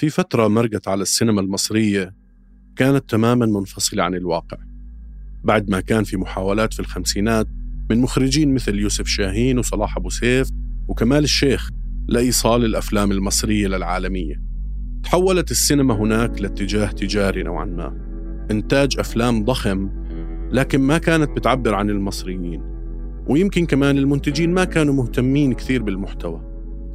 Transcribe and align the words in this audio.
في 0.00 0.10
فترة 0.10 0.48
مرقت 0.48 0.88
على 0.88 1.02
السينما 1.02 1.40
المصرية 1.40 2.14
كانت 2.76 3.10
تماما 3.10 3.46
منفصلة 3.46 4.02
عن 4.02 4.14
الواقع. 4.14 4.69
بعد 5.44 5.70
ما 5.70 5.80
كان 5.80 6.04
في 6.04 6.16
محاولات 6.16 6.74
في 6.74 6.80
الخمسينات 6.80 7.46
من 7.90 8.00
مخرجين 8.00 8.54
مثل 8.54 8.78
يوسف 8.78 9.06
شاهين 9.06 9.58
وصلاح 9.58 9.96
أبو 9.96 10.10
سيف 10.10 10.48
وكمال 10.88 11.24
الشيخ 11.24 11.70
لإيصال 12.08 12.64
الأفلام 12.64 13.12
المصرية 13.12 13.68
للعالمية. 13.68 14.42
تحولت 15.02 15.50
السينما 15.50 15.94
هناك 15.94 16.42
لاتجاه 16.42 16.86
تجاري 16.86 17.42
نوعا 17.42 17.64
ما. 17.64 17.96
إنتاج 18.50 18.98
أفلام 18.98 19.44
ضخم 19.44 19.90
لكن 20.52 20.80
ما 20.80 20.98
كانت 20.98 21.30
بتعبر 21.30 21.74
عن 21.74 21.90
المصريين. 21.90 22.62
ويمكن 23.26 23.66
كمان 23.66 23.98
المنتجين 23.98 24.54
ما 24.54 24.64
كانوا 24.64 24.94
مهتمين 24.94 25.52
كثير 25.52 25.82
بالمحتوى. 25.82 26.42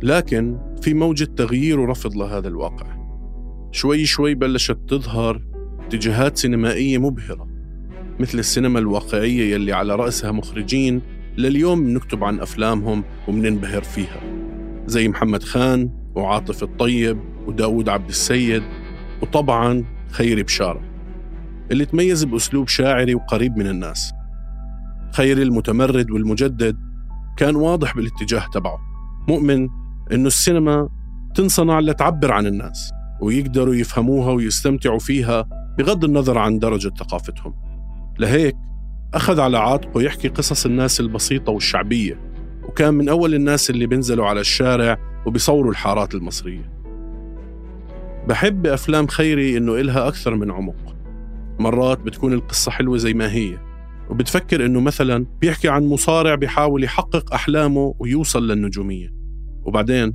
لكن 0.03 0.57
في 0.81 0.93
موجة 0.93 1.23
تغيير 1.23 1.79
ورفض 1.79 2.15
لهذا 2.15 2.47
الواقع. 2.47 2.97
شوي 3.71 4.05
شوي 4.05 4.35
بلشت 4.35 4.77
تظهر 4.87 5.41
اتجاهات 5.85 6.37
سينمائية 6.37 6.97
مبهرة. 6.97 7.54
مثل 8.19 8.39
السينما 8.39 8.79
الواقعية 8.79 9.53
يلي 9.53 9.73
على 9.73 9.95
رأسها 9.95 10.31
مخرجين 10.31 11.01
لليوم 11.37 11.89
نكتب 11.89 12.23
عن 12.23 12.39
أفلامهم 12.39 13.03
ومننبهر 13.27 13.81
فيها. 13.81 14.19
زي 14.87 15.07
محمد 15.07 15.43
خان 15.43 15.89
وعاطف 16.15 16.63
الطيب 16.63 17.19
وداود 17.47 17.89
عبد 17.89 18.09
السيد 18.09 18.63
وطبعا 19.21 19.83
خيري 20.11 20.43
بشارة 20.43 20.81
اللي 21.71 21.85
تميز 21.85 22.23
بأسلوب 22.23 22.67
شاعري 22.67 23.15
وقريب 23.15 23.57
من 23.57 23.67
الناس. 23.67 24.11
خيري 25.13 25.43
المتمرد 25.43 26.11
والمجدد 26.11 26.77
كان 27.37 27.55
واضح 27.55 27.95
بالاتجاه 27.95 28.45
تبعه. 28.53 28.77
مؤمن 29.29 29.67
إنه 30.11 30.27
السينما 30.27 30.89
تنصنع 31.35 31.79
لتعبر 31.79 32.31
عن 32.31 32.47
الناس 32.47 32.91
ويقدروا 33.21 33.75
يفهموها 33.75 34.31
ويستمتعوا 34.31 34.99
فيها 34.99 35.49
بغض 35.77 36.03
النظر 36.03 36.37
عن 36.37 36.59
درجة 36.59 36.91
ثقافتهم. 36.99 37.64
لهيك 38.19 38.55
أخذ 39.13 39.39
على 39.39 39.57
عاتقه 39.57 40.01
يحكي 40.01 40.27
قصص 40.27 40.65
الناس 40.65 40.99
البسيطة 40.99 41.51
والشعبية 41.51 42.19
وكان 42.63 42.93
من 42.93 43.09
أول 43.09 43.33
الناس 43.33 43.69
اللي 43.69 43.85
بينزلوا 43.87 44.25
على 44.25 44.39
الشارع 44.39 44.97
وبيصوروا 45.25 45.71
الحارات 45.71 46.15
المصرية. 46.15 46.71
بحب 48.27 48.61
بأفلام 48.61 49.07
خيري 49.07 49.57
إنه 49.57 49.75
إلها 49.75 50.07
أكثر 50.07 50.35
من 50.35 50.51
عمق. 50.51 50.95
مرات 51.59 51.99
بتكون 51.99 52.33
القصة 52.33 52.71
حلوة 52.71 52.97
زي 52.97 53.13
ما 53.13 53.31
هي 53.31 53.57
وبتفكر 54.09 54.65
إنه 54.65 54.79
مثلا 54.81 55.25
بيحكي 55.41 55.69
عن 55.69 55.83
مصارع 55.83 56.35
بيحاول 56.35 56.83
يحقق 56.83 57.33
أحلامه 57.33 57.95
ويوصل 57.99 58.47
للنجومية. 58.47 59.13
وبعدين 59.63 60.13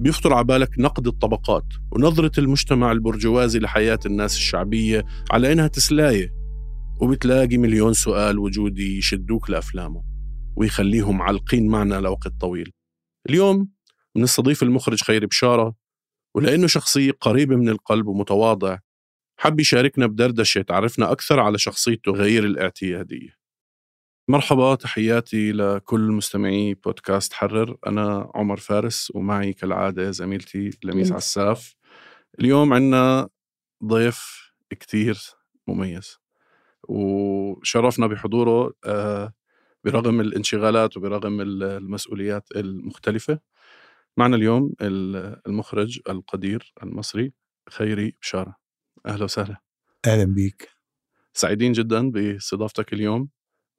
بيخطر 0.00 0.34
على 0.34 0.44
بالك 0.44 0.78
نقد 0.78 1.06
الطبقات 1.06 1.64
ونظرة 1.90 2.32
المجتمع 2.38 2.92
البرجوازي 2.92 3.58
لحياة 3.58 3.98
الناس 4.06 4.36
الشعبية 4.36 5.04
على 5.30 5.52
إنها 5.52 5.66
تسلاية. 5.66 6.39
وبتلاقي 7.00 7.58
مليون 7.58 7.92
سؤال 7.92 8.38
وجودي 8.38 8.98
يشدوك 8.98 9.50
لأفلامه 9.50 10.04
ويخليهم 10.56 11.22
علقين 11.22 11.68
معنا 11.68 12.00
لوقت 12.00 12.32
طويل. 12.40 12.72
اليوم 13.28 13.68
بنستضيف 14.14 14.62
المخرج 14.62 15.02
خيري 15.02 15.26
بشارة 15.26 15.74
ولأنه 16.34 16.66
شخصية 16.66 17.12
قريبة 17.20 17.56
من 17.56 17.68
القلب 17.68 18.06
ومتواضع 18.06 18.78
حب 19.38 19.60
يشاركنا 19.60 20.06
بدردشة 20.06 20.62
تعرفنا 20.62 21.12
أكثر 21.12 21.40
على 21.40 21.58
شخصيته 21.58 22.12
غير 22.12 22.44
الاعتيادية. 22.44 23.40
مرحبا 24.28 24.74
تحياتي 24.74 25.52
لكل 25.52 26.00
مستمعي 26.00 26.74
بودكاست 26.74 27.32
حرر. 27.32 27.76
أنا 27.86 28.30
عمر 28.34 28.56
فارس 28.56 29.12
ومعي 29.14 29.52
كالعادة 29.52 30.10
زميلتي 30.10 30.70
لميس 30.84 31.12
عساف. 31.12 31.74
اليوم 32.40 32.72
عنا 32.72 33.28
ضيف 33.84 34.52
كتير 34.70 35.18
مميز. 35.68 36.19
وشرفنا 36.88 38.06
بحضوره 38.06 38.72
آه، 38.86 39.32
برغم 39.84 40.20
الانشغالات 40.20 40.96
وبرغم 40.96 41.40
المسؤوليات 41.40 42.48
المختلفة. 42.56 43.38
معنا 44.16 44.36
اليوم 44.36 44.72
المخرج 44.80 46.00
القدير 46.08 46.72
المصري 46.82 47.32
خيري 47.70 48.16
بشارة. 48.22 48.56
أهلا 49.06 49.24
وسهلا. 49.24 49.56
أهلا 50.06 50.24
بيك. 50.24 50.68
سعيدين 51.34 51.72
جدا 51.72 52.10
باستضافتك 52.10 52.92
اليوم 52.92 53.28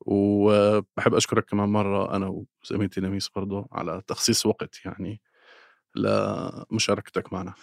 وبحب 0.06 1.14
أشكرك 1.14 1.46
كمان 1.46 1.70
مرة 1.70 2.16
أنا 2.16 2.44
وزميلتي 2.64 3.02
نميس 3.02 3.30
برضو 3.36 3.68
على 3.72 4.02
تخصيص 4.08 4.46
وقت 4.46 4.86
يعني 4.86 5.22
لمشاركتك 5.96 7.34
معنا. 7.34 7.54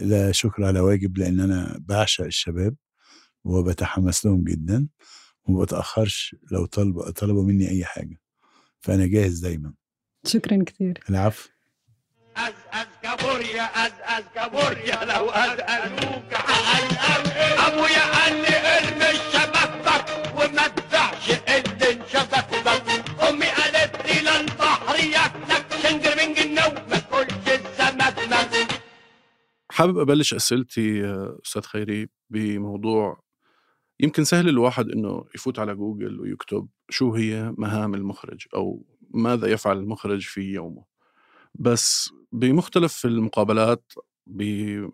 لا 0.00 0.32
شكر 0.32 0.64
على 0.64 0.80
واجب 0.80 1.18
لأن 1.18 1.40
أنا 1.40 1.78
بعشق 1.80 2.24
الشباب. 2.24 2.76
وبتحمس 3.44 4.26
لهم 4.26 4.44
جدا 4.44 4.88
وما 5.44 5.62
بتأخرش 5.62 6.36
لو 6.50 6.66
طلبوا 6.66 7.10
طلبوا 7.10 7.44
مني 7.44 7.68
أي 7.70 7.84
حاجة. 7.84 8.20
فأنا 8.80 9.06
جاهز 9.06 9.38
دايما. 9.38 9.74
شكرا 10.26 10.64
كثير 10.66 11.00
العفو. 11.10 11.48
أز 12.36 12.54
أز 12.72 12.86
كابوريا 13.02 13.62
أز 13.62 13.92
أز 14.02 14.24
كابوريا 14.34 15.04
لو 15.04 15.30
أسألوك 15.30 16.34
عن 16.34 16.84
أبويا 17.66 18.04
قال 18.14 18.34
لي 18.42 18.56
ارمي 18.76 19.18
شبكتك 19.32 20.06
وما 20.36 20.68
تدعش 20.68 21.30
إذن 21.30 22.02
شبكتك 22.12 23.22
أمي 23.28 23.46
قالت 23.46 24.06
لي 24.06 24.20
للبحر 24.20 24.96
ياكلك 24.96 25.66
شنجر 25.82 26.16
من 26.16 26.34
جنو 26.34 26.68
ما 26.90 26.98
تقولش 26.98 27.48
السمك 27.48 28.18
مك 28.28 28.68
حابب 29.70 29.98
أبلش 29.98 30.34
أسئلتي 30.34 31.04
أستاذ 31.46 31.62
خيري 31.62 32.08
بموضوع 32.30 33.20
يمكن 34.00 34.24
سهل 34.24 34.48
الواحد 34.48 34.90
إنه 34.90 35.24
يفوت 35.34 35.58
على 35.58 35.74
جوجل 35.74 36.20
ويكتب 36.20 36.68
شو 36.90 37.14
هي 37.14 37.54
مهام 37.58 37.94
المخرج 37.94 38.46
أو 38.54 38.84
ماذا 39.10 39.46
يفعل 39.46 39.78
المخرج 39.78 40.22
في 40.22 40.40
يومه. 40.40 40.84
بس 41.54 42.10
بمختلف 42.32 43.06
المقابلات 43.06 43.92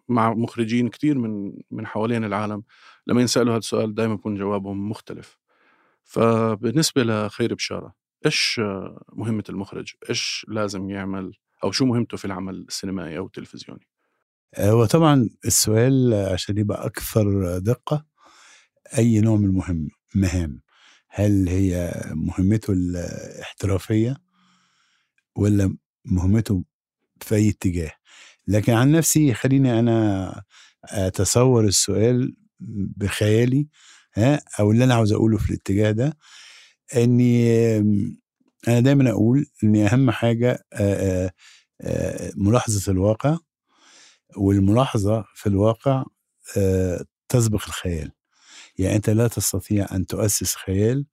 مع 0.09 0.35
مخرجين 0.35 0.89
كثير 0.89 1.19
من 1.19 1.53
من 1.71 1.87
حوالين 1.87 2.25
العالم 2.25 2.63
لما 3.07 3.21
ينسألوا 3.21 3.53
هذا 3.53 3.59
السؤال 3.59 3.95
دائما 3.95 4.15
بيكون 4.15 4.35
جوابهم 4.35 4.91
مختلف. 4.91 5.39
فبالنسبة 6.05 7.03
لخير 7.03 7.55
بشارة 7.55 7.95
إيش 8.27 8.61
مهمة 9.13 9.45
المخرج؟ 9.49 9.93
إيش 10.11 10.47
لازم 10.49 10.91
يعمل؟ 10.91 11.33
أو 11.65 11.73
شو 11.73 11.85
مهمته 11.85 12.17
في 12.17 12.25
العمل 12.25 12.65
السينمائي 12.69 13.19
أو 13.19 13.27
التلفزيوني؟ 13.27 13.87
هو 14.59 14.85
طبعا 14.85 15.31
السؤال 15.45 16.15
عشان 16.33 16.59
يبقى 16.59 16.87
أكثر 16.87 17.59
دقة 17.59 18.05
أي 18.99 19.21
نوع 19.21 19.37
من 19.37 19.45
المهم 19.45 19.89
مهام. 20.15 20.61
هل 21.09 21.49
هي 21.49 22.03
مهمته 22.15 22.73
الاحترافية 22.73 24.17
ولا 25.37 25.77
مهمته 26.05 26.65
في 27.21 27.35
أي 27.35 27.49
اتجاه؟ 27.49 27.93
لكن 28.49 28.73
عن 28.73 28.93
نفسي 28.93 29.35
خليني 29.35 29.79
أنا 29.79 30.43
أتصور 30.85 31.65
السؤال 31.65 32.37
بخيالي 32.97 33.69
ها 34.15 34.41
أو 34.61 34.71
اللي 34.73 34.85
أنا 34.85 34.95
عاوز 34.95 35.13
أقوله 35.13 35.39
في 35.39 35.51
الاتجاه 35.51 35.91
ده 35.91 36.17
إني 36.97 37.49
أنا 38.69 38.81
دايما 38.81 39.11
أقول 39.11 39.47
ان 39.65 39.77
أهم 39.77 40.11
حاجة 40.11 40.65
ملاحظة 42.37 42.93
الواقع 42.93 43.39
والملاحظة 44.37 45.25
في 45.35 45.47
الواقع 45.47 46.05
تسبق 47.29 47.65
الخيال. 47.67 48.13
يعني 48.79 48.97
أنت 48.97 49.11
لا 49.11 49.29
تستطيع 49.29 49.87
أن 49.93 50.07
تؤسس 50.07 50.55
خيال 50.55 51.07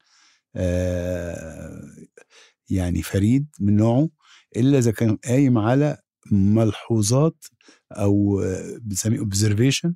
يعني 2.69 3.01
فريد 3.03 3.47
من 3.59 3.75
نوعه 3.75 4.09
إلا 4.57 4.77
إذا 4.77 4.91
كان 4.91 5.15
قايم 5.15 5.57
على 5.57 5.97
ملحوظات 6.31 7.45
أو 7.91 8.43
بنسميه 8.81 9.19
اوبزرفيشن 9.19 9.95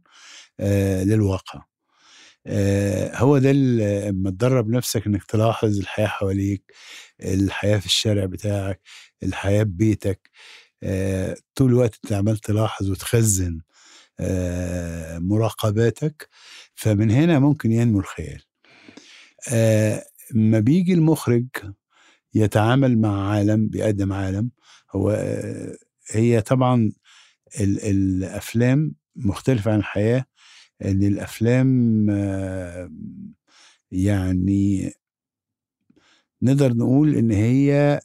للواقع. 1.06 1.64
هو 3.16 3.38
ده 3.38 3.52
لما 3.52 4.30
تدرب 4.32 4.70
نفسك 4.70 5.08
إنك 5.08 5.24
تلاحظ 5.24 5.80
الحياة 5.80 6.08
حواليك 6.08 6.74
الحياة 7.24 7.78
في 7.80 7.86
الشارع 7.86 8.26
بتاعك 8.26 8.82
الحياة 9.24 9.64
ببيتك 9.64 10.30
طول 11.56 11.70
الوقت 11.72 11.96
أنت 12.04 12.14
عمال 12.14 12.38
تلاحظ 12.38 12.90
وتخزن 12.92 13.62
مراقباتك 15.20 16.30
فمن 16.76 17.12
هنا 17.12 17.40
ممكن 17.40 17.72
ينمو 17.72 18.00
الخيال. 18.00 18.42
فما 19.46 20.60
بيجي 20.60 20.94
المخرج 20.94 21.46
يتعامل 22.34 22.98
مع 23.02 23.30
عالم 23.30 23.68
بيقدم 23.68 24.14
عالم 24.14 24.52
هو 24.92 25.12
آه، 25.12 25.78
هي 26.12 26.42
طبعا 26.42 26.92
ال- 27.60 27.80
الأفلام 27.82 28.96
مختلفة 29.16 29.72
عن 29.74 29.80
الحياة 29.80 30.26
إن 30.86 31.04
الأفلام 31.04 32.08
آه، 32.10 32.92
يعني 33.92 34.94
نقدر 36.42 36.74
نقول 36.74 37.16
إن 37.16 37.32
هي 37.32 38.00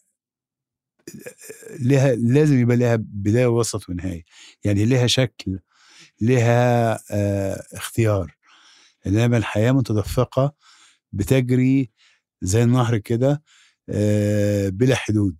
لها 1.81 2.15
لازم 2.15 2.59
يبقى 2.61 2.77
لها 2.77 2.97
بداية 3.01 3.47
ووسط 3.47 3.89
ونهاية. 3.91 4.25
يعني 4.65 4.85
لها 4.85 5.07
شكل 5.07 5.59
لها 6.21 6.95
آه 7.11 7.63
اختيار. 7.75 8.37
إنما 9.07 9.37
الحياة 9.37 9.73
متدفقة 9.73 10.55
بتجري 11.13 11.91
زي 12.43 12.63
النهر 12.63 12.99
كده 12.99 13.43
آه 13.91 14.69
بلا 14.69 14.97
حدود. 14.97 15.37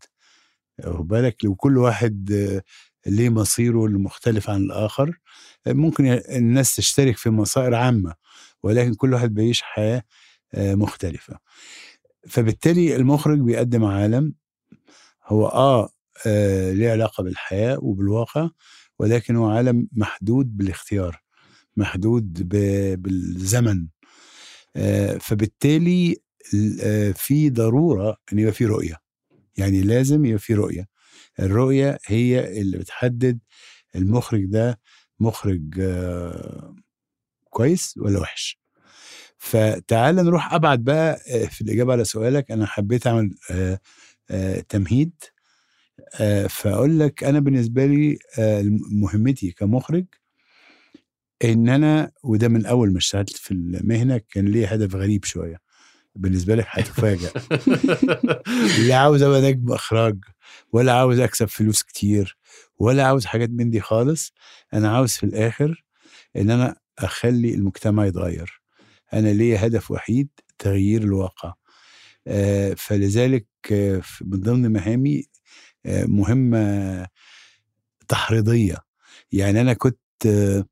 واخد 0.87 1.09
بالك؟ 1.09 1.45
لو 1.45 1.55
كل 1.55 1.79
واحد 1.79 2.33
آه 2.33 2.63
ليه 3.11 3.29
مصيره 3.31 3.87
المختلف 3.87 4.51
عن 4.51 4.63
الآخر 4.63 5.19
ممكن 5.69 6.07
الناس 6.31 6.77
تشترك 6.77 7.17
في 7.17 7.31
مصائر 7.31 7.75
عامة 7.75 8.15
ولكن 8.63 8.95
كل 8.95 9.15
واحد 9.15 9.35
بيعيش 9.35 9.63
حياة 9.63 10.03
مختلفة. 10.57 11.39
فبالتالي 12.29 12.97
المخرج 12.97 13.39
بيقدم 13.41 13.85
عالم 13.85 14.35
هو 15.27 15.47
آه, 15.49 15.91
آه 16.27 16.73
ليه 16.73 16.91
علاقة 16.93 17.23
بالحياة 17.25 17.79
وبالواقع 17.83 18.49
ولكن 19.01 19.37
هو 19.37 19.51
عالم 19.51 19.89
محدود 19.93 20.57
بالاختيار 20.57 21.23
محدود 21.77 22.49
بالزمن. 23.03 23.87
آه 24.77 25.19
فبالتالي 25.19 26.17
ال- 26.55 26.81
آه 26.83 27.13
في 27.13 27.51
ضرورة 27.51 28.17
إن 28.33 28.39
يبقى 28.39 28.53
في 28.53 28.67
رؤية. 28.67 28.97
يعني 29.59 29.83
لازم 29.83 30.25
يبقى 30.25 30.39
في 30.39 30.55
رؤية. 30.55 30.89
الرؤية 31.41 31.99
هي 32.07 32.61
اللي 32.61 32.79
بتحدد 32.79 33.39
المخرج 33.97 34.45
ده 34.45 34.81
مخرج 35.21 35.63
آه 35.81 36.75
كويس 37.51 37.95
ولا 37.99 38.21
وحش. 38.21 38.61
فتعال 39.39 40.15
نروح 40.17 40.55
أبعد 40.55 40.85
بقى 40.85 41.21
في 41.51 41.61
الإجابة 41.61 41.93
على 41.93 42.05
سؤالك. 42.05 42.51
أنا 42.51 42.67
حبيت 42.67 43.07
أعمل 43.07 43.35
تمهيد. 44.69 45.13
فأقول 46.49 46.99
لك 46.99 47.25
أنا 47.25 47.41
بالنسبة 47.41 47.87
لي 47.87 48.19
آه، 48.39 48.65
مهمتي 48.93 49.51
كمخرج 49.51 50.05
إن 51.45 51.69
أنا 51.69 52.13
وده 52.25 52.49
من 52.49 52.67
أول 52.67 52.93
ما 52.93 52.99
اشتغلت 52.99 53.37
في 53.37 53.51
المهنة 53.51 54.21
كان 54.31 54.49
لي 54.49 54.67
هدف 54.67 54.95
غريب 54.95 55.25
شوية. 55.25 55.61
بالنسبة 56.17 56.55
لك 56.55 56.67
هتفاجئ 56.69 57.31
لا 58.89 58.97
عاوز 58.97 59.23
أبقى 59.23 59.41
نجم 59.43 59.73
إخراج 59.73 60.19
ولا 60.73 60.93
عاوز 60.93 61.19
أكسب 61.19 61.47
فلوس 61.47 61.83
كتير 61.83 62.39
ولا 62.79 63.05
عاوز 63.07 63.25
حاجات 63.25 63.51
من 63.51 63.71
دي 63.71 63.81
خالص. 63.81 64.33
أنا 64.75 64.97
عاوز 64.97 65.13
في 65.13 65.25
الآخر 65.27 65.85
إن 66.37 66.51
أنا 66.51 66.77
أخلي 66.99 67.55
المجتمع 67.55 68.07
يتغير. 68.07 68.63
أنا 69.13 69.29
ليا 69.29 69.67
هدف 69.67 69.91
وحيد 69.91 70.29
تغيير 70.59 71.03
الواقع. 71.03 71.55
آه، 72.27 72.75
فلذلك 72.75 73.47
آه، 73.73 74.03
من 74.21 74.41
ضمن 74.41 74.73
مهامي 74.73 75.19
آه، 75.21 75.25
مهمة 75.87 77.07
تحريضية. 78.09 78.77
يعني 79.33 79.61
أنا 79.61 79.73
كنت 79.73 79.99
آه، 80.27 80.65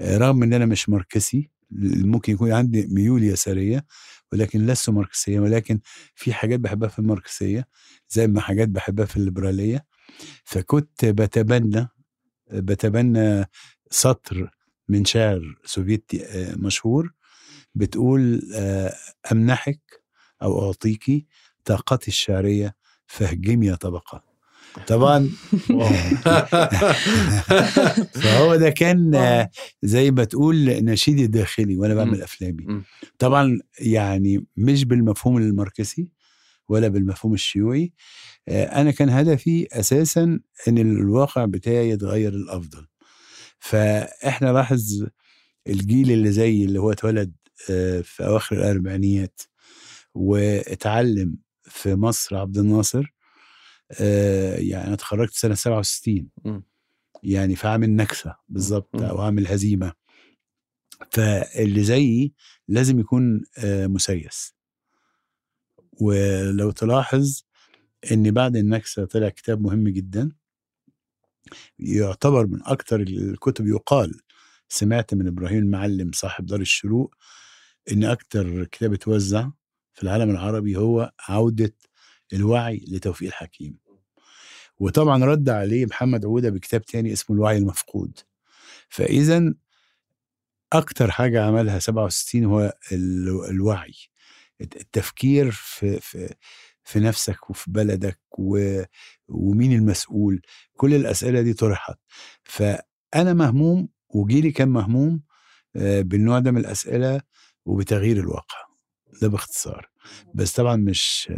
رغم 0.00 0.42
إن 0.42 0.52
أنا 0.54 0.66
مش 0.66 0.88
ماركسي 0.88 1.50
ممكن 1.70 2.32
يكون 2.32 2.52
عندي 2.52 2.86
ميول 2.90 3.24
يسارية 3.24 3.86
ولكن 4.32 4.66
لست 4.66 4.90
ماركسية 4.90 5.40
ولكن 5.40 5.80
في 6.14 6.32
حاجات 6.32 6.60
بحبها 6.60 6.88
في 6.88 6.98
الماركسية 6.98 7.68
زي 8.08 8.26
ما 8.26 8.40
حاجات 8.40 8.68
بحبها 8.68 9.06
في 9.06 9.16
الليبرالية. 9.16 9.84
فكنت 10.44 11.04
بتبنى 11.04 11.88
بتبنى 12.52 13.44
سطر 13.90 14.50
من 14.88 15.04
شاعر 15.04 15.56
سوفيتي 15.64 16.24
آه، 16.26 16.54
مشهور 16.56 17.12
بتقول 17.74 18.42
آه، 18.54 18.94
أمنحك 19.32 19.80
أو 20.42 20.66
اعطيكي 20.66 21.26
طاقتي 21.64 22.08
الشعرية 22.08 22.76
فاهجمي 23.06 23.66
يا 23.66 23.74
طبقة. 23.74 24.33
طبعا. 24.86 25.30
فهو 28.22 28.56
ده 28.56 28.70
كان 28.70 29.14
آه، 29.14 29.50
زي 29.82 30.10
ما 30.10 30.24
تقول 30.24 30.64
نشيدي 30.84 31.24
الداخلي 31.24 31.76
وأنا 31.76 31.94
بعمل. 31.94 32.22
أفلامي. 32.22 32.82
طبعا 33.18 33.60
يعني 33.80 34.46
مش 34.56 34.84
بالمفهوم 34.84 35.36
الماركسي 35.38 36.08
ولا 36.68 36.88
بالمفهوم 36.88 37.34
الشيوعي. 37.34 37.92
آه، 38.48 38.64
أنا 38.64 38.90
كان 38.90 39.08
هدفي 39.10 39.66
أساسا 39.72 40.40
إن 40.68 40.78
الواقع 40.78 41.44
بتاعي 41.44 41.90
يتغير 41.90 42.32
للأفضل. 42.32 42.86
فإحنا 43.58 44.52
لاحظ 44.52 45.04
الجيل 45.68 46.10
اللي 46.10 46.32
زي 46.32 46.64
اللي 46.64 46.80
هو 46.80 46.92
اتولد 46.92 47.32
آه، 47.70 48.00
في 48.00 48.26
أواخر 48.26 48.56
الأربعينيات 48.56 49.40
واتعلم 50.14 51.36
في 51.62 51.94
مصر 51.94 52.36
عبد 52.36 52.58
الناصر 52.58 53.13
آه، 54.00 54.56
يعني 54.56 54.86
أنا 54.86 54.94
اتخرجت 54.94 55.32
سنة 55.34 55.54
67 55.54 56.28
مم. 56.44 56.64
يعني 57.22 57.56
في 57.56 57.68
عام 57.68 57.82
النكسه 57.82 58.36
بالظبط. 58.48 58.96
أو 58.96 59.20
عام 59.20 59.38
الهزيمه 59.38 59.92
فاللي 61.10 61.84
زيي 61.84 62.34
لازم 62.68 63.00
يكون 63.00 63.44
آه، 63.58 63.86
مسيس 63.86 64.54
ولو 66.00 66.70
تلاحظ 66.70 67.42
إن 68.12 68.30
بعد 68.30 68.56
النكسة 68.56 69.04
طلع 69.04 69.28
كتاب 69.28 69.60
مهم 69.60 69.88
جدا 69.88 70.32
يعتبر 71.78 72.46
من 72.46 72.62
أكثر 72.66 73.00
الكتب 73.00 73.66
يقال 73.66 74.20
سمعت 74.68 75.14
من 75.14 75.26
إبراهيم 75.26 75.58
المعلم 75.58 76.10
صاحب 76.12 76.46
دار 76.46 76.60
الشروق 76.60 77.14
إن 77.92 78.04
أكثر 78.04 78.64
كتاب 78.64 78.92
اتوزع 78.92 79.50
في 79.94 80.02
العالم 80.02 80.30
العربي 80.30 80.76
هو 80.76 81.12
عودة 81.28 81.74
الوعي 82.34 82.84
لتوفيق 82.88 83.28
الحكيم. 83.28 83.78
وطبعا 84.78 85.24
رد 85.24 85.48
عليه 85.48 85.86
محمد 85.86 86.24
عوده 86.24 86.50
بكتاب 86.50 86.84
تاني 86.84 87.12
اسمه 87.12 87.36
الوعي 87.36 87.58
المفقود. 87.58 88.18
فاذا 88.88 89.54
أكتر 90.72 91.10
حاجة 91.10 91.44
عملها 91.44 91.78
67 91.78 92.44
هو 92.44 92.74
ال- 92.92 93.44
الوعي. 93.50 93.94
التفكير 94.60 95.50
في 95.50 96.00
في 96.00 96.34
في 96.84 97.00
نفسك 97.00 97.50
وفي 97.50 97.70
بلدك 97.70 98.20
و 98.38 98.82
ومين 99.28 99.72
المسؤول. 99.72 100.42
كل 100.76 100.94
الأسئلة 100.94 101.40
دي 101.42 101.52
طرحت. 101.54 101.98
فأنا 102.44 103.32
مهموم 103.34 103.88
وجيلي 104.08 104.52
كان 104.52 104.68
مهموم 104.68 105.22
آه، 105.76 106.00
بالنوع 106.02 106.38
ده 106.38 106.50
من 106.50 106.58
الأسئلة 106.58 107.20
وبتغيير 107.66 108.16
الواقع. 108.16 108.56
ده 109.22 109.28
باختصار. 109.28 109.90
بس 110.34 110.52
طبعا 110.52 110.76
مش 110.76 111.32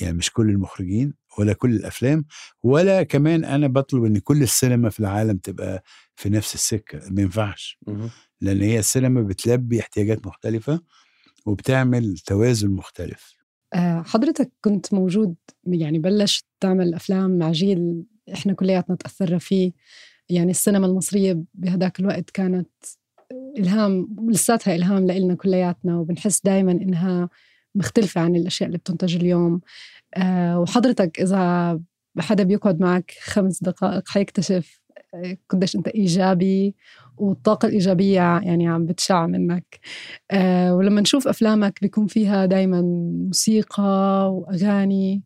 يعني 0.00 0.16
مش 0.16 0.32
كل 0.32 0.50
المخرجين 0.50 1.14
ولا 1.38 1.52
كل 1.52 1.70
الأفلام 1.76 2.24
ولا 2.62 3.02
كمان 3.02 3.44
أنا 3.44 3.66
بطلب 3.66 4.04
إن 4.04 4.18
كل 4.18 4.42
السينما 4.42 4.90
في 4.90 5.00
العالم 5.00 5.36
تبقى 5.36 5.82
في 6.14 6.28
نفس 6.30 6.54
السكة 6.54 7.00
ما 7.10 7.22
ينفعش. 7.22 7.78
لأن 8.40 8.60
هي 8.60 8.78
السينما 8.78 9.22
بتلبي 9.22 9.80
احتياجات 9.80 10.26
مختلفة 10.26 10.80
وبتعمل 11.46 12.18
توازن 12.18 12.70
مختلف. 12.70 13.34
آه، 13.74 14.02
حضرتك 14.02 14.52
كنت 14.60 14.94
موجود 14.94 15.34
يعني 15.66 15.98
بلشت 15.98 16.44
تعمل 16.60 16.94
أفلام 16.94 17.38
مع 17.38 17.52
جيل 17.52 18.04
إحنا 18.34 18.52
كلياتنا 18.52 18.96
تأثرنا 18.96 19.38
فيه. 19.38 19.72
يعني 20.28 20.50
السينما 20.50 20.86
المصرية 20.86 21.42
بهداك 21.54 22.00
الوقت 22.00 22.30
كانت 22.30 22.68
إلهام 23.58 24.16
لساتها 24.28 24.74
إلهام 24.74 25.06
لإلنا 25.06 25.34
كلياتنا 25.34 25.98
وبنحس 25.98 26.40
دايما 26.44 26.72
إنها 26.72 27.28
مختلفة 27.74 28.20
عن 28.20 28.36
الأشياء 28.36 28.66
اللي 28.66 28.78
بتنتج 28.78 29.16
اليوم. 29.16 29.60
آه، 30.16 30.60
وحضرتك 30.60 31.20
إذا 31.20 31.80
حدا 32.18 32.44
بيقعد 32.44 32.80
معك 32.80 33.12
خمس 33.22 33.62
دقائق 33.62 34.08
حيكتشف 34.08 34.80
آه، 35.14 35.36
قديش 35.48 35.76
أنت 35.76 35.88
إيجابي 35.88 36.74
والطاقة 37.16 37.66
الإيجابية 37.68 38.38
يعني 38.40 38.68
عم 38.68 38.86
بتشع 38.86 39.26
منك. 39.26 39.80
آه، 40.30 40.74
ولما 40.76 41.00
نشوف 41.00 41.28
أفلامك 41.28 41.78
بيكون 41.82 42.06
فيها 42.06 42.46
دايما 42.46 42.82
موسيقى 43.26 43.82
وأغاني. 44.34 45.22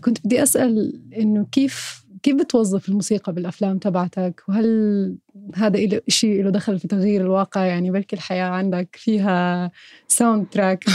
كنت 0.00 0.26
بدي 0.26 0.42
أسأل 0.42 1.02
إنه 1.16 1.46
كيف 1.52 2.04
كيف 2.22 2.36
بتوظف 2.36 2.88
الموسيقى 2.88 3.32
بالأفلام 3.32 3.78
تبعتك؟ 3.78 4.42
وهل 4.48 5.16
هذا 5.54 6.00
شيء 6.08 6.42
له 6.44 6.50
دخل 6.50 6.78
في 6.78 6.88
تغيير 6.88 7.20
الواقع 7.20 7.64
يعني 7.64 7.90
بلكي 7.90 8.16
الحياة 8.16 8.44
عندك 8.44 8.96
فيها 9.00 9.70
soundtrack. 10.08 10.84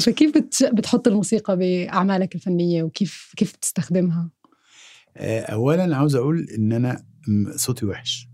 فكيف 0.00 0.32
بتحط 0.72 1.08
الموسيقى 1.08 1.56
بأعمالك 1.56 2.34
الفنية 2.34 2.82
وكيف 2.82 3.32
كيف 3.36 3.52
بتستخدمها؟ 3.56 4.30
آه، 5.16 5.40
اولا 5.40 5.96
عاوز 5.96 6.14
أقول 6.14 6.46
إن 6.58 6.72
أنا 6.72 7.04
م- 7.28 7.56
صوتي 7.56 7.86
وحش 7.86 8.28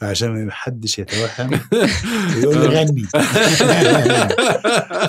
فعشان 0.00 0.46
ما 0.46 0.52
حدش 0.52 0.98
يتوهم 0.98 1.60
يقول 2.36 2.58
لي 2.58 2.66
غني 2.66 3.02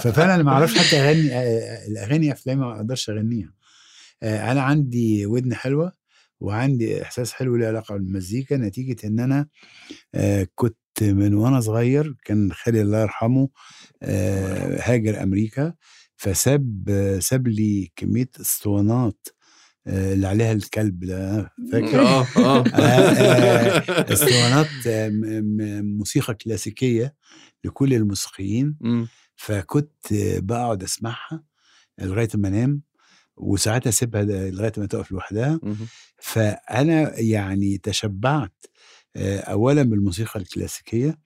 ففعلا 0.03 0.35
أنا 0.35 0.43
ما 0.43 0.51
أعرفش 0.51 0.77
حتى 0.77 1.01
أغني 1.01 1.33
آه، 1.33 1.88
الأغاني 1.88 2.31
أفلام 2.31 2.59
ما 2.59 2.75
أقدرش 2.75 3.09
أغنيها 3.09 3.53
آه، 4.23 4.51
أنا 4.51 4.62
عندي 4.62 5.25
ودن 5.25 5.53
حلوة 5.53 6.02
وعندي 6.43 7.01
إحساس 7.01 7.33
حلو 7.33 7.55
له 7.55 7.67
علاقة 7.67 7.93
بالمزيكا 7.97 8.57
نتيجة 8.57 9.07
إن 9.07 9.19
أنا 9.19 9.47
آه، 10.15 10.47
كنت 10.55 10.77
من 11.01 11.33
وأنا 11.33 11.62
صغير 11.62 12.15
كان 12.25 12.51
خالي 12.53 12.81
الله 12.81 13.01
يرحمه 13.01 13.50
آه، 14.03 14.79
هاجر 14.81 15.23
أمريكا 15.23 15.73
فساب 16.15 16.89
ساب 17.21 17.47
لي 17.47 17.91
كمية 17.95 18.29
اسطوانات 18.41 19.27
آه، 19.88 20.13
اللي 20.13 20.27
عليها 20.27 20.51
الكلب 20.51 21.05
ده 21.05 21.51
فاكر؟ 21.71 22.00
آه 22.01 22.63
اسطوانات 24.13 24.67
موسيقى 25.83 26.33
كلاسيكية 26.33 27.15
لكل 27.63 27.93
الموسيقيين. 27.93 28.77
فكنت 29.35 30.07
بقعد 30.38 30.83
أسمعها 30.83 31.43
لغاية 32.01 32.29
ما 32.35 32.47
أنام 32.47 32.81
وساعات 33.38 33.88
أسيبها 33.88 34.23
لغاية 34.23 34.71
ما 34.77 34.85
تقف 34.85 35.12
لوحدها 35.12 35.59
مم. 36.23 36.29
فأنا 36.33 37.19
يعني 37.19 37.77
تشبعت 37.77 38.65
آه، 39.15 39.39
اولا 39.39 39.83
بالموسيقى 39.83 40.39
الكلاسيكية 40.39 41.17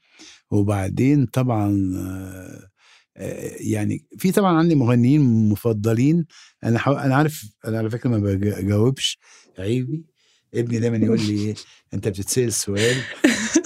وبعدين 0.52 1.26
طبعا 1.26 1.94
آه، 1.98 2.70
آه، 3.18 3.52
يعني 3.60 4.06
في 4.18 4.32
طبعا 4.32 4.58
عندي 4.58 4.76
مغنيين 4.76 5.50
مفضلين 5.50 6.26
أنا 6.64 6.80
حو... 6.80 6.94
أنا 6.94 7.16
عارف 7.16 7.46
أنا 7.66 7.78
على 7.78 7.90
فكرة 7.90 8.10
ما 8.10 8.18
بجاوبش 8.18 9.20
عيبي 9.60 10.06
ابني 10.54 10.80
دايما 10.80 10.98
يقول 10.98 11.22
لي 11.22 11.34
إيه، 11.34 11.56
أنت 11.94 12.08
بتتسأل 12.08 12.54
سؤال 12.54 12.96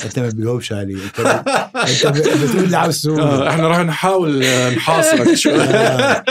أنت 0.06 0.20
ما 0.20 0.28
بتجاوبش 0.28 0.74
عليه 0.74 1.06
أنت 1.06 1.22
ب... 1.22 1.26
أنت 1.78 2.08
ب... 2.08 2.44
بتقول 2.44 2.70
لي 2.70 2.78
عاوز 2.78 3.08
إحنا 3.08 3.68
راح 3.68 3.80
نحاول 3.80 4.40
نحاصرك 4.76 5.34
شوي 5.34 5.62
آه. 5.62 6.24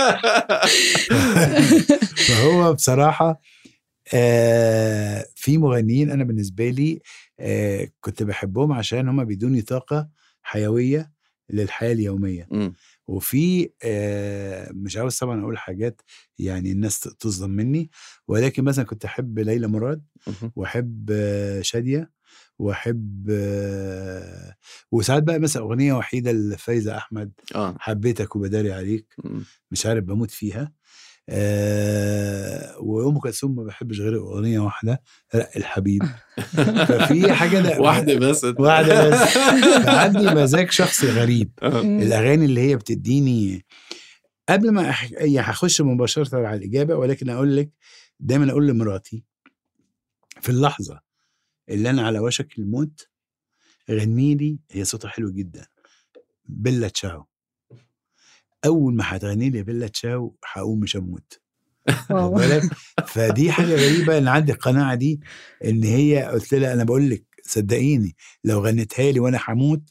فهو 2.29 2.75
بصراحة 2.75 3.41
آه 4.15 5.27
في 5.37 5.59
مغنيين 5.59 6.11
أنا 6.11 6.25
بالنسبة 6.25 6.71
لي 6.71 7.01
آه 7.41 7.89
كنت 8.01 8.23
بحبهم 8.23 8.73
عشان 8.73 9.09
هم 9.09 9.25
بيدوني 9.25 9.63
طاقة 9.63 10.09
حيوية 10.43 11.13
للحياة 11.51 11.93
اليومية 11.93 12.49
مم. 12.51 12.75
وفي 13.07 13.71
آه 13.85 14.71
مش 14.73 14.97
عاوز 14.97 15.19
طبعا 15.19 15.41
أقول 15.43 15.59
حاجات 15.59 16.01
يعني 16.39 16.73
الناس 16.73 17.01
تصدم 17.01 17.51
مني 17.51 17.91
ولكن 18.29 18.65
مثلا 18.65 18.85
كنت 18.85 19.05
أحب 19.05 19.39
ليلى 19.39 19.67
مراد 19.67 20.05
مم. 20.27 20.53
وأحب 20.57 21.11
آه 21.13 21.61
شادية 21.63 22.11
وأحب 22.59 23.27
آه 23.31 24.55
وساعات 24.93 25.23
بقى 25.23 25.39
مثلا 25.39 25.63
أغنية 25.63 25.93
وحيدة 25.93 26.33
لفايزة 26.33 26.97
أحمد 26.97 27.33
آه 27.55 27.77
حبيتك 27.81 28.37
وبداري 28.37 28.73
عليك 28.73 29.15
مم. 29.25 29.45
مش 29.71 29.87
عارف 29.87 30.05
بموت 30.05 30.31
فيها 30.31 30.73
آه 31.33 32.77
وأم 32.81 33.19
كلثوم 33.19 33.55
ما 33.57 33.65
بحبش 33.65 34.01
غير 34.01 34.17
أغنية 34.17 34.61
واحدة 34.61 35.03
رق 35.35 35.51
الحبيب. 35.57 36.03
ففي 36.89 37.33
حاجة 37.33 37.59
ده 37.59 37.81
واحدة 37.83 38.15
بس. 38.15 38.45
واحدة 38.45 39.09
بس. 39.11 39.19
فعندي 39.87 40.27
مزاج 40.35 40.71
شخصي 40.71 41.11
غريب. 41.11 41.51
آه. 41.63 41.81
الأغاني 41.81 42.45
اللي 42.45 42.61
هي 42.61 42.77
بتديني 42.77 43.65
قبل 44.49 44.71
ما 44.71 44.91
أح... 44.91 45.13
يعني 45.13 45.41
هخش 45.41 45.81
مباشرة 45.81 46.47
على 46.47 46.57
الإجابة 46.57 46.95
ولكن 46.97 47.31
أقول 47.31 47.57
لك 47.57 47.71
دايما 48.21 48.51
أقول 48.51 48.67
لمراتي 48.67 49.25
في 50.41 50.49
اللحظة 50.49 51.01
اللي 51.69 51.91
أنا 51.91 52.07
على 52.07 52.19
وشك 52.19 52.59
الموت 52.59 53.09
غني 53.91 54.35
لي 54.35 54.59
هي 54.71 54.85
صوتها 54.85 55.09
حلو 55.09 55.31
جدا. 55.31 55.67
بيلا 56.45 56.89
تشاو. 56.89 57.27
أول 58.65 58.95
ما 58.95 59.05
هتغني 59.07 59.51
لي 59.51 59.63
بيلا 59.63 59.87
تشاو 59.87 60.37
هقوم 60.53 60.81
مش 60.81 60.97
هموت 60.97 61.41
فدي 63.15 63.53
حاجة 63.53 63.75
غريبة 63.75 64.19
إن 64.19 64.29
عندي 64.29 64.53
القناعة 64.53 64.95
دي 64.95 65.21
إن 65.65 65.85
هي 65.85 66.23
قلت 66.23 66.55
لها 66.55 66.73
أنا 66.73 66.85
بقول 66.85 67.11
لك 67.11 67.25
صدقيني 67.45 68.17
لو 68.45 68.65
غنيتها 68.67 69.13
لي 69.13 69.21
وأنا 69.21 69.39
هموت 69.49 69.83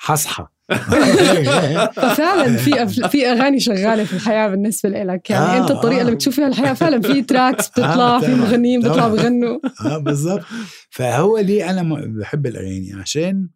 هصحى. 0.00 0.46
ففعلا 1.96 2.56
في 2.56 2.86
في 3.10 3.26
أغاني 3.26 3.60
شغالة 3.60 4.04
في 4.04 4.12
الحياة 4.12 4.48
بالنسبة 4.48 4.88
لك 4.88 5.30
يعني 5.30 5.44
آه، 5.44 5.62
أنت 5.62 5.70
الطريقة 5.70 5.98
آه. 5.98 6.02
اللي 6.02 6.14
بتشوف 6.14 6.34
فيها 6.34 6.46
الحياة 6.46 6.72
فعلا 6.72 7.00
في 7.00 7.22
تراكس 7.22 7.68
بتطلع 7.68 8.16
آه، 8.16 8.20
في 8.20 8.34
مغنيين 8.34 8.80
بيطلعوا. 8.80 9.16
بيغنوا. 9.16 9.58
آه 9.84 9.98
بالظبط 9.98 10.44
فهو 10.90 11.38
ليه 11.38 11.70
أنا 11.70 12.06
بحب 12.06 12.46
الأغاني 12.46 12.92
عشان 12.92 13.48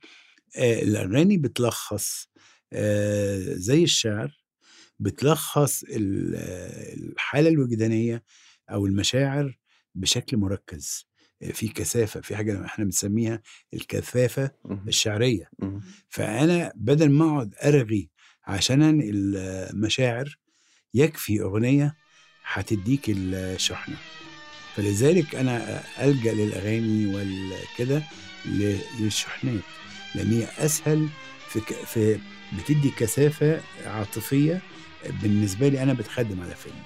آه 0.57 0.83
الأغاني 0.83 1.37
بتلخص 1.37 2.29
آه 2.73 3.41
زي 3.41 3.83
الشعر 3.85 4.42
بتلخص 5.03 5.83
ال- 5.83 6.37
الحالة 7.13 7.49
الوجدانية 7.49 8.23
أو 8.71 8.87
المشاعر 8.87 9.59
بشكل 9.95 10.37
مركز 10.37 11.07
في 11.53 11.69
كثافة 11.69 12.21
في 12.21 12.37
حاجة 12.37 12.65
إحنا 12.65 12.85
بنسميها 12.85 13.43
الكثافة. 13.75 14.51
الشعرية. 14.89 15.51
فأنا 16.09 16.73
بدل 16.77 17.11
ما 17.11 17.25
أقعد 17.35 17.55
أرغي 17.65 18.11
عشان 18.45 19.01
المشاعر 19.05 20.39
يكفي 20.95 21.41
أغنية 21.41 21.97
هتديك 22.45 23.03
الشحنة 23.09 23.97
فلذلك 24.77 25.35
أنا 25.35 25.83
ألجأ 26.05 26.33
للأغاني 26.35 27.07
والكده 27.07 28.03
للشحنات 29.01 29.63
لأن 30.15 30.31
هي 30.33 30.47
أسهل 30.59 31.09
في, 31.49 31.61
ك... 31.61 31.73
في 31.73 32.19
بتدي 32.59 32.91
كثافة 32.91 33.61
عاطفية 33.87 34.63
بالنسبة 35.23 35.69
لي 35.69 35.83
أنا 35.83 35.93
بتخدم 35.93 36.41
على 36.43 36.55
فيلم 36.55 36.83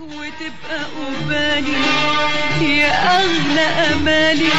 وتبقى 0.00 0.84
قبالي 0.84 1.72
يا 2.78 2.92
أغلى 3.18 3.60
أمالي 3.60 4.50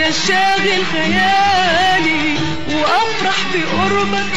يا 0.00 0.10
شاغل 0.10 0.84
خيالي 0.84 2.34
وأفرح 2.74 3.54
بقربك. 3.54 4.32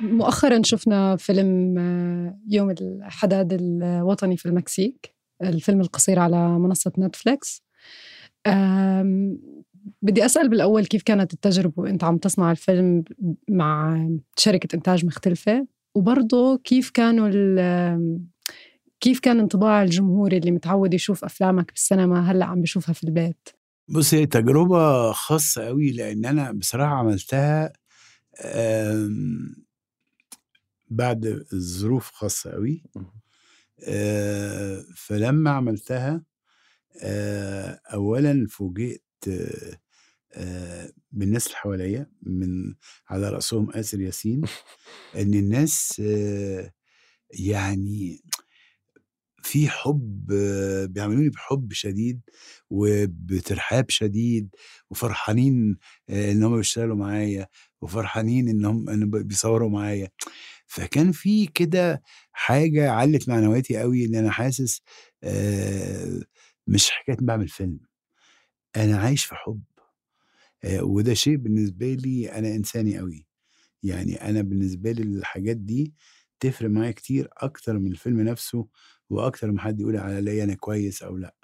مؤخرا 0.00 0.60
شفنا 0.64 1.16
فيلم 1.16 1.78
آه، 1.78 2.38
يوم 2.48 2.70
الحداد 2.70 3.58
الوطني 3.60 4.36
في 4.36 4.46
المكسيك 4.46 5.14
الفيلم 5.42 5.80
القصير 5.80 6.18
على 6.18 6.48
منصة 6.58 6.92
نتفليكس. 6.98 7.62
بدي 10.02 10.24
أسأل 10.24 10.48
بالأول 10.48 10.86
كيف 10.86 11.02
كانت 11.02 11.32
التجربة 11.32 11.82
وأنت 11.82 12.04
عم 12.04 12.16
تصنع 12.16 12.50
الفيلم 12.50 13.04
مع 13.48 13.98
شركة 14.36 14.76
إنتاج 14.76 15.06
مختلفة؟ 15.06 15.66
وبرضه 15.94 16.58
كيف 16.58 16.90
كانوا 16.90 17.28
ال- 17.32 18.20
كيف 19.00 19.20
كان 19.20 19.40
انطباع 19.40 19.82
الجمهور 19.82 20.32
اللي 20.32 20.50
متعود 20.50 20.94
يشوف 20.94 21.24
أفلامك 21.24 21.72
بالسينما 21.72 22.30
هلأ 22.32 22.44
عم 22.44 22.60
بيشوفها 22.60 22.92
في 22.92 23.04
البيت؟ 23.04 23.48
بص 23.88 24.14
هي 24.14 24.26
تجربة 24.26 25.12
خاصة 25.12 25.64
قوي 25.64 25.90
لأن 25.92 26.24
أنا 26.24 26.52
بصراحة 26.52 26.94
عملتها 26.94 27.72
بعد 30.90 31.46
ظروف 31.54 32.10
خاصة 32.10 32.50
قوي 32.50 32.82
آه، 33.84 34.84
فلما 34.96 35.50
عملتها 35.50 36.22
آه، 37.02 37.80
أولا 37.94 38.46
فوجئت 38.50 39.02
بالناس 41.12 41.46
اللي 41.46 41.56
حواليا 41.56 42.10
من 42.22 42.74
على 43.08 43.28
رأسهم 43.28 43.70
آسر 43.70 44.00
ياسين 44.00 44.42
إن 45.20 45.34
الناس 45.34 46.02
آه، 46.06 46.72
يعني 47.30 48.22
في 49.42 49.68
حب 49.68 50.30
آه، 50.32 50.84
بيعملوني 50.86 51.28
بحب 51.28 51.72
شديد 51.72 52.20
وبترحاب 52.70 53.90
شديد 53.90 54.54
وفرحانين 54.90 55.78
آه، 56.10 56.32
إن 56.32 56.42
هم 56.44 56.56
بيشتغلوا 56.56 56.96
معايا 56.96 57.46
وفرحانين 57.80 58.48
إن 58.48 58.64
هم 58.64 58.88
ان 58.88 59.10
بيصوروا 59.10 59.70
معايا. 59.70 60.08
فكان 60.66 61.12
في 61.12 61.46
كده 61.46 62.02
حاجة 62.32 62.90
علت 62.90 63.28
معنوياتي 63.28 63.78
قوي 63.78 64.04
إن 64.04 64.14
أنا 64.14 64.30
حاسس 64.30 64.82
آه، 65.24 66.20
مش 66.66 66.90
حكاية 66.90 67.16
بعمل 67.20 67.48
فيلم. 67.48 67.80
أنا 68.76 68.98
عايش 68.98 69.24
في 69.24 69.34
حب. 69.34 69.62
آه، 69.69 69.69
وده 70.66 71.14
شيء 71.14 71.36
بالنسبة 71.36 71.94
لي 71.94 72.32
أنا 72.32 72.48
إنساني 72.56 72.98
قوي 72.98 73.26
يعني 73.82 74.16
أنا 74.30 74.42
بالنسبة 74.42 74.92
لي 74.92 75.02
الحاجات 75.02 75.56
دي 75.56 75.94
تفرق 76.40 76.70
معايا 76.70 76.92
كتير 76.92 77.28
أكتر 77.38 77.78
من 77.78 77.92
الفيلم 77.92 78.20
نفسه 78.20 78.68
وأكتر 79.10 79.52
ما 79.52 79.60
حد 79.60 79.80
يقول 79.80 79.96
عليا 79.96 80.44
أنا 80.44 80.54
كويس 80.54 81.02
أو 81.02 81.16
لأ. 81.16 81.34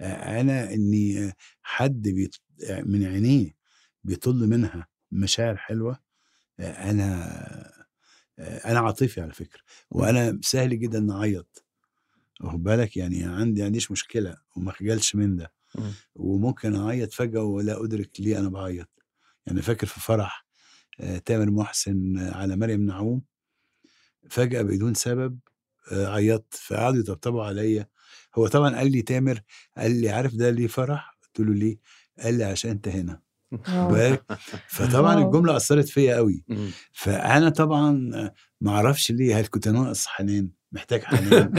آه، 0.00 0.40
أنا 0.40 0.74
إني 0.74 1.20
آه، 1.28 1.34
حد 1.62 2.02
بيط... 2.02 2.42
آه، 2.70 2.82
من 2.82 3.04
عينيه 3.06 3.56
بيطل 4.04 4.48
منها 4.48 4.88
مشاعر 5.12 5.56
حلوة 5.56 5.98
آه، 6.60 6.90
أنا 6.90 7.74
آه، 8.38 8.58
أنا 8.72 8.80
عاطفي 8.80 9.20
على 9.20 9.32
فكرة 9.32 9.60
وأنا 9.90 10.40
سهل 10.42 10.78
جدا 10.80 10.98
ان 10.98 11.10
أعيط. 11.10 11.64
واخد 12.42 12.62
بالك؟ 12.62 12.96
يعني 12.96 13.24
عندي 13.24 13.62
عنديش 13.62 13.90
مشكلة 13.92 14.36
وما 14.56 14.72
خجلش 14.72 15.14
من 15.16 15.36
ده. 15.36 15.52
وممكن 16.14 16.76
أعيط 16.76 17.12
فجأة 17.12 17.42
ولا 17.42 17.84
أدرك 17.84 18.20
ليه 18.20 18.38
أنا 18.38 18.48
بعيط 18.48 18.88
يعني 19.46 19.62
فاكر 19.62 19.86
في 19.86 20.00
فرح 20.00 20.44
آه، 21.00 21.18
تامر 21.18 21.50
محسن 21.50 22.18
آه، 22.18 22.36
على 22.36 22.56
مريم 22.56 22.86
نعوم 22.86 23.22
فجأة 24.30 24.62
بدون 24.62 24.94
سبب 24.94 25.38
آه، 25.92 26.06
عيطت 26.06 26.54
فقعدوا 26.54 27.00
يطبطبوا 27.00 27.44
عليا 27.44 27.86
هو 28.34 28.46
طبعا 28.46 28.76
قال 28.76 28.92
لي 28.92 29.02
تامر 29.02 29.40
قال 29.78 30.00
لي 30.00 30.10
عارف 30.10 30.34
ده 30.34 30.50
ليه 30.50 30.66
فرح؟ 30.66 31.18
قلت 31.22 31.48
له 31.48 31.54
ليه؟ 31.54 31.78
قال 32.18 32.34
لي 32.38 32.44
عشان 32.44 32.70
أنت 32.70 32.88
هنا. 32.88 33.20
بالك؟ 33.66 34.24
فطبعا. 34.68 35.24
الجملة 35.24 35.56
أثرت 35.56 35.88
فيا 35.88 36.16
قوي. 36.16 36.44
فأنا 36.92 37.48
طبعا 37.48 37.90
ما 38.60 38.70
أعرفش 38.72 39.10
ليه 39.12 39.40
هل 39.40 39.46
كنت 39.46 39.68
ناقص 39.68 40.06
حنان 40.06 40.50
محتاج 40.74 41.02
حنان 41.02 41.54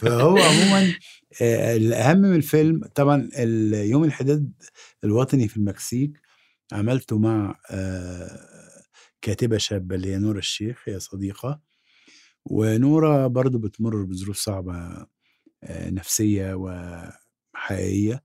فهو 0.00 0.38
عموما 0.38 0.94
آه، 1.42 1.76
الأهم 1.76 2.18
من 2.18 2.34
الفيلم 2.34 2.80
طبعا 2.94 3.28
يوم 3.72 4.04
الحداد 4.04 4.52
الوطني 5.04 5.48
في 5.48 5.56
المكسيك 5.56 6.20
عملته 6.72 7.18
مع 7.18 7.58
آه، 7.70 8.38
كاتبة 9.22 9.58
شابة 9.58 9.94
اللي 9.96 10.12
هي 10.12 10.18
نورة 10.18 10.38
الشيخ 10.38 10.82
هي 10.88 11.00
صديقة. 11.00 11.60
ونورة 12.44 13.26
برضو 13.26 13.58
بتمر 13.58 14.04
بظروف 14.04 14.36
صعبة 14.36 15.06
آه، 15.64 15.90
نفسية 15.90 16.54
وحقيقية. 16.54 18.22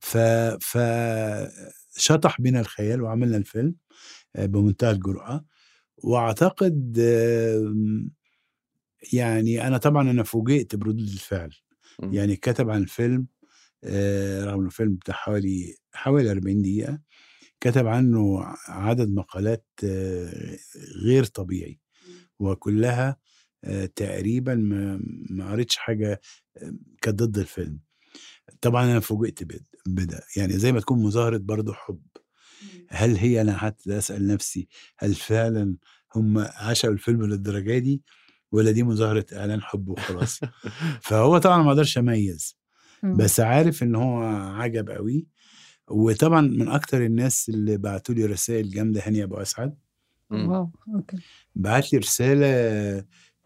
ف 0.00 0.16
ف 0.60 0.78
شطح 1.96 2.40
بنا 2.40 2.60
الخيال 2.60 3.02
وعملنا 3.02 3.36
الفيلم 3.36 3.74
بمنتهى 4.38 4.90
الجرأة. 4.90 5.44
وأعتقد 5.98 6.98
آم، 6.98 8.10
يعني 9.12 9.66
أنا 9.66 9.78
طبعا 9.78 10.10
أنا 10.10 10.22
فوجئت 10.22 10.76
بردود 10.76 11.00
الفعل 11.08 11.50
مم. 12.02 12.14
يعني 12.14 12.36
كتب 12.36 12.70
عن 12.70 12.82
الفيلم 12.82 13.26
رغم 14.44 14.58
إنه 14.60 14.66
الفيلم 14.66 14.94
بتاع 14.94 15.14
حوالي 15.14 15.76
حوالي 15.94 16.30
40 16.30 16.62
دقيقة 16.62 16.98
كتب 17.60 17.86
عنه 17.86 18.40
عدد 18.68 19.10
مقالات 19.10 19.66
غير 21.04 21.24
طبيعي 21.24 21.80
وكلها 22.38 23.16
آه، 23.64 23.86
تقريبا 23.86 24.54
ما 24.54 25.00
ما 25.30 25.50
قريتش 25.52 25.76
حاجة 25.76 26.20
آه، 26.56 26.74
كانت 27.02 27.22
ضد 27.22 27.38
الفيلم. 27.38 27.80
طبعا 28.60 28.84
أنا 28.84 29.00
فوجئت 29.00 29.42
بد- 29.44 29.66
بده 29.86 30.20
يعني 30.36 30.52
زي 30.58 30.72
ما 30.72 30.80
تكون 30.80 31.02
مظاهرة 31.02 31.36
برضو 31.38 31.72
حب. 31.72 32.02
هل 32.88 33.16
هي 33.16 33.40
أنا 33.40 33.56
قعدت 33.58 33.88
أسأل 33.88 34.26
نفسي 34.26 34.68
هل 34.98 35.14
فعلا 35.14 35.76
هم 36.16 36.38
عشقوا 36.38 36.94
الفيلم 36.94 37.22
للدرجة 37.24 37.78
دي 37.78 38.02
ولا 38.52 38.70
دي 38.70 38.82
مظاهرة 38.82 39.26
إعلان 39.32 39.62
حب 39.62 39.88
وخلاص 39.88 40.40
فهو 41.02 41.38
طبعا 41.38 41.62
ما 41.62 41.68
أقدرش 41.70 41.98
أميز. 41.98 42.56
بس 43.02 43.40
عارف 43.40 43.82
إن 43.82 43.94
هو 43.94 44.22
عجب 44.60 44.90
قوي 44.90 45.26
وطبعا 45.88 46.40
من 46.40 46.68
أكتر 46.68 47.04
الناس 47.04 47.48
اللي 47.48 47.76
بعتوا 47.76 48.14
لي 48.14 48.26
رسائل 48.26 48.70
جامدة 48.70 49.02
هاني 49.06 49.22
أبو 49.22 49.36
أسعد. 49.36 49.78
wow 50.30 50.70
okay 50.94 51.16
بعت 51.54 51.92
لي 51.92 51.98
رسالة 51.98 52.46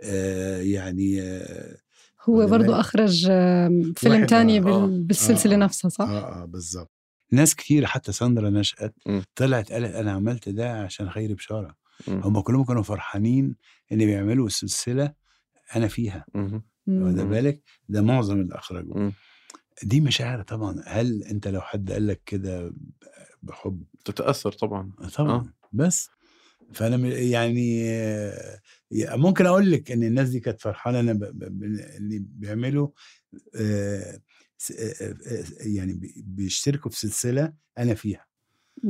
آه 0.02 0.60
يعني 0.60 1.22
آه 1.22 1.76
هو 2.28 2.46
بالك؟ 2.46 2.70
أخرج 2.70 3.26
فيلم 3.96 4.26
تاني 4.26 4.58
آه، 4.58 4.87
بالسلسلة 4.87 5.54
آه، 5.54 5.58
نفسها 5.58 5.88
صح؟ 5.88 6.08
آه 6.08 6.42
آه 6.42 6.44
بالظبط 6.44 6.97
ناس 7.30 7.54
كتير 7.54 7.87
حتى 7.87 8.12
ساندرا 8.12 8.50
نشأت 8.50 8.94
مم. 9.06 9.23
طلعت 9.37 9.73
قالت 9.73 9.94
أنا 9.94 10.12
عملت 10.12 10.49
ده 10.49 10.82
عشان 10.82 11.11
خير 11.11 11.35
بشارة 11.35 11.76
مم. 12.08 12.20
هم 12.25 12.40
كلهم 12.40 12.64
كانوا 12.64 12.82
فرحانين 12.82 13.56
إن 13.92 13.99
بيعملوا 13.99 14.47
السلسله 14.47 15.12
أنا 15.76 15.88
فيها. 15.88 16.26
واخد. 16.35 16.62
بالك 16.87 17.62
ده 17.88 18.02
معظم 18.02 18.40
اللي 18.40 18.54
أخرجوا 18.54 18.99
مم. 18.99 19.12
دي 19.82 20.00
مشاعر 20.00 20.42
طبعا 20.42 20.82
هل 20.87 21.23
أنت 21.23 21.49
لو 21.49 21.61
حد 21.61 21.92
قال 21.92 22.06
لك 22.06 22.23
كده 22.26 22.75
بحب 23.42 23.82
تتأثر 24.04 24.52
طبعا 24.52 24.92
طبعا 25.16 25.30
آه. 25.37 25.52
بس 25.73 26.08
فأنا 26.73 26.97
م- 26.97 27.06
يعني 27.06 27.90
آه، 27.90 28.61
ممكن 28.92 29.46
أقول 29.46 29.70
لك 29.72 29.92
إن 29.92 30.02
الناس 30.02 30.29
دي 30.29 30.40
كانت 30.40 30.61
فرحانة 30.61 31.00
أنا 31.00 31.12
اللي 31.96 32.18
بيعملوا 32.18 32.88
آه، 33.57 34.20
يعني 35.61 35.92
بي- 35.92 36.14
بيشتركوا 36.27 36.90
في 36.90 36.99
سلسلة 36.99 37.53
أنا 37.79 37.94
فيها. 37.94 38.29
100% 38.85 38.88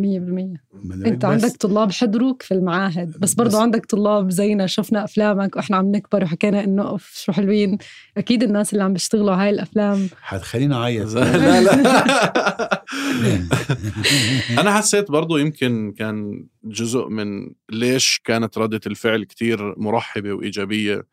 واخد 0.71 0.89
بالك؟ 0.89 1.07
أنت 1.07 1.27
بس 1.27 1.33
عندك 1.45 1.57
طلاب 1.57 1.93
حضروك 1.93 2.43
في 2.43 2.55
المعاهد 2.55 3.19
بس 3.21 3.35
برضو 3.35 3.51
بس- 3.51 3.57
عندك 3.63 3.87
طلاب 3.87 4.31
زينا 4.31 4.67
شفنا 4.67 5.05
أفلامك 5.05 5.57
وإحنا 5.57 5.77
عم 5.77 5.87
نكبر 5.93 6.25
وحكينا 6.25 6.65
إنه 6.65 6.89
أوف 6.89 7.13
شو 7.17 7.33
حلوين. 7.33 7.79
أكيد 8.17 8.43
الناس 8.43 8.73
اللي 8.73 8.85
عم 8.85 8.93
بيشتغلوا 8.93 9.31
على 9.33 9.43
هاي 9.43 9.51
الأفلام. 9.51 10.09
هتخليني 10.23 10.75
أعيط. 10.75 11.13
لا 11.15 11.61
لا. 11.61 12.85
أنا 14.61 14.73
حسيت 14.77 15.11
برضو 15.11 15.37
يمكن 15.37 15.95
كان 15.99 16.47
جزء 16.65 17.09
من 17.09 17.51
ليش 17.71 18.21
كانت 18.25 18.59
ردة 18.59 18.81
الفعل 18.87 19.25
كتير 19.25 19.79
مرحبة 19.79 20.33
وإيجابية. 20.33 21.07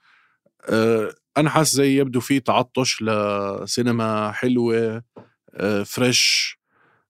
أه، 0.70 1.14
أنا 1.38 1.50
حاسس 1.50 1.74
زي 1.76 1.98
يبدو 1.98 2.20
في 2.20 2.40
تعطش 2.40 3.02
لسينما 3.02 4.32
حلوة 4.32 5.04
أه، 5.54 5.84
فريش 5.84 6.58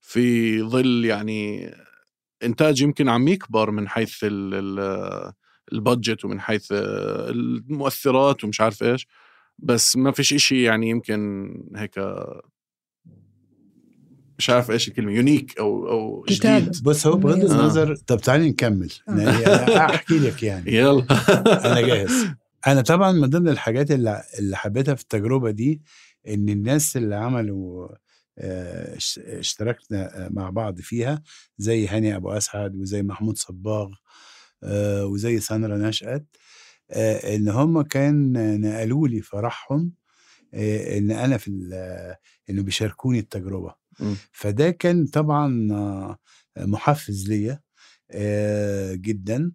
في 0.02 0.62
ظل 0.62 1.06
يعني 1.06 1.72
إنتاج 2.44 2.82
يمكن 2.82 3.10
عم 3.10 3.28
يكبر 3.28 3.72
من 3.72 3.88
حيث 3.88 4.24
ال- 4.24 4.54
ال- 4.54 5.34
البادجت 5.74 6.26
ومن 6.26 6.40
حيث 6.42 6.72
أه، 6.72 7.30
المؤثرات 7.30 8.44
ومش 8.44 8.62
عارف 8.62 8.84
إيش 8.84 9.08
بس 9.60 9.96
ما 9.96 10.12
فيش 10.12 10.34
إشي 10.34 10.64
يعني 10.64 10.90
يمكن 10.90 11.52
هيك 11.76 12.00
مش 14.40 14.50
عارف 14.50 14.72
إيش 14.72 14.88
الكلمة 14.88 15.12
يونيك 15.12 15.58
أو 15.60 15.90
أو. 15.90 16.26
جديد. 16.30 16.84
بص 16.84 17.08
هو 17.08 17.18
بغض 17.18 17.36
مميز. 17.38 17.52
النظر 17.52 17.96
طب 17.96 18.22
تعالي 18.22 18.50
نكمل. 18.50 18.92
يعني 19.08 19.46
أنا 19.48 19.86
أحكي 19.86 20.20
لك 20.20 20.44
يعني. 20.44 20.72
يلا. 20.78 21.06
أنا 21.66 21.82
جاهز. 21.82 22.26
أنا 22.68 22.82
طبعا 22.82 23.12
من 23.12 23.30
ضمن 23.30 23.48
الحاجات 23.50 23.92
اللي 23.92 24.24
اللي 24.40 24.58
حبيتها 24.58 24.96
في 24.96 25.02
التجربة 25.02 25.52
دي 25.52 25.82
إن 26.28 26.50
الناس 26.50 26.98
اللي 26.98 27.16
عملوا 27.16 27.88
اش- 28.38 29.20
اشتركنا 29.20 30.30
مع 30.32 30.50
بعض 30.50 30.82
فيها 30.82 31.24
زي 31.58 31.88
هاني 31.88 32.16
أبو 32.16 32.32
أسعد 32.32 32.76
وزي 32.76 33.04
محمود 33.04 33.38
صباغ 33.38 33.92
وزي 35.04 35.40
ساندرا 35.40 35.78
نشأت 35.78 36.26
إن 37.36 37.50
هم 37.50 37.82
كان 37.82 38.34
نقلوا 38.62 39.08
لي 39.08 39.22
فرحهم 39.22 39.92
إن 40.54 41.12
أنا 41.12 41.38
في 41.38 41.52
إنه 42.50 42.64
بيشاركوني 42.64 43.20
التجربة 43.20 43.76
مم. 44.00 44.16
فده 44.32 44.70
كان 44.72 45.06
طبعا 45.08 45.48
محفز 46.58 47.30
ليا 47.30 47.62
جدا 48.96 49.52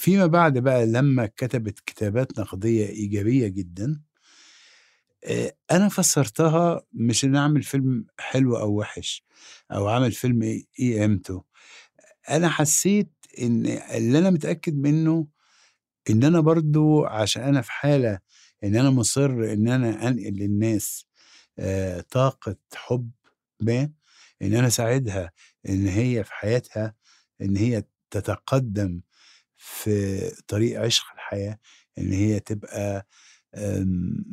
وفيما 0.00 0.26
بعد 0.26 0.58
بقى 0.58 0.86
لما 0.86 1.26
كتبت 1.26 1.80
كتابات 1.86 2.38
نقدية 2.38 2.86
إيجابية 2.88 3.48
جدا 3.48 4.00
آه، 5.24 5.52
أنا 5.70 5.88
فسرتها 5.88 6.82
مش 6.92 7.24
إن 7.24 7.36
أعمل 7.36 7.62
فيلم 7.62 8.06
حلو 8.18 8.56
أو 8.56 8.78
وحش 8.78 9.24
أو 9.72 9.88
عمل 9.88 10.12
فيلم 10.12 10.42
إيه 10.42 10.66
قيمته 10.78 11.44
أنا 12.30 12.48
حسيت 12.48 13.10
إن 13.42 13.66
اللي 13.66 14.18
أنا 14.18 14.30
متأكد 14.30 14.74
منه 14.76 15.26
إن 16.10 16.24
أنا 16.24 16.40
برضو 16.40 17.04
عشان 17.04 17.42
أنا 17.42 17.60
في 17.62 17.72
حالة 17.72 18.18
إن 18.64 18.76
أنا 18.76 18.90
مصر 18.90 19.30
إن 19.30 19.68
أنا 19.68 20.08
أنقل 20.08 20.32
للناس 20.32 21.06
آه، 21.58 22.00
طاقة 22.10 22.56
حب 22.74 23.10
ما 23.60 23.90
إن 24.42 24.54
أنا 24.54 24.66
أساعدها 24.66 25.32
إن 25.68 25.86
هي 25.86 26.24
في 26.24 26.34
حياتها 26.34 26.94
إن 27.42 27.56
هي 27.56 27.84
تتقدم 28.10 29.00
في 29.62 30.20
طريق 30.48 30.80
عشق 30.80 31.04
الحياة 31.14 31.58
إن 31.98 32.12
هي 32.12 32.40
تبقى 32.40 33.06
آم، 33.54 34.24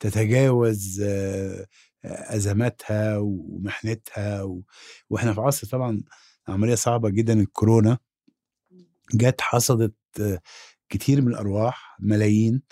تتجاوز 0.00 1.02
أزماتها 2.04 3.18
ومحنتها 3.18 4.42
و... 4.42 4.62
وإحنا 5.10 5.34
في 5.34 5.40
عصر 5.40 5.66
طبعا 5.66 6.02
عملية 6.48 6.74
صعبة 6.74 7.10
جدا 7.10 7.40
الكورونا. 7.40 7.98
جت 9.14 9.40
حصدت 9.40 9.94
كتير 10.88 11.20
من 11.22 11.28
الأرواح 11.28 11.96
ملايين 12.00 12.62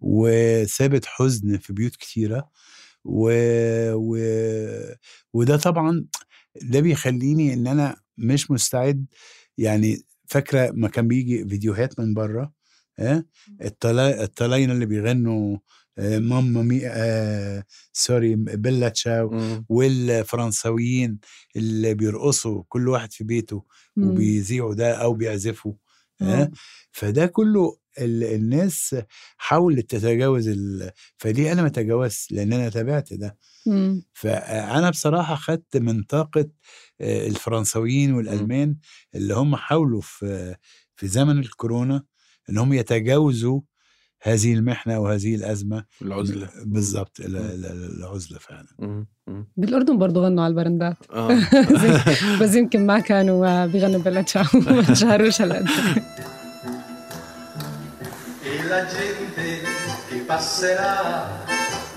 وسابت 0.00 1.06
حزن 1.06 1.58
في 1.58 1.72
بيوت 1.72 1.96
كتيرة 1.96 2.50
و... 3.04 3.30
و... 3.94 4.16
وده 5.32 5.56
طبعا 5.56 6.06
ده 6.62 6.80
بيخليني 6.80 7.52
إن 7.54 7.66
أنا 7.66 7.96
مش 8.18 8.50
مستعد 8.50 9.06
يعني 9.58 10.02
فاكرة 10.26 10.70
ما 10.74 10.88
كان 10.88 11.08
بيجي 11.08 11.48
فيديوهات 11.48 12.00
من 12.00 12.14
بره 12.14 12.52
ها 12.98 13.24
الطلا... 13.62 14.22
الطلاينة 14.24 14.72
اللي 14.72 14.86
بيغنوا 14.86 15.58
آه، 15.98 16.18
ماما 16.18 16.62
مي 16.62 16.80
آه 16.86 17.64
سوري 17.92 18.34
بيلا 18.36 18.88
تشاو. 18.88 19.30
والفرنساويين 19.68 21.18
اللي 21.56 21.94
بيرقصوا 21.94 22.62
كل 22.68 22.88
واحد 22.88 23.12
في 23.12 23.24
بيته. 23.24 23.64
وبيذيعوا 24.00 24.74
ده 24.74 24.92
أو 24.94 25.14
بيعزفوا 25.14 25.72
ها؟ 25.72 25.78
فده 26.92 27.26
كله 27.26 27.76
ال- 27.98 28.24
الناس 28.24 28.96
حاولت 29.36 29.90
تتجاوز 29.90 30.48
ال... 30.48 30.90
فدي 31.16 31.52
أنا 31.52 31.62
ما 31.62 31.68
تجاوزت 31.68 32.32
لأن 32.32 32.52
أنا 32.52 32.68
تابعت 32.68 33.12
ده. 33.14 33.36
مم. 33.66 34.02
فانا 34.12 34.90
بصراحة 34.90 35.34
خدت 35.34 35.76
من 35.76 36.02
طاقة 36.02 36.48
آه، 37.00 37.26
الفرنساويين 37.26 38.12
والألمان 38.14 38.76
اللي 39.14 39.34
هم 39.34 39.56
حاولوا 39.56 40.00
في 40.00 40.56
في 40.96 41.06
زمن 41.08 41.38
الكورونا 41.38 42.04
ان 42.50 42.58
هم 42.58 42.72
يتجاوزوا 42.72 43.60
هذه 44.22 44.54
المحنة 44.54 44.98
وهذه 45.00 45.34
الأزمة. 45.34 45.84
العزلة. 46.02 46.48
بالظبط 46.64 47.20
ال- 47.20 47.36
ال- 47.36 47.96
العزلة 47.98 48.38
فعلا. 48.38 48.66
مم. 48.78 49.06
مم. 49.26 49.46
بالأردن 49.56 49.98
برضه 49.98 50.20
غنوا 50.24 50.44
على 50.44 50.50
البرندات. 50.50 50.96
آه. 51.10 51.38
بس 52.42 52.54
يمكن 52.54 52.86
ما 52.86 52.98
كانوا 53.00 53.46
آه، 53.46 53.66
بيغنوا 53.66 54.00
بلا 54.00 54.22
تشاو 54.22 54.44
ما 54.66 54.82
تشهروش 54.82 55.42
هالقد 55.42 55.66
la 58.72 58.86
gente 58.86 59.48
che 60.08 60.18
passerà. 60.30 61.00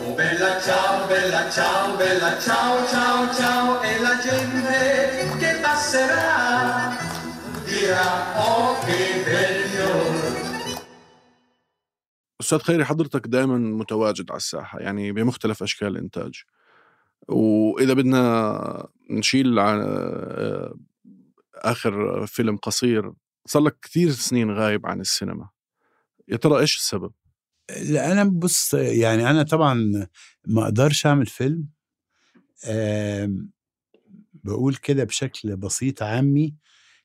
Oh 0.03 0.13
bella 0.13 0.51
ciao, 0.67 1.07
bella 1.07 1.43
ciao, 1.49 1.95
bella 1.95 2.31
ciao, 2.45 2.73
ciao, 2.93 3.19
ciao, 3.39 3.81
e 3.81 3.91
la 4.07 4.15
gente 4.27 4.77
che 5.41 5.51
passerà 5.65 6.91
dirà 7.69 8.09
oh 8.47 8.75
che 8.85 8.99
bel 9.27 9.57
fiore. 9.71 10.33
أستاذ 12.41 12.59
خيري 12.59 12.85
حضرتك 12.85 13.27
دائما 13.27 13.57
متواجد 13.57 14.31
على 14.31 14.37
الساحة 14.37 14.79
يعني 14.79 15.11
بمختلف 15.11 15.63
أشكال 15.63 15.87
الإنتاج 15.87 16.43
وإذا 17.27 17.93
بدنا 17.93 18.87
نشيل 19.09 19.59
آه، 19.59 20.75
آخر 21.55 22.25
فيلم 22.27 22.57
قصير 22.57 23.13
صار 23.45 23.61
لك 23.61 23.77
كثير 23.81 24.11
سنين 24.11 24.51
غايب 24.51 24.85
عن 24.85 25.01
السينما 25.01 25.54
يا 26.27 26.37
ترى 26.37 26.59
إيش 26.59 26.75
السبب؟ 26.77 27.11
لا 27.89 28.11
أنا 28.11 28.23
بص 28.23 28.73
يعني 28.73 29.29
أنا 29.29 29.43
طبعا 29.43 30.07
ما 30.47 30.63
أقدرش 30.63 31.05
أعمل 31.05 31.25
فيلم 31.25 31.67
بقول 34.33 34.75
كده 34.75 35.03
بشكل 35.03 35.55
بسيط 35.57 36.03
عامي 36.03 36.55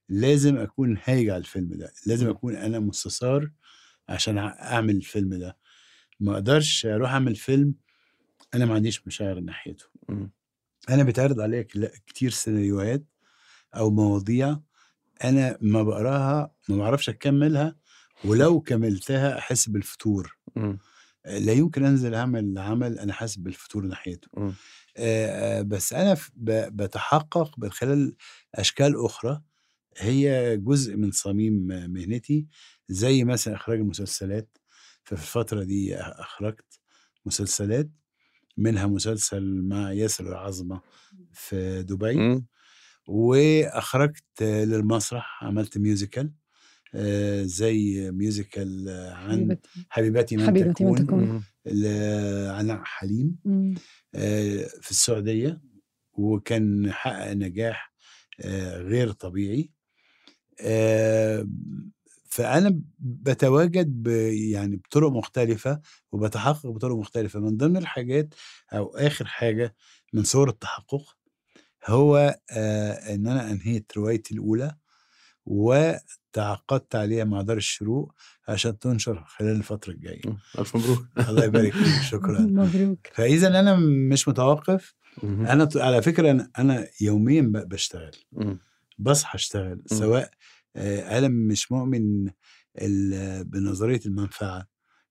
لازم 0.08 0.56
أكون 0.58 0.98
هايج 1.04 1.28
على 1.28 1.38
الفيلم 1.38 1.68
ده 1.74 1.92
لازم 2.06 2.28
أكون 2.28 2.56
أنا 2.56 2.78
مستثار 2.78 3.50
عشان 4.08 4.38
أعمل 4.38 4.96
الفيلم 4.96 5.34
ده 5.34 5.56
ما 6.20 6.32
أقدرش 6.32 6.86
أروح 6.86 7.10
أعمل 7.12 7.36
فيلم 7.36 7.74
أنا 8.54 8.64
ما 8.66 8.74
عنديش 8.74 9.06
مشاعر 9.06 9.40
ناحيته. 9.40 9.84
أنا 10.90 11.02
بيتعرض 11.02 11.40
عليا 11.40 11.62
كتير 12.06 12.30
سيناريوهات 12.30 13.04
أو 13.76 13.90
مواضيع 13.90 14.60
أنا 15.24 15.58
ما 15.60 15.82
بقراها 15.82 16.54
ما 16.68 16.76
بعرفش 16.76 17.08
أكملها 17.08 17.76
ولو 18.24 18.60
كملتها 18.60 19.38
أحس 19.38 19.68
بالفتور 19.68 20.38
مم. 20.56 20.78
لا 21.26 21.52
يمكن 21.52 21.84
أنزل 21.84 22.14
اعمل 22.14 22.58
عمل 22.58 22.98
أنا 22.98 23.12
حاسس 23.12 23.36
بالفتور 23.36 23.86
ناحيته 23.86 24.28
مم. 24.36 24.54
آه، 24.96 25.58
آه، 25.58 25.62
بس 25.62 25.92
أنا 25.92 26.16
بتحقق 26.36 27.58
من 27.58 27.70
خلال 27.70 28.16
أشكال 28.54 29.04
أخرى 29.04 29.42
هي 29.98 30.56
جزء 30.56 30.96
من 30.96 31.10
صميم 31.10 31.52
مهنتي 31.66 32.46
زي 32.88 33.24
مثلا 33.24 33.54
إخراج 33.54 33.78
المسلسلات 33.78 34.58
ففي 35.04 35.22
الفترة 35.22 35.64
دي 35.64 35.96
أخرجت 35.96 36.80
مسلسلات 37.26 37.90
منها 38.56 38.86
مسلسل 38.86 39.62
مع 39.62 39.92
ياسر 39.92 40.28
العظمة 40.28 40.80
في 41.32 41.82
دبي 41.82 42.16
مم. 42.16 42.46
وأخرجت 43.06 44.42
للمسرح 44.42 45.44
عملت 45.44 45.78
ميوزيكال 45.78 46.24
آه، 46.26 46.34
زي 47.42 48.10
ميوزيكال 48.10 48.88
عن 49.14 49.56
حبيبتي. 49.90 50.36
من 50.36 50.46
حبيبتي 50.46 50.84
من 50.84 50.94
تكون 50.94 51.06
تكون. 51.06 51.24
مم. 51.24 51.42
لعناء 51.66 52.80
حليم. 52.84 53.36
آه، 54.14 54.64
في 54.82 54.90
السعودية. 54.90 55.60
وكان 56.12 56.92
حقق 56.92 57.32
نجاح 57.32 57.92
آه، 58.40 58.78
غير 58.78 59.12
طبيعي. 59.12 59.70
آه، 60.60 61.48
فأنا 62.30 62.80
بتواجد 62.98 64.06
يعني 64.52 64.76
بطرق 64.76 65.10
مختلفة 65.10 65.80
وبتحقق 66.12 66.66
بطرق 66.66 66.96
مختلفة. 66.96 67.40
من 67.40 67.56
ضمن 67.56 67.76
الحاجات 67.76 68.34
أو 68.72 68.96
آخر 68.96 69.24
حاجة 69.24 69.74
من 70.12 70.24
صور 70.24 70.48
التحقق 70.48 71.16
هو 71.86 72.38
آه، 72.50 72.92
إن 73.14 73.26
أنا 73.26 73.50
أنهيت 73.50 73.92
روايتي 73.96 74.34
الأولى. 74.34 74.76
وتعاقدت 75.46 76.94
عليها 76.94 77.24
مع 77.24 77.42
دار 77.42 77.56
الشروق 77.56 78.12
عشان 78.48 78.78
تنشر 78.78 79.24
خلال 79.26 79.56
الفترة 79.56 79.92
الجاية. 79.92 80.20
مم. 80.26 80.38
ألف 80.58 80.76
مبروك. 80.76 81.06
الله 81.28 81.44
يبارك 81.44 81.72
فيك. 81.72 82.02
شكرا. 82.12 82.40
مبروك. 82.60 83.06
فاذا 83.12 83.60
أنا 83.60 83.76
مش 84.12 84.28
متوقف. 84.28 84.94
أنا 85.24 85.68
على 85.76 86.02
فكرة 86.02 86.30
أنا, 86.30 86.50
أنا 86.58 86.86
يوميا 87.00 87.42
ب- 87.42 87.68
بشتغل. 87.68 88.10
بصحى 88.98 89.36
أشتغل. 89.36 89.82
سواء 89.86 90.30
آه، 90.76 91.18
أنا 91.18 91.28
مش 91.28 91.72
مؤمن 91.72 92.30
بنظرية 93.44 94.00
المنفعة. 94.06 94.66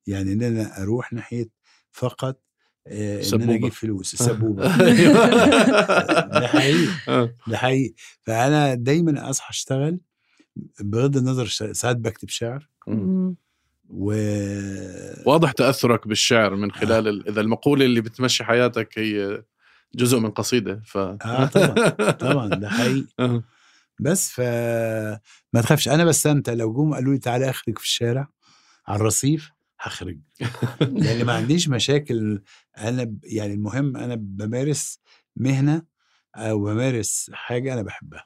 يعني 0.08 0.34
إن 0.34 0.42
أنا 0.44 0.82
أروح 0.82 1.13
ناحية 1.13 1.50
فقط 1.92 2.42
آه، 2.88 3.18
إن 3.18 3.24
سبوبة. 3.24 3.44
أنا 3.44 3.56
أجيب 3.56 3.72
فلوس. 3.72 4.13
السبوبه 4.13 4.78
ده 4.78 4.92
ده 6.39 6.48
حقيقي. 6.48 6.88
ده 7.48 7.58
حقيقي. 7.58 7.94
فأنا 8.22 8.74
دايما 8.74 9.30
أصحى 9.30 9.50
أشتغل. 9.50 10.00
بغض 10.80 11.17
النظر 11.17 11.45
ساعات 11.74 11.98
بكتب 11.98 12.30
شعر. 12.30 12.69
و 13.89 14.13
واضح 15.26 15.52
تأثرك 15.52 16.08
بالشعر 16.08 16.56
من 16.56 16.72
خلال 16.72 17.08
ال- 17.08 17.28
إذا 17.28 17.41
المقولة 17.41 17.86
اللي 17.86 18.02
بتمشي 18.02 18.43
حياتك 18.43 19.00
هي 19.00 19.43
جزء 19.95 20.19
من 20.19 20.30
قصيدة 20.32 20.82
ف 20.86 20.98
آه 20.98 21.45
طبعا 21.45 21.89
طبعا 22.12 22.48
ده 22.48 22.69
حقيقي. 22.69 23.06
آه. 23.19 23.43
بس 24.00 24.30
ف 24.32 24.39
ما 25.54 25.62
تخافش 25.62 25.88
أنا 25.89 26.06
بستمتع. 26.06 26.54
لو 26.54 26.74
جم 26.74 26.93
قالوا 26.93 27.13
لي 27.13 27.19
تعالى 27.19 27.50
أخرج 27.50 27.78
في 27.78 27.84
الشارع 27.84 28.28
على 28.88 29.00
الرصيف 29.00 29.52
هخرج. 29.80 30.19
لأن 30.82 31.26
ما 31.26 31.34
عنديش 31.34 31.69
مشاكل. 31.69 32.41
أنا 32.78 33.04
ب- 33.04 33.19
يعني 33.24 33.54
المهم 33.54 33.98
أنا 33.98 34.15
بمارس 34.19 35.00
مهنة 35.36 35.84
أو 36.36 36.63
بمارس 36.63 37.30
حاجة 37.34 37.74
أنا 37.74 37.82
بحبها. 37.82 38.26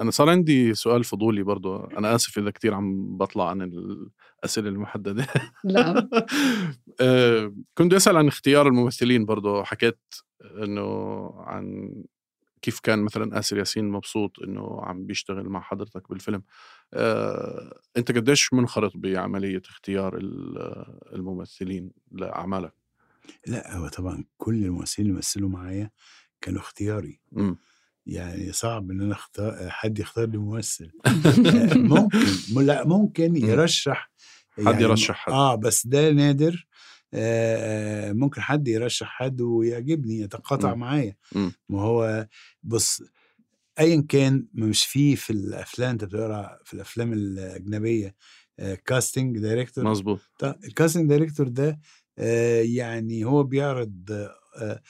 أنا 0.00 0.10
صار 0.10 0.30
عندي 0.30 0.74
سؤال 0.74 1.04
فضولي 1.04 1.42
برضو 1.42 1.76
أنا 1.76 2.14
آسف 2.14 2.38
إذا 2.38 2.50
كثير 2.50 2.74
عم 2.74 3.16
بطلع 3.16 3.48
عن 3.50 3.62
الأسئلة 3.62 4.68
المحددة. 4.68 5.26
لا 5.64 6.08
آه، 7.00 7.54
كنت 7.74 7.86
بدي 7.86 7.96
أسأل 7.96 8.16
عن 8.16 8.28
اختيار 8.28 8.66
الممثلين 8.68 9.24
برضو 9.24 9.62
حكيت 9.64 9.98
إنه 10.62 11.30
عن 11.36 11.94
كيف 12.62 12.80
كان 12.80 12.98
مثلا 12.98 13.38
آسر 13.38 13.58
ياسين 13.58 13.88
مبسوط 13.90 14.38
إنه 14.42 14.80
عم 14.82 15.06
بيشتغل 15.06 15.48
مع 15.48 15.60
حضرتك 15.60 16.08
بالفيلم. 16.10 16.42
آه، 16.94 17.80
أنت 17.96 18.12
قديش 18.12 18.52
منخرط 18.52 18.92
بعملية 18.94 19.62
اختيار 19.66 20.16
ال- 20.16 20.86
الممثلين 21.12 21.90
لأعمالك؟ 22.12 22.72
لا 23.46 23.76
هو 23.76 23.88
طبعا 23.88 24.24
كل 24.38 24.64
الممثلين 24.64 25.08
اللي 25.08 25.18
مثلوا 25.18 25.48
معايا 25.48 25.90
كانوا 26.40 26.60
اختياري. 26.60 27.20
مم. 27.32 27.56
يعني 28.10 28.52
صعب 28.52 28.90
إن 28.90 29.00
أنا 29.00 29.14
أختار 29.14 29.70
حد 29.70 29.98
يختار 29.98 30.26
لي 30.28 30.38
ممثل 30.38 30.90
آه، 31.06 31.74
ممكن 31.74 32.18
لا 32.66 32.86
ممكن 32.86 33.36
يرشح 33.36 34.10
حد 34.66 34.80
يرشح 34.80 35.14
حد. 35.14 35.32
آه 35.32 35.54
بس 35.54 35.86
ده 35.86 36.10
نادر 36.10 36.66
آه 37.14 38.08
آه، 38.08 38.12
ممكن 38.12 38.40
حد 38.40 38.68
يرشح 38.68 39.06
حد 39.06 39.40
ويعجبني 39.40 40.20
يتقاطع. 40.20 40.74
معايا. 40.74 41.16
ما 41.68 41.82
هو 41.82 42.26
بص 42.62 43.02
ايا 43.80 44.04
كان 44.08 44.46
مش 44.54 44.84
في 44.84 45.16
في 45.16 45.30
الأفلام 45.32 45.90
أنت 45.90 46.04
بتقرأ 46.04 46.58
في 46.64 46.74
الأفلام 46.74 47.12
الأجنبية 47.12 48.14
casting 48.86 49.38
director 49.38 49.84
مزبوط 49.84 50.20
ال 50.42 50.50
casting 50.50 51.08
director 51.08 51.48
ده 51.48 51.80
آه، 52.18 52.62
يعني 52.62 53.24
هو 53.24 53.42
بيعرض 53.42 54.28
آه، 54.56 54.82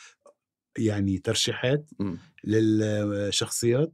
يعني 0.79 1.19
ترشيحات 1.19 1.91
مم. 1.99 2.19
للشخصيات 2.45 3.93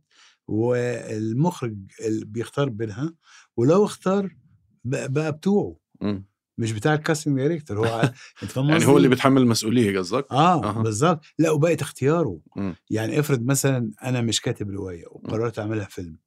والمخرج 0.49 1.77
اللي 2.07 2.25
بيختار 2.25 2.69
بينها 2.69 3.15
ولو 3.57 3.85
اختار 3.85 4.37
بقى, 4.85 5.33
بتوعه 5.33 5.77
مم. 6.01 6.25
مش 6.59 6.73
بتاع 6.73 6.95
ال 6.95 7.00
casting 7.00 7.37
director 7.39 7.79
هو 7.89 8.01
أنت 8.43 8.57
يعني 8.57 8.85
هو؟ 8.87 8.97
اللي 8.97 9.09
بيتحمل 9.09 9.43
المسؤولية 9.43 9.99
قصدك 9.99 10.33
آه 10.33 10.65
أها. 10.65 10.83
بالظبط 10.83 11.25
لا 11.39 11.51
وبقت 11.51 11.83
اختياره 11.83 12.41
مم. 12.57 12.75
يعني 12.91 13.21
افرض 13.21 13.43
مثلا 13.47 13.91
أنا 14.05 14.21
مش 14.21 14.41
كاتب 14.41 14.71
رواية 14.71 15.05
وقررت 15.07 15.59
أعملها 15.59 15.85
فيلم. 15.85 16.19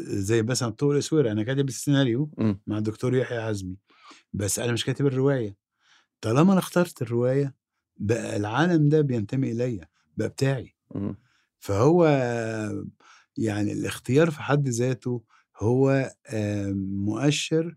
زي 0.00 0.42
مثلا 0.42 0.70
طول 0.70 0.94
الاسوره 0.94 1.32
أنا 1.32 1.42
كاتب 1.42 1.68
السيناريو. 1.68 2.30
مع 2.66 2.78
الدكتور 2.78 3.14
يحيى 3.16 3.38
عزمي 3.38 3.76
بس 4.32 4.58
أنا 4.58 4.72
مش 4.72 4.84
كاتب 4.84 5.06
الرواية 5.06 5.56
طالما 6.20 6.52
أنا 6.52 6.60
اخترت 6.60 7.02
الرواية 7.02 7.54
بقى 7.96 8.36
العالم 8.36 8.88
ده 8.88 9.00
بينتمي 9.00 9.52
الي 9.52 9.80
بقى 10.16 10.28
بتاعي. 10.28 10.74
مم. 10.94 11.16
فهو 11.58 12.06
يعني 13.36 13.72
الاختيار 13.72 14.30
في 14.30 14.42
حد 14.42 14.68
ذاته 14.68 15.22
هو 15.58 16.12
آه، 16.26 16.72
مؤشر 16.76 17.76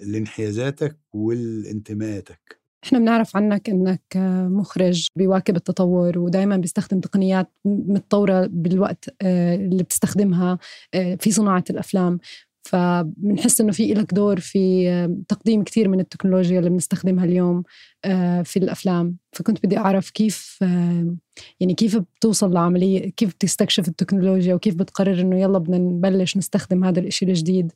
لانحيازاتك 0.00 0.98
والانتماءاتك. 1.12 2.60
إحنا 2.84 2.98
بنعرف 2.98 3.36
عنك 3.36 3.68
إنك 3.70 4.02
مخرج 4.50 5.06
بيواكب 5.16 5.56
التطور 5.56 6.18
ودائما 6.18 6.56
بيستخدم 6.56 7.00
تقنيات 7.00 7.50
متطورة 7.64 8.46
بالوقت 8.46 9.14
آه، 9.22 9.54
اللي 9.54 9.82
بتستخدمها 9.82 10.58
آه، 10.94 11.14
في 11.14 11.30
صناعة 11.30 11.64
الأفلام. 11.70 12.18
فبنحس 12.64 13.60
إنه 13.60 13.72
في 13.72 13.94
لك 13.94 14.14
دور 14.14 14.40
في 14.40 14.88
آه، 14.88 15.16
تقديم 15.28 15.64
كثير 15.64 15.88
من 15.88 16.00
التكنولوجيا 16.00 16.58
اللي 16.58 16.70
بنستخدمها 16.70 17.24
اليوم 17.24 17.62
آه، 18.04 18.42
في 18.42 18.58
الأفلام. 18.58 19.16
فكنت 19.32 19.66
بدي 19.66 19.78
أعرف 19.78 20.10
كيف 20.10 20.58
آه، 20.62 21.16
يعني 21.60 21.74
كيف 21.74 21.96
بتوصل 21.96 22.52
لعملية 22.52 23.10
كيف 23.10 23.34
بتستكشف 23.34 23.88
التكنولوجيا 23.88 24.54
وكيف 24.54 24.74
بتقرر 24.74 25.20
إنه 25.20 25.40
يلا 25.40 25.58
بدنا 25.58 25.78
نبلش 25.78 26.36
نستخدم 26.36 26.84
هذا 26.84 27.00
الشيء 27.00 27.28
الجديد. 27.28 27.72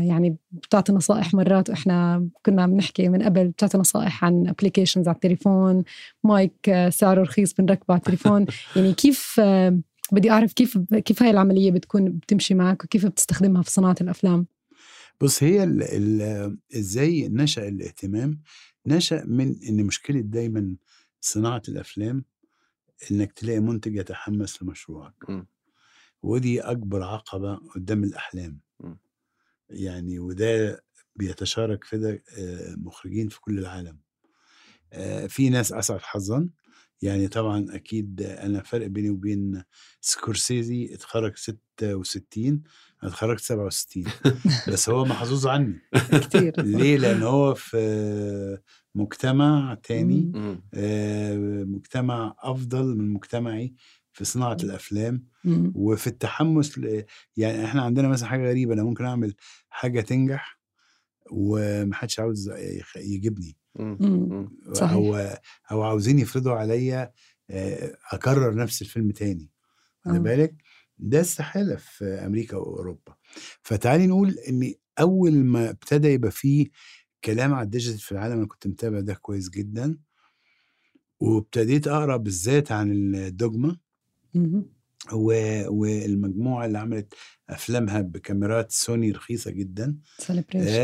يعني 0.00 0.36
بتعطي 0.52 0.92
نصائح 0.92 1.34
مرات 1.34 1.70
إحنا 1.70 2.28
كنا 2.46 2.66
بنحكي 2.66 3.08
من 3.08 3.22
قبل 3.22 3.48
بتعطي 3.48 3.78
نصائح 3.78 4.24
عن 4.24 4.48
ابلكيشنز 4.48 5.08
على 5.08 5.14
التليفون 5.14 5.84
مايك 6.24 6.88
سعره 6.88 7.22
رخيص 7.22 7.54
بنركبه 7.54 7.94
على 7.94 7.98
التليفون. 7.98 8.46
يعني 8.76 8.92
كيف 8.92 9.40
بدي 10.14 10.30
أعرف 10.30 10.52
كيف 10.52 10.78
كيف 10.78 11.22
هاي 11.22 11.30
العملية 11.30 11.70
بتكون 11.70 12.12
بتمشي 12.12 12.54
معك 12.54 12.84
وكيف 12.84 13.06
بتستخدمها 13.06 13.62
في 13.62 13.70
صناعة 13.70 13.96
الأفلام؟ 14.00 14.46
بص 15.20 15.42
هي 15.42 15.64
ال 15.64 15.82
ال 15.82 16.58
إزاي 16.74 17.28
نشأ 17.28 17.68
الاهتمام؟ 17.68 18.40
نشأ 18.86 19.24
من 19.26 19.56
إن 19.68 19.84
مشكلة 19.84 20.20
دايما 20.20 20.76
صناعة 21.20 21.62
الأفلام 21.68 22.24
إنك 23.10 23.32
تلاقي 23.32 23.60
منتج 23.60 23.96
يتحمس 23.96 24.62
لمشروعك. 24.62 25.30
م. 25.30 25.42
ودي 26.22 26.60
أكبر 26.60 27.02
عقبة 27.02 27.54
قدام 27.54 28.04
الأحلام. 28.04 28.60
م. 28.80 28.94
يعني 29.70 30.18
وده 30.18 30.84
بيتشارك 31.16 31.84
في 31.84 31.98
ده 31.98 32.22
آه، 32.38 32.74
مخرجين 32.74 33.28
في 33.28 33.40
كل 33.40 33.58
العالم. 33.58 33.98
آه، 34.92 35.26
في 35.26 35.50
ناس 35.50 35.72
أسعد 35.72 36.00
حظا. 36.00 36.48
يعني 37.02 37.28
طبعا 37.28 37.66
أكيد 37.70 38.22
أنا 38.22 38.62
فرق 38.62 38.86
بيني 38.86 39.10
وبين 39.10 39.62
سكورسيزي 40.00 40.94
اتخرج 40.94 41.36
66 41.36 42.62
أنا 43.02 43.10
اتخرجت 43.10 43.40
67 43.40 44.04
بس 44.68 44.88
هو 44.88 45.04
محظوظ 45.04 45.46
عني 45.46 45.78
كثير 46.22 46.62
ليه 46.62 46.96
لأن 46.96 47.22
هو 47.22 47.54
في 47.54 48.58
مجتمع 48.94 49.74
تاني. 49.82 50.32
آه، 50.74 51.36
مجتمع 51.64 52.34
أفضل 52.38 52.96
من 52.96 53.10
مجتمعي 53.10 53.74
في 54.12 54.24
صناعة 54.24 54.56
الأفلام. 54.64 55.26
وفي 55.74 56.06
التحمس 56.06 56.78
ل... 56.78 57.04
يعني 57.36 57.64
إحنا 57.64 57.82
عندنا 57.82 58.08
مثلا 58.08 58.28
حاجة 58.28 58.48
غريبة 58.48 58.74
أنا 58.74 58.82
ممكن 58.84 59.04
أعمل 59.04 59.34
حاجة 59.70 60.00
تنجح 60.00 60.60
ومحدش 61.30 62.20
عاوز 62.20 62.50
يجيبني. 62.96 63.56
صحيح. 64.72 64.92
أو 64.92 65.16
أو 65.70 65.82
عاوزين 65.82 66.18
يفرضوا 66.18 66.52
عليا 66.52 67.12
آه، 67.50 67.96
أكرر 68.12 68.54
نفس 68.54 68.82
الفيلم 68.82 69.10
تاني. 69.10 69.50
آه. 70.06 70.10
خد 70.10 70.22
بالك؟ 70.22 70.54
ده 70.98 71.20
استحالة 71.20 71.76
في 71.76 72.04
أمريكا 72.04 72.56
وأوروبا. 72.56 73.14
فتعالي 73.62 74.06
نقول 74.06 74.38
إن 74.48 74.74
أول 75.00 75.32
ما 75.34 75.70
ابتدى 75.70 76.08
يبقى 76.08 76.30
فيه 76.30 76.66
كلام 77.24 77.54
على 77.54 77.64
الديجيتال 77.64 78.00
في 78.00 78.12
العالم 78.12 78.36
أنا 78.38 78.46
كنت 78.46 78.66
متابع 78.66 79.00
ده 79.00 79.14
كويس 79.14 79.48
جدا 79.50 79.98
وابتديت 81.20 81.88
أقرأ 81.88 82.16
بالذات 82.16 82.72
عن 82.72 83.14
الدوجما 83.14 83.76
والمجموعة 85.68 86.66
اللي 86.66 86.78
عملت 86.78 87.14
أفلامها 87.48 88.00
بكاميرات 88.00 88.72
سوني 88.72 89.10
رخيصة 89.10 89.50
جدا 89.50 89.96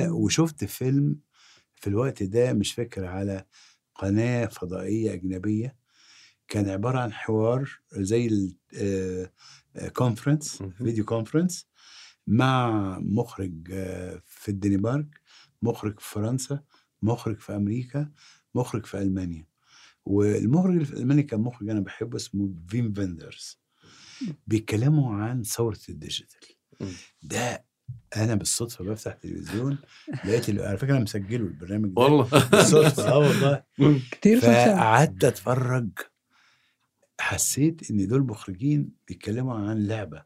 آه، 0.04 0.12
وشفت 0.12 0.64
فيلم 0.64 1.16
في 1.86 1.90
الوقت 1.92 2.22
ده 2.22 2.52
مش 2.52 2.72
فاكر 2.72 3.04
على 3.04 3.44
قناة 3.94 4.46
فضائية 4.46 5.12
أجنبية 5.12 5.76
كان 6.48 6.68
عبارة 6.68 6.98
عن 6.98 7.12
حوار 7.12 7.70
زي 7.92 8.54
ال 9.76 9.84
conference 9.84 10.62
مهم. 10.62 10.70
video 10.70 11.04
conference 11.04 11.68
مع 12.26 12.98
مخرج 12.98 13.68
آه، 13.72 14.22
في 14.24 14.48
الدنمارك 14.48 15.20
مخرج 15.62 16.00
في 16.00 16.10
فرنسا 16.10 16.60
مخرج 17.02 17.40
في 17.40 17.56
أمريكا 17.56 18.10
مخرج 18.54 18.86
في 18.86 18.98
ألمانيا 18.98 19.46
والمخرج 20.04 20.72
اللي 20.72 20.84
في 20.84 20.92
ألمانيا 20.92 21.22
كان 21.22 21.40
مخرج 21.40 21.68
أنا 21.70 21.80
بحبه 21.80 22.16
اسمه 22.16 22.54
فيم 22.68 22.92
فيندرز 22.92 23.60
بيتكلموا 24.46 25.14
عن 25.14 25.42
ثورة 25.42 25.78
ال 25.88 25.94
digital. 25.94 26.40
ده 27.22 27.65
أنا 28.16 28.34
بالصدفة 28.34 28.84
بفتح 28.84 29.12
تلفزيون 29.12 29.78
لقيت 30.24 30.50
على 30.60 30.78
فكرة 30.78 30.92
أنا 30.92 31.00
مسجله 31.00 31.44
البرنامج 31.46 31.88
ده 31.88 32.02
والله. 32.02 32.28
بالصدفة. 32.50 33.08
آه 33.08 33.18
والله. 33.18 33.62
فشل. 34.22 34.40
فقعدت 34.40 35.24
أتفرج. 35.24 35.88
حسيت 37.20 37.90
إن 37.90 38.06
دول 38.08 38.22
مخرجين 38.22 38.90
بيتكلموا 39.08 39.54
عن 39.54 39.86
لعبة. 39.86 40.24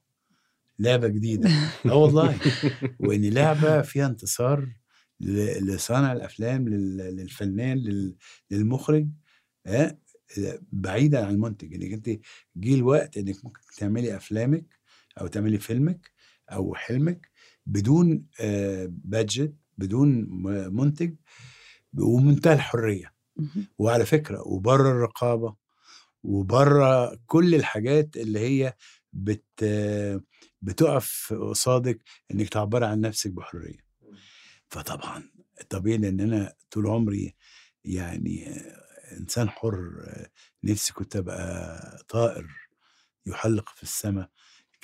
لعبة 0.79 1.09
جديدة. 1.09 1.51
آه 1.87 1.95
والله. 1.95 2.39
وإن 3.01 3.25
لعبة 3.31 3.83
فيها 3.83 4.07
انتصار 4.07 4.69
ل- 5.21 5.67
لصانع 5.67 6.13
الأفلام 6.13 6.69
لل- 6.69 7.17
للفنان 7.17 7.79
لل- 7.79 8.17
للمخرج. 8.51 9.09
ها 9.67 9.99
بعيدا 10.73 11.27
عن 11.27 11.35
المنتج. 11.35 11.75
إنك 11.75 11.93
أنت 11.93 12.21
جه 12.57 12.75
الوقت 12.75 13.17
إنك 13.17 13.45
ممكن 13.45 13.61
تعملي 13.77 14.17
أفلامك 14.17 14.65
أو 15.21 15.27
تعملي 15.27 15.59
فيلمك 15.59 16.11
أو 16.53 16.75
حلمك 16.75 17.30
بدون 17.71 18.27
بادجت 18.89 19.55
بدون 19.79 20.09
م- 20.23 20.77
منتج 20.81 21.15
ومنتهى 21.99 22.53
الحرية. 22.55 23.15
وعلى 23.79 24.07
فكرة 24.07 24.49
وبره 24.49 24.91
الرقابة 24.91 25.57
وبره 26.23 27.15
كل 27.27 27.55
الحاجات 27.55 28.17
اللي 28.17 28.39
هي 28.39 28.75
بت 29.13 29.45
بتقف 30.63 31.33
قصادك 31.33 31.99
إنك 32.31 32.49
تعبري 32.49 32.87
عن 32.87 33.01
نفسك 33.01 33.31
بحرية. 33.31 33.85
فطبعا 34.69 35.23
طبيعي 35.71 35.99
لأن 35.99 36.21
أنا 36.21 36.55
طول 36.71 36.87
عمري 36.87 37.35
يعني 37.85 38.49
إنسان 39.21 39.49
حر 39.51 39.91
نفسي 40.65 40.93
كنت 40.93 41.17
أبقى 41.17 42.05
طائر 42.09 42.47
يحلق 43.27 43.69
في 43.69 43.83
السماء 43.83 44.31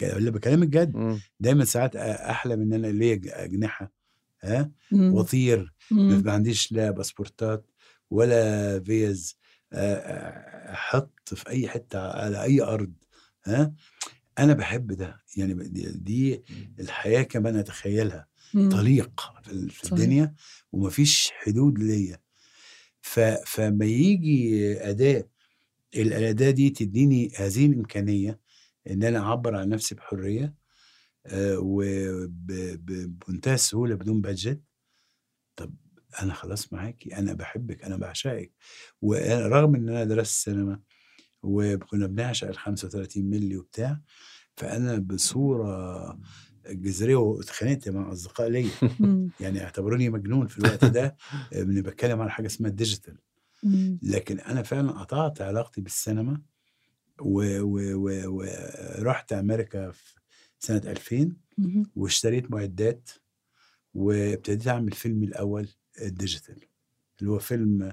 اللي 0.02 0.30
بكلمك 0.30 0.68
جد. 0.68 0.96
دايما 1.40 1.64
ساعات 1.64 1.96
احلم 1.96 2.61
إن 2.62 2.72
أنا 2.72 2.87
ليا 2.87 3.20
أجنحة 3.44 3.92
ها. 4.42 4.70
واطير. 4.92 5.74
ما 5.90 6.32
عنديش 6.32 6.72
لا 6.72 6.90
باسبورتات 6.90 7.70
ولا 8.11 8.80
فيز 8.80 9.37
أحط 10.72 11.35
في 11.35 11.48
أي 11.48 11.68
حتة 11.68 11.98
على 11.98 12.42
أي 12.42 12.62
أرض 12.62 12.92
ها 13.44 13.74
أنا 14.38 14.52
بحب 14.52 14.92
ده 14.92 15.16
يعني 15.37 15.54
دي, 15.54 15.87
دي 15.94 16.42
الحياة 16.80 17.22
كمان 17.22 17.56
اتخيلها 17.56 18.26
مم. 18.54 18.68
طليق 18.68 19.20
في. 19.70 19.92
الدنيا 19.92 20.35
ومفيش 20.72 21.30
حدود 21.37 21.78
ليا 21.78 22.18
ف 23.00 23.20
فما 23.20 23.85
يجي 23.85 24.74
أداة 24.90 25.28
الأداة 25.96 26.50
دي 26.50 26.70
تديني 26.70 27.32
هذه 27.37 27.66
الإمكانية 27.66 28.38
إن 28.90 29.03
أنا 29.03 29.18
أعبر 29.18 29.57
عن 29.57 29.68
نفسي 29.68 29.94
بحرية 29.94 30.55
آه، 31.27 31.59
وبمنتهى 31.62 33.55
السهولة 33.55 33.94
بدون 33.94 34.20
بادجت 34.20 34.62
طب 35.57 35.75
أنا 36.22 36.33
خلاص 36.35 36.72
معاكي 36.72 37.16
أنا 37.18 37.33
بحبك 37.33 37.85
أنا 37.85 37.96
بعشقك 37.96 38.53
ورغم 39.03 39.75
إن 39.75 39.88
أنا 39.88 40.05
درست 40.05 40.44
سينما 40.44 40.81
وكنا 41.42 42.07
بنعشق 42.07 42.49
ال 42.49 42.57
35 42.59 43.25
مللي 43.25 43.57
وبتاع 43.57 44.01
فأنا 44.57 44.99
بصورة 44.99 46.18
جذرية 46.66 47.16
واتخانقت 47.16 47.88
مع 47.88 48.12
أصدقاء 48.12 48.49
ليا. 48.49 48.70
يعني 49.40 49.64
اعتبروني 49.64 50.09
مجنون 50.11 50.46
في 50.46 50.59
الوقت 50.59 50.85
ده 50.85 51.16
آه، 51.53 51.62
بتكلم 51.62 52.20
عن 52.20 52.31
حاجة 52.31 52.46
اسمها 52.46 52.70
ال 52.70 52.76
digital. 52.76 53.18
لكن 54.03 54.40
أنا 54.40 54.62
فعلا 54.62 54.92
قطعت 54.92 55.40
علاقتي 55.40 55.81
بالسينما 55.81 56.42
ورحت 58.98 59.33
أمريكا 59.33 59.90
في 59.90 60.14
سنة 60.59 60.83
2000 60.87 61.33
مم. 61.59 61.83
واشتريت 61.96 62.50
معدات 62.50 63.11
وابتديت 63.94 64.68
أعمل 64.68 64.92
فيلمي 64.92 65.26
الأول 65.26 65.68
ال 66.03 66.10
digital 66.10 66.61
اللي 67.20 67.31
هو 67.31 67.38
فيلم 67.38 67.92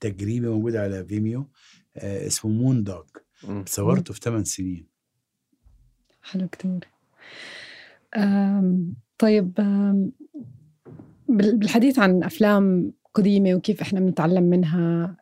تجريبي 0.00 0.48
موجود 0.48 0.76
على 0.76 1.04
فيميو 1.04 1.50
آه 1.96 2.26
اسمه 2.26 2.50
مون 2.50 2.84
دوج. 2.84 3.06
صورته 3.66 4.14
في 4.14 4.20
8 4.20 4.44
سنين 4.44 4.86
حلو 6.22 6.48
كتير 6.48 6.88
أم، 8.16 8.94
طيب 9.18 9.60
أم، 9.60 10.12
بال- 11.28 11.56
بالحديث 11.56 11.98
عن 11.98 12.22
أفلام 12.24 12.92
قديمة 13.14 13.54
وكيف 13.54 13.80
إحنا 13.80 14.00
بنتعلم 14.00 14.42
منها 14.42 15.16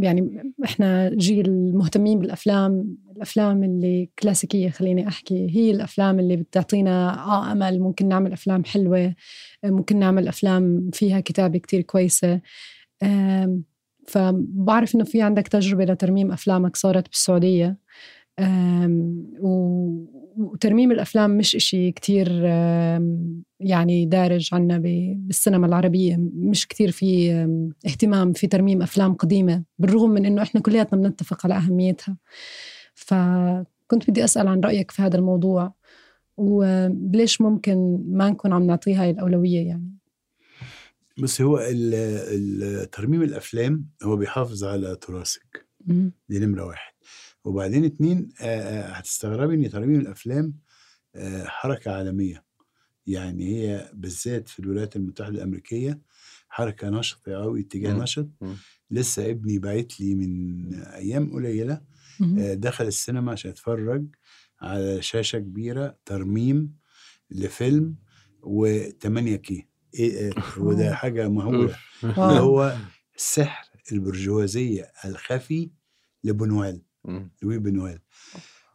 يعني 0.00 0.52
إحنا 0.64 1.08
جيل 1.14 1.72
مهتمين 1.74 2.18
بالأفلام 2.18 2.96
الأفلام 3.16 3.64
اللي 3.64 4.10
كلاسيكية 4.18 4.70
خليني 4.70 5.08
أحكي 5.08 5.50
هي 5.56 5.70
الأفلام 5.70 6.20
اللي 6.20 6.36
بتعطينا 6.36 7.24
آه 7.24 7.52
آمل 7.52 7.80
ممكن 7.80 8.08
نعمل 8.08 8.32
أفلام 8.32 8.64
حلوة 8.64 9.14
ممكن 9.64 9.98
نعمل 9.98 10.28
أفلام 10.28 10.90
فيها 10.92 11.20
كتابة 11.20 11.58
كتير 11.58 11.82
كويسة. 11.82 12.40
فبعرف 14.08 14.94
إنه 14.94 15.04
في 15.04 15.22
عندك 15.22 15.48
تجربة 15.48 15.84
لترميم 15.84 16.32
أفلامك 16.32 16.76
صارت 16.76 17.08
بالسعودية؟ 17.08 17.78
وترميم 20.36 20.92
الأفلام 20.92 21.38
مش 21.38 21.56
إشي 21.56 21.92
كتير 21.92 22.44
يعني 23.60 24.06
دارج 24.06 24.48
عنا 24.52 24.78
بالسينما 24.78 25.66
العربية. 25.66 26.16
مش 26.34 26.68
كتير 26.68 26.90
في 26.90 27.32
اهتمام 27.86 28.32
في 28.32 28.46
ترميم 28.46 28.82
أفلام 28.82 29.14
قديمة 29.14 29.64
بالرغم 29.78 30.10
من 30.10 30.26
إنه 30.26 30.42
إحنا 30.42 30.60
كلياتنا 30.60 31.00
بنتفق 31.00 31.46
على 31.46 31.54
أهميتها. 31.54 32.16
فكنت 32.94 34.10
بدي 34.10 34.24
أسأل 34.24 34.48
عن 34.48 34.60
رأيك 34.60 34.90
في 34.90 35.02
هذا 35.02 35.16
الموضوع 35.16 35.74
وليش 36.36 37.40
ممكن 37.40 38.04
ما 38.06 38.30
نكون 38.30 38.52
عم 38.52 38.66
نعطيها 38.66 39.02
هاي 39.02 39.10
الأولوية 39.10 39.66
يعني؟ 39.66 39.98
بس 41.22 41.40
هو 41.40 41.58
ترميم 42.92 43.22
الأفلام 43.22 43.86
هو 44.02 44.16
بيحافظ 44.16 44.64
على 44.64 44.96
تراثك. 44.96 45.66
دي 46.28 46.38
نمرة 46.38 46.66
واحد. 46.66 46.92
وبعدين 47.44 47.84
اتنين 47.84 48.28
آه، 48.40 48.44
آه، 48.44 48.92
هتستغربي 48.92 49.54
إن 49.54 49.70
ترميم 49.70 50.00
الأفلام 50.00 50.54
آه، 51.14 51.44
حركة 51.44 51.90
عالمية 51.90 52.44
يعني 53.06 53.44
هي 53.46 53.90
بالذات 53.94 54.48
في 54.48 54.60
الولايات 54.60 54.96
المتحدة 54.96 55.34
الأمريكية 55.34 56.00
حركة 56.48 56.88
نشطه 56.90 57.32
قوي 57.32 57.60
اتجاه 57.60 57.92
مم. 57.94 58.02
نشط 58.02 58.28
مم. 58.40 58.56
لسه 58.90 59.30
ابني 59.30 59.58
باعت 59.58 60.00
لي 60.00 60.14
من 60.14 60.74
أيام 60.74 61.32
قليلة. 61.32 61.80
آه، 62.38 62.54
دخل 62.54 62.86
السينما 62.86 63.32
عشان 63.32 63.50
يتفرج 63.50 64.06
على 64.60 65.02
شاشة 65.02 65.38
كبيرة 65.38 65.98
ترميم 66.04 66.76
لفيلم 67.30 67.96
و8 68.42 69.34
K 69.36 69.66
إيه 69.94 70.30
وده 70.58 70.94
حاجة 70.94 71.28
مهولة 71.28 71.76
اللي. 72.04 72.40
هو 72.40 72.76
سحر 73.16 73.66
البرجوازية 73.92 74.92
الخفي 75.04 75.70
لبنوال. 76.24 76.82
لوي 77.42 77.58
بنوال 77.58 77.98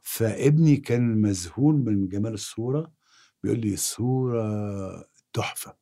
فابني 0.02 0.78
كان 0.78 1.22
مذهول 1.22 1.76
من 1.76 2.08
جمال 2.08 2.34
الصورة 2.34 2.92
بيقول 3.44 3.60
لي 3.60 3.74
الصورة 3.74 5.10
تحفة 5.34 5.76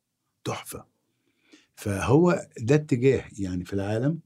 تحفة. 0.44 0.86
فهو 1.74 2.46
ده 2.60 2.74
اتجاه 2.74 3.24
يعني 3.38 3.64
في 3.64 3.72
العالم. 3.72 4.20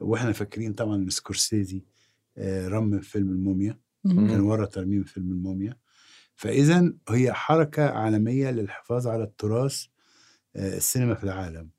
وإحنا 0.00 0.32
فاكرين 0.32 0.72
طبعا 0.72 0.96
إن 0.96 1.10
سكورسيزي 1.10 1.84
آه، 2.38 2.68
رمم 2.68 3.00
فيلم 3.00 3.28
الموميا. 3.30 3.78
كان 4.04 4.40
ورا 4.40 4.66
ترميم 4.66 5.02
فيلم 5.04 5.32
الموميا. 5.32 5.76
فاذا 6.34 6.92
هي 7.08 7.32
حركة 7.32 7.90
عالمية 7.90 8.50
للحفاظ 8.50 9.06
على 9.06 9.24
التراث 9.24 9.84
آه، 10.56 10.76
السينما 10.76 11.14
في 11.14 11.24
العالم. 11.24 11.70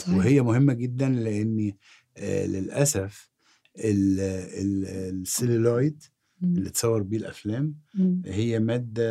صحيح. 0.00 0.14
وهي 0.16 0.42
مهمة 0.42 0.72
جدا 0.72 1.08
لأن 1.08 1.72
آه، 2.16 2.46
للأسف 2.46 3.30
السيلولويد. 3.76 6.02
اللي 6.42 6.70
تصور 6.70 7.02
بيه 7.02 7.16
الأفلام 7.16 7.74
مم. 7.94 8.22
هي 8.26 8.58
مادة 8.60 9.04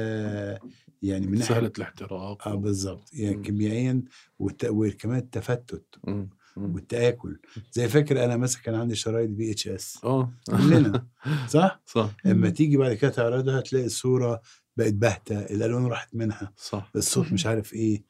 يعني 1.01 1.27
من 1.27 1.37
ناحية 1.39 1.53
سهلة 1.53 1.71
الاحتراق 1.77 2.47
آه 2.47 2.55
بالظبط 2.55 3.09
يعني 3.13 3.35
مم. 3.35 3.41
كيميائيا 3.43 4.03
والت- 4.39 4.65
وكمان 4.69 5.17
التفتت 5.17 5.85
مم. 6.07 6.29
والتاكل 6.57 7.39
زي 7.71 7.87
فاكر 7.89 8.25
أنا 8.25 8.37
مثلا 8.37 8.61
كان 8.61 8.75
عندي 8.75 8.95
شرايط 8.95 9.29
VHS 9.37 9.97
آه 10.03 10.33
كلنا 10.47 11.07
صح؟ 11.53 11.81
صح 11.85 12.15
اما 12.25 12.47
مم. 12.47 12.53
تيجي 12.53 12.77
بعد 12.77 12.93
كده 12.93 13.11
تعرضها 13.11 13.61
تلاقي 13.61 13.85
الصورة 13.85 14.41
بقت 14.77 14.93
باهتة 14.93 15.39
الألوان 15.41 15.85
راحت 15.85 16.15
منها 16.15 16.53
صح 16.57 16.91
الصوت. 16.95 17.33
مش 17.33 17.45
عارف 17.45 17.73
إيه 17.73 18.03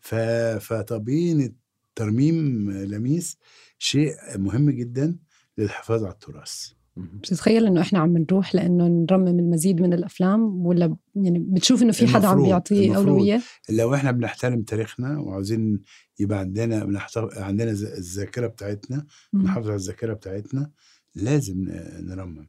ف... 0.00 0.14
فطبيعي 0.60 1.54
ترميم 1.94 2.70
لميس 2.70 3.38
شيء 3.78 4.14
مهم 4.36 4.70
جدا 4.70 5.16
للحفاظ 5.58 6.04
على 6.04 6.12
التراث. 6.12 6.70
بتتخيل 6.96 7.66
إنه 7.66 7.80
إحنا 7.80 7.98
عم 7.98 8.18
نروح 8.18 8.54
لأنه 8.54 8.86
نرمم 9.10 9.28
المزيد 9.28 9.80
من 9.80 9.92
الأفلام 9.92 10.66
ولا 10.66 10.96
يعني 11.14 11.38
بتشوف 11.38 11.82
إنه 11.82 11.92
في 11.92 12.06
حدا 12.06 12.26
عم 12.28 12.42
بيعطيه. 12.42 12.96
أولوية؟ 12.96 13.42
لو 13.70 13.94
إحنا 13.94 14.10
بنحترم 14.10 14.62
تاريخنا 14.62 15.18
وعاوزين 15.18 15.82
يبقى 16.18 16.38
عندنا 16.38 16.84
بنحتف... 16.84 17.38
عندنا 17.38 17.70
الذاكرة 17.70 18.46
بتاعتنا. 18.46 19.06
نحافظ 19.34 19.66
على 19.66 19.76
الذاكرة 19.76 20.12
بتاعتنا 20.14 20.70
لازم 21.14 21.58
ن- 21.58 22.06
نرمم 22.06 22.48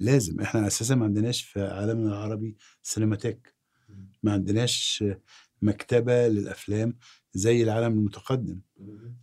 لازم 0.00 0.40
إحنا 0.40 0.66
أساسا 0.66 0.94
ما 0.94 1.04
عندناش 1.04 1.42
في 1.42 1.60
عالمنا 1.62 2.08
العربي 2.08 2.56
سينماتيك 2.82 3.54
ما 4.22 4.32
عندناش 4.32 5.04
مكتبة 5.62 6.28
للأفلام 6.28 6.96
زي 7.34 7.62
العالم 7.62 7.92
المتقدم 7.98 8.60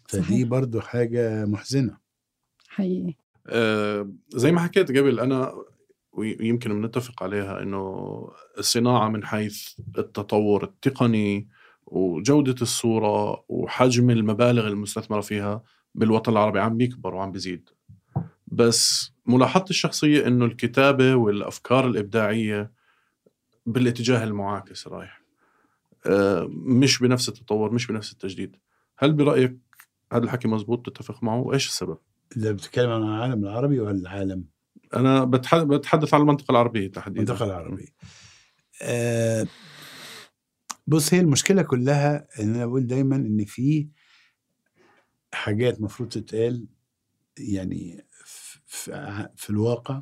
فدي 0.07 0.23
صحيح. 0.23 0.47
برضو 0.47 0.79
حاجة 0.81 1.45
محزنة 1.45 1.97
حقيقي. 2.71 3.13
آه، 3.47 4.09
زي 4.29 4.51
ما 4.51 4.59
حكيت 4.59 4.97
قبل 4.97 5.19
أنا 5.19 5.53
ويمكن 6.13 6.81
بنتفق 6.81 7.23
عليها 7.23 7.61
إنه 7.61 8.31
الصناعة 8.57 9.09
من 9.09 9.25
حيث 9.25 9.69
التطور 9.97 10.63
التقني 10.63 11.47
وجودة 11.85 12.55
الصورة 12.61 13.45
وحجم 13.49 14.09
المبالغ 14.09 14.67
المستثمرة 14.67 15.21
فيها 15.21 15.63
بالوطن 15.95 16.31
العربي 16.31 16.59
عم 16.59 16.77
بيكبر 16.77 17.15
وعم 17.15 17.31
بيزيد. 17.31 17.69
بس 18.47 19.11
ملاحظتي 19.25 19.69
الشخصية 19.69 20.27
إنه 20.27 20.45
الكتابة 20.45 21.15
والأفكار 21.15 21.87
الإبداعية 21.87 22.71
بالاتجاه 23.65 24.23
المعاكس 24.23 24.87
رايح. 24.87 25.21
آه، 26.05 26.49
مش 26.51 26.99
بنفس 26.99 27.29
التطور 27.29 27.71
مش 27.71 27.87
بنفس 27.87 28.11
التجديد. 28.11 28.55
هل 28.97 29.13
برأيك 29.13 29.57
هذا 30.13 30.23
الحكي 30.23 30.47
مزبوط؟ 30.47 30.85
تتفق 30.89 31.23
معه؟ 31.23 31.39
وإيش 31.39 31.67
السبب؟ 31.67 31.97
ده 32.35 32.51
بتتكلم 32.51 32.89
عن 32.89 33.01
العالم 33.03 33.43
العربي 33.43 33.79
ولا 33.79 33.91
العالم؟ 33.99 34.45
أنا 34.93 35.23
بتح- 35.25 35.63
بتحدث 35.63 36.13
عن 36.13 36.21
المنطقة 36.21 36.51
العربية 36.51 36.91
تحديدا. 36.91 37.21
المنطقة 37.21 37.45
العربية. 37.45 37.87
آه 38.81 39.47
بص 40.87 41.13
هي 41.13 41.19
المشكلة 41.19 41.61
كلها 41.61 42.27
إن 42.39 42.55
أنا 42.55 42.65
بقول 42.65 42.87
دايما 42.87 43.15
إن 43.15 43.45
في 43.45 43.87
حاجات 45.33 45.81
مفروض 45.81 46.09
تتقال 46.09 46.67
يعني 47.37 48.05
في, 48.65 49.49
الواقع. 49.49 50.01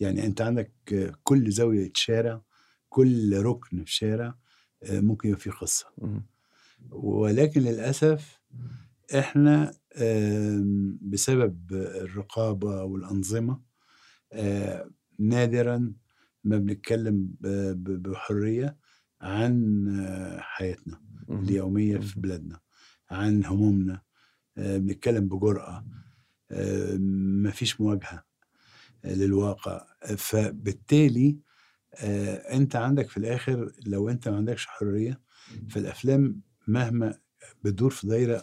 يعني 0.00 0.26
أنت 0.26 0.40
عندك 0.40 0.72
كل 1.22 1.50
زاوية 1.52 1.90
شارع 1.94 2.42
كل 2.88 3.42
ركن 3.42 3.84
في 3.84 3.92
شارع 3.94 4.34
آه، 4.82 5.00
ممكن 5.00 5.28
يبقى 5.28 5.40
فيه 5.40 5.50
قصة. 5.50 5.86
ولكن 6.90 7.60
للأسف 7.60 8.40
إحنا 9.18 9.64
آم، 9.70 9.72
بسبب 11.00 11.72
الرقابة 11.72 12.82
والأنظمة 12.84 13.60
نادرا 15.18 15.92
ما 16.44 16.58
بنتكلم 16.58 17.28
بحرية 17.86 18.76
عن 19.20 19.86
حياتنا. 20.40 21.00
اليومية 21.30 21.98
في 21.98 22.20
بلادنا 22.20 22.60
عن 23.10 23.44
همومنا 23.44 24.02
بنتكلم 24.56 25.28
بجرأة 25.28 25.86
مفيش 27.44 27.80
مواجهة 27.80 28.24
للواقع 29.04 29.86
فبالتالي 30.16 31.38
أنت 32.52 32.76
عندك 32.76 33.08
في 33.08 33.16
الآخر 33.16 33.72
لو 33.86 34.08
أنت 34.08 34.28
ما 34.28 34.36
عندكش 34.36 34.66
حرية 34.66 35.20
فالافلام 35.70 36.40
مهما 36.68 37.18
بتدور 37.64 37.90
في 37.90 38.06
دايرة. 38.06 38.42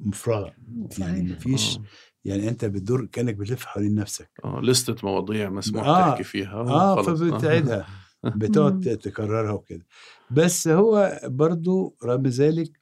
مفرغة 0.00 0.54
يعني 0.98 1.22
مفيش 1.22 1.76
آه. 1.76 1.82
يعني 2.24 2.48
أنت 2.48 2.64
بتدور 2.64 3.04
كأنك 3.06 3.34
بتلف 3.34 3.64
حوالين 3.64 3.94
نفسك 3.94 4.30
آه 4.44 4.60
لستة 4.60 4.96
مواضيع 5.08 5.50
مسموح 5.50 5.86
آه. 5.86 6.10
تحكي 6.10 6.24
فيها 6.24 6.52
آه 6.54 6.94
وخلص. 6.94 7.20
فبتعيدها 7.22 7.86
بتقعد. 8.36 8.98
تكررها 9.02 9.52
وكده 9.52 9.86
بس 10.30 10.68
هو 10.68 11.20
برضو 11.24 11.96
رغم 12.04 12.26
ذلك 12.26 12.80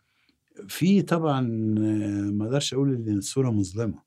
في 0.69 1.03
طبعا 1.03 1.41
آه، 1.79 2.31
ما 2.31 2.45
أقدرش 2.45 2.75
أقول 2.75 2.95
إن 2.95 3.19
الصورة 3.19 3.51
مظلمة. 3.51 4.03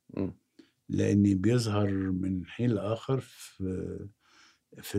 لأن 0.90 1.24
بيظهر 1.24 1.92
من 1.92 2.46
حين 2.46 2.70
لآخر 2.70 3.20
في 3.20 4.00
في 4.82 4.98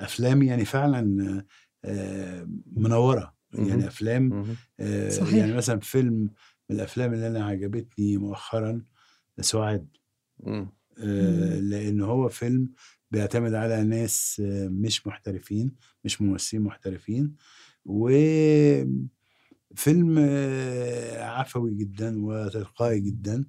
الافلام 0.00 0.42
يعني 0.42 0.64
فعلا 0.64 1.44
آه، 1.84 2.48
منورة. 2.76 3.35
يعني 3.52 3.86
افلام. 3.86 4.56
آه، 4.80 5.10
صحيح. 5.10 5.34
يعني 5.34 5.54
مثلا 5.54 5.80
فيلم 5.80 6.30
من 6.70 6.76
الأفلام 6.76 7.14
اللي 7.14 7.28
أنا 7.28 7.44
عجبتني 7.44 8.16
مؤخرا 8.16 8.82
سعاد. 9.40 9.88
آه،. 10.46 10.72
لأن 11.60 12.00
هو 12.00 12.28
فيلم 12.28 12.68
بيعتمد 13.10 13.54
على 13.54 13.84
ناس 13.84 14.42
آه، 14.44 14.68
مش 14.68 15.06
محترفين 15.06 15.72
مش 16.04 16.22
ممثلين 16.22 16.62
محترفين 16.62 17.34
وفيلم 17.84 19.06
آه، 20.18 21.22
عفوي 21.24 21.74
جدا 21.74 22.24
وتلقائي 22.24 23.00
جدا 23.00 23.44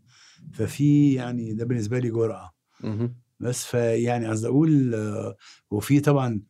ففي 0.54 1.14
يعني 1.14 1.54
ده 1.54 1.66
بالنسبة 1.66 2.00
لي 2.00 2.10
جرأة. 2.10 2.54
بس 3.40 3.66
فيعني 3.66 4.28
قصدي 4.28 4.48
أقول 4.48 4.96
آه، 4.96 5.36
وفي 5.72 6.00
طبعا 6.00 6.42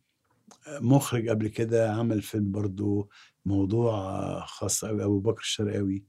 مخرج 0.80 1.28
قبل 1.28 1.48
كده 1.48 1.92
عمل 1.92 2.22
فيلم 2.22 2.50
برضو 2.52 3.10
موضوع 3.48 3.94
آه، 3.94 4.40
خاص 4.46 4.84
قوي 4.84 5.04
أبو 5.04 5.20
بكر 5.20 5.40
الشرقاوي 5.40 6.04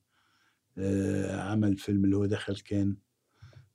آه، 0.78 1.42
عمل 1.42 1.78
فيلم 1.78 2.06
اللي 2.06 2.18
هو 2.18 2.26
دخل 2.26 2.56
كان 2.56 2.96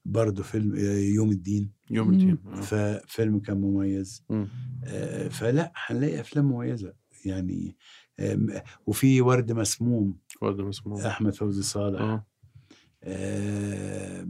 برضو 0.04 0.42
فيلم 0.42 0.74
آه، 0.74 0.98
يوم 0.98 1.30
الدين 1.30 1.72
يوم. 1.90 2.10
الدين 2.12 2.38
آه. 2.46 2.60
ففيلم 2.60 3.38
كان 3.40 3.56
مميز 3.60 4.24
مم. 4.30 4.48
آه، 4.84 5.28
فلا 5.28 5.72
هنلاقي 5.76 6.20
أفلام 6.20 6.44
مميزة 6.44 6.92
يعني 7.24 7.76
وفي 8.86 9.20
ورد 9.20 9.52
مسموم 9.52 10.18
ورد 10.42 10.60
مسموم 10.60 11.00
أحمد 11.00 11.34
فوزي 11.34 11.62
صالح 11.62 12.00
آه 12.00 12.26
آه، 13.02 14.28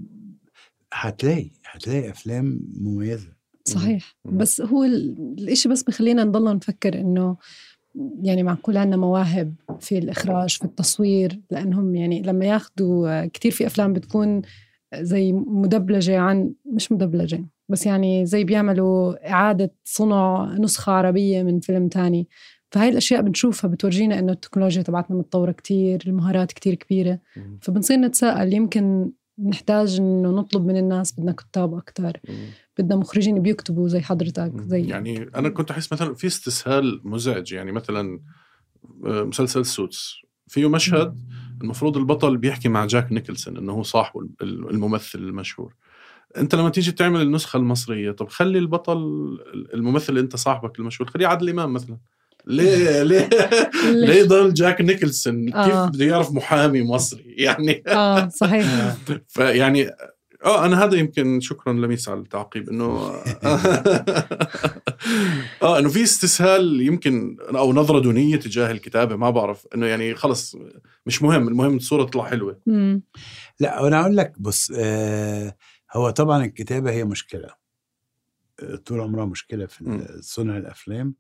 هتلاقي 0.93 1.51
هتلاقي 1.71 2.11
أفلام 2.11 2.61
مميزة 2.75 3.35
صحيح 3.65 4.17
مم. 4.25 4.39
بس 4.39 4.61
هو 4.61 4.85
ال- 4.85 5.35
الإشي 5.39 5.69
بس 5.69 5.83
بخلينا 5.83 6.25
نضل 6.25 6.57
نفكر 6.57 7.01
إنه 7.01 7.37
يعني 8.23 8.43
معقول 8.43 8.77
عنا 8.77 8.97
مواهب 8.97 9.55
في 9.81 9.99
الإخراج 9.99 10.57
في 10.59 10.65
التصوير؟ 10.65 11.41
لأنهم 11.51 11.95
يعني 11.95 12.23
لما 12.23 12.45
ياخدوا 12.45 13.27
كتير 13.27 13.53
في 13.53 13.67
أفلام 13.67 13.93
بتكون 13.93 14.43
زي 15.01 15.33
مدبلجة 15.33 16.19
عن 16.19 16.53
مش 16.73 16.93
مدبلجة 16.93 17.45
بس 17.69 17.87
يعني 17.87 18.27
زي 18.27 18.45
بيعملوا 18.45 19.31
إعادة 19.31 19.73
صنع 19.85 20.55
نسخة 20.59 20.93
عربية 20.93 21.43
من 21.43 21.61
فيلم 21.61 21.89
تاني. 21.89 22.29
فهاي 22.71 22.89
الأشياء 22.89 23.23
بنشوفها 23.23 23.71
بتورجينا 23.71 24.19
إنه 24.19 24.33
التكنولوجيا 24.33 24.83
تبعتنا 24.83 25.17
متطورة 25.17 25.53
كتير 25.53 26.03
المهارات 26.07 26.53
كتير 26.53 26.75
كبيرة. 26.75 27.19
مم. 27.37 27.59
فبنصير 27.63 27.97
نتساءل 27.97 28.55
يمكن 28.55 29.11
نحتاج 29.39 29.97
إنه 30.01 30.31
نطلب 30.31 30.67
من 30.67 30.77
الناس 30.77 31.13
بدنا 31.13 31.33
كتاب 31.33 31.83
مم. 32.29 32.35
بدنا 32.79 32.97
مخرجين 32.97 33.43
بيكتبوا 33.43 33.89
زي 33.89 34.01
حضرتك 34.01 34.53
زي 34.61 34.83
يعني 34.89 35.31
أنا 35.35 35.49
كنت 35.49 35.71
أحس 35.71 35.93
مثلا 35.93 36.15
في 36.15 36.27
استسهال 36.27 37.01
مزعج 37.05 37.53
يعني 37.53 37.73
مثلا 37.73 38.21
آه، 39.07 39.23
مسلسل 39.23 39.67
سوتس. 39.67 40.15
فيه 40.49 40.69
مشهد 40.69 41.19
المفروض 41.63 41.97
البطل 41.97 42.37
بيحكي 42.37 42.69
مع 42.69 42.87
جاك 42.87 43.13
نيكلسون 43.13 43.57
إنه 43.57 43.73
هو 43.73 43.83
صاحبه 43.83 44.21
ال- 44.21 44.71
الممثل 44.71 45.19
المشهور. 45.19 45.75
أنت 46.37 46.55
لما 46.55 46.71
تيجي 46.71 46.93
تعمل 46.93 47.21
النسخة 47.21 47.57
المصرية 47.57 48.11
طب 48.11 48.29
خلي 48.29 48.59
البطل 48.59 48.99
الممثل 49.75 50.07
اللي 50.09 50.21
أنت 50.21 50.37
صاحبك 50.37 50.79
المشهور 50.79 51.11
خليه 51.11 51.27
عادل 51.27 51.49
إمام 51.51 51.73
مثلا. 51.73 51.99
ليه 52.57 53.03
ليه 53.03 53.29
ليه 53.85 54.25
ضل 54.25 54.55
جاك 54.55 54.81
نيكلسون 54.81 55.55
آه. 55.55 55.67
كيف 55.67 55.95
بده 55.95 56.05
يعرف 56.05 56.33
محامي 56.33 56.83
مصري 56.83 57.35
يعني 57.47 57.83
آه 57.87 58.29
صحيح 58.29 58.97
فيعني 59.35 59.89
آه 60.45 60.67
أنا 60.67 60.85
هذا 60.85 60.97
يمكن 60.97 61.41
شكرا 61.41 61.73
لميس 61.73 62.09
على 62.09 62.21
التعقيب 62.21 62.69
إنه 62.69 63.15
آه 65.63 65.79
إنه 65.79 65.89
في 65.89 66.03
استسهال 66.03 66.81
يمكن 66.81 67.37
أو 67.57 67.73
نظرة 67.73 67.99
دونية 67.99 68.37
تجاه 68.37 68.71
الكتابة 68.71 69.17
ما 69.17 69.31
بعرف 69.31 69.67
إنه 69.75 69.87
يعني 69.87 70.15
خلص 70.15 70.57
مش 71.07 71.23
مهم 71.23 71.49
المهم 71.49 71.77
الصورة 71.77 72.05
تطلع 72.05 72.25
حلوة 72.25 72.61
مم. 72.67 73.03
لا 73.61 73.87
أنا 73.87 74.01
أقول 74.01 74.17
لك 74.17 74.33
بص 74.39 74.73
آه 74.77 75.57
هو 75.93 76.11
طبعا 76.11 76.45
الكتابة 76.45 76.91
هي 76.91 77.05
مشكلة 77.05 77.49
آه، 78.63 78.77
طول 78.77 79.01
عمرها 79.01 79.25
مشكلة 79.25 79.67
في. 79.67 80.07
صنع 80.21 80.57
الأفلام 80.57 81.15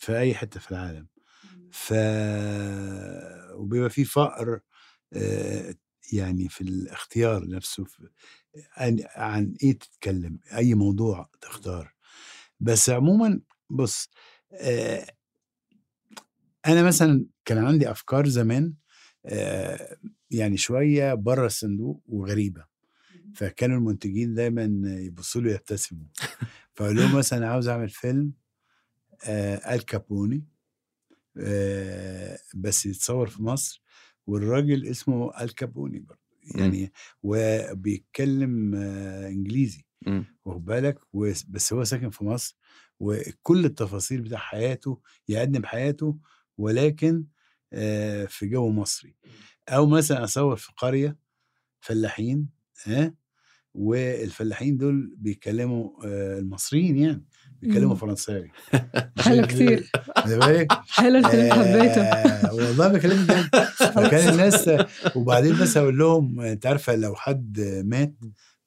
في 0.00 0.18
أي 0.18 0.34
حتة 0.34 0.60
في 0.60 0.70
العالم. 0.70 1.06
ف 1.70 1.94
وبيبقى 3.54 3.90
في 3.90 4.04
فقر 4.04 4.60
يعني 6.12 6.48
في 6.48 6.60
الاختيار 6.60 7.48
نفسه 7.48 7.84
في 7.84 8.08
عن, 9.16 9.54
إيه 9.62 9.78
تتكلم 9.78 10.38
أي 10.56 10.74
موضوع 10.74 11.30
تختار. 11.40 11.94
بس 12.60 12.90
عموما 12.90 13.40
بص 13.70 14.10
أنا 16.66 16.82
مثلا 16.82 17.26
كان 17.44 17.58
عندي 17.58 17.90
أفكار 17.90 18.28
زمان 18.28 18.74
يعني 20.30 20.56
شوية 20.56 21.14
بره 21.14 21.46
الصندوق 21.46 22.02
وغريبة. 22.06 22.64
فكانوا 23.34 23.76
المنتجين 23.76 24.34
دايما 24.34 24.62
يبصوا 25.00 25.40
لي 25.40 25.50
يبتسموا. 25.52 26.06
فاقول 26.74 26.96
لهم 26.96 27.18
مثلا 27.18 27.48
عاوز 27.48 27.68
أعمل 27.68 27.88
فيلم 27.88 28.32
آه 29.24 29.74
الكابوني 29.74 30.44
آه 31.38 32.38
بس 32.54 32.86
يتصور 32.86 33.26
في 33.28 33.42
مصر 33.42 33.82
والراجل 34.26 34.86
اسمه 34.86 35.42
الكابوني 35.42 35.98
برضه. 36.00 36.20
يعني 36.56 36.92
وبيتكلم 37.22 38.74
آه 38.74 39.28
إنجليزي. 39.28 39.84
واخد 40.44 40.64
بالك؟ 40.64 40.98
بس 41.48 41.72
هو 41.72 41.84
ساكن 41.84 42.10
في 42.10 42.24
مصر 42.24 42.56
وكل 43.00 43.64
التفاصيل 43.64 44.20
بتاع 44.22 44.38
حياته 44.38 45.00
يقدم 45.28 45.64
حياته 45.66 46.18
ولكن 46.58 47.24
آه، 47.72 48.24
في 48.26 48.46
جو 48.48 48.70
مصري. 48.70 49.16
أو 49.68 49.86
مثلا 49.86 50.24
أصور 50.24 50.56
في 50.56 50.72
قرية 50.76 51.18
فلاحين 51.80 52.48
ها 52.86 53.14
والفلاحين 53.74 54.76
دول 54.78 55.14
بيتكلموا 55.18 55.90
آه، 56.06 56.38
المصريين 56.38 56.98
يعني. 56.98 57.24
بيتكلموا. 57.62 57.94
فرنساوي. 57.96 58.50
حلو 59.24 59.46
كتير؟ 59.46 59.90
حلو 60.88 61.22
حبيته 61.24 62.02
آه، 62.02 62.54
والله 62.54 62.88
بكلمك 62.88 63.30
جد. 63.30 63.64
فكان 63.94 64.28
الناس 64.28 64.70
وبعدين 65.16 65.58
بس 65.58 65.76
أقول 65.76 65.98
لهم 65.98 66.40
انت 66.40 66.66
عارفه 66.66 66.96
لو 66.96 67.14
حد 67.14 67.60
مات 67.84 68.14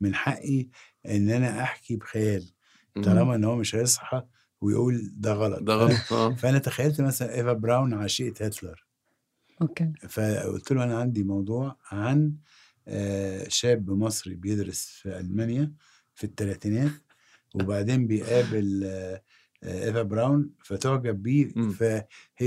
من 0.01 0.15
حقي 0.15 0.67
ان 1.09 1.29
أنا 1.29 1.61
احكي 1.63 1.95
بخيال 1.95 2.43
طالما 3.03 3.35
إن 3.35 3.43
هو 3.43 3.55
مش 3.55 3.75
هيصحى 3.75 4.23
ويقول 4.61 5.11
ده 5.13 5.33
غلط. 5.33 5.59
ده 5.63 5.73
غلط 5.73 5.97
آه. 6.11 6.35
فأنا 6.35 6.57
تخيلت 6.59 7.01
مثلا 7.01 7.35
إيفا 7.35 7.53
براون 7.53 7.93
عشيقة 7.93 8.45
هتلر. 8.45 8.85
okay. 9.61 9.91
فقلت 10.09 10.71
له 10.71 10.83
أنا 10.83 10.97
عندي 10.99 11.23
موضوع 11.23 11.77
عن 11.91 12.33
آه، 12.87 13.45
شاب 13.47 13.89
مصري 13.89 14.35
بيدرس 14.35 14.85
في 14.85 15.19
ألمانيا 15.19 15.71
في 16.15 16.23
الثلاثينات 16.23 16.91
وبعدين 17.53 18.07
بيقابل 18.07 18.81
آه، 18.85 19.21
إيفا 19.85 20.01
براون 20.01 20.49
فتعجب 20.63 21.23
بيه 21.23 21.47
مم. 21.55 21.69
فهي 21.69 22.03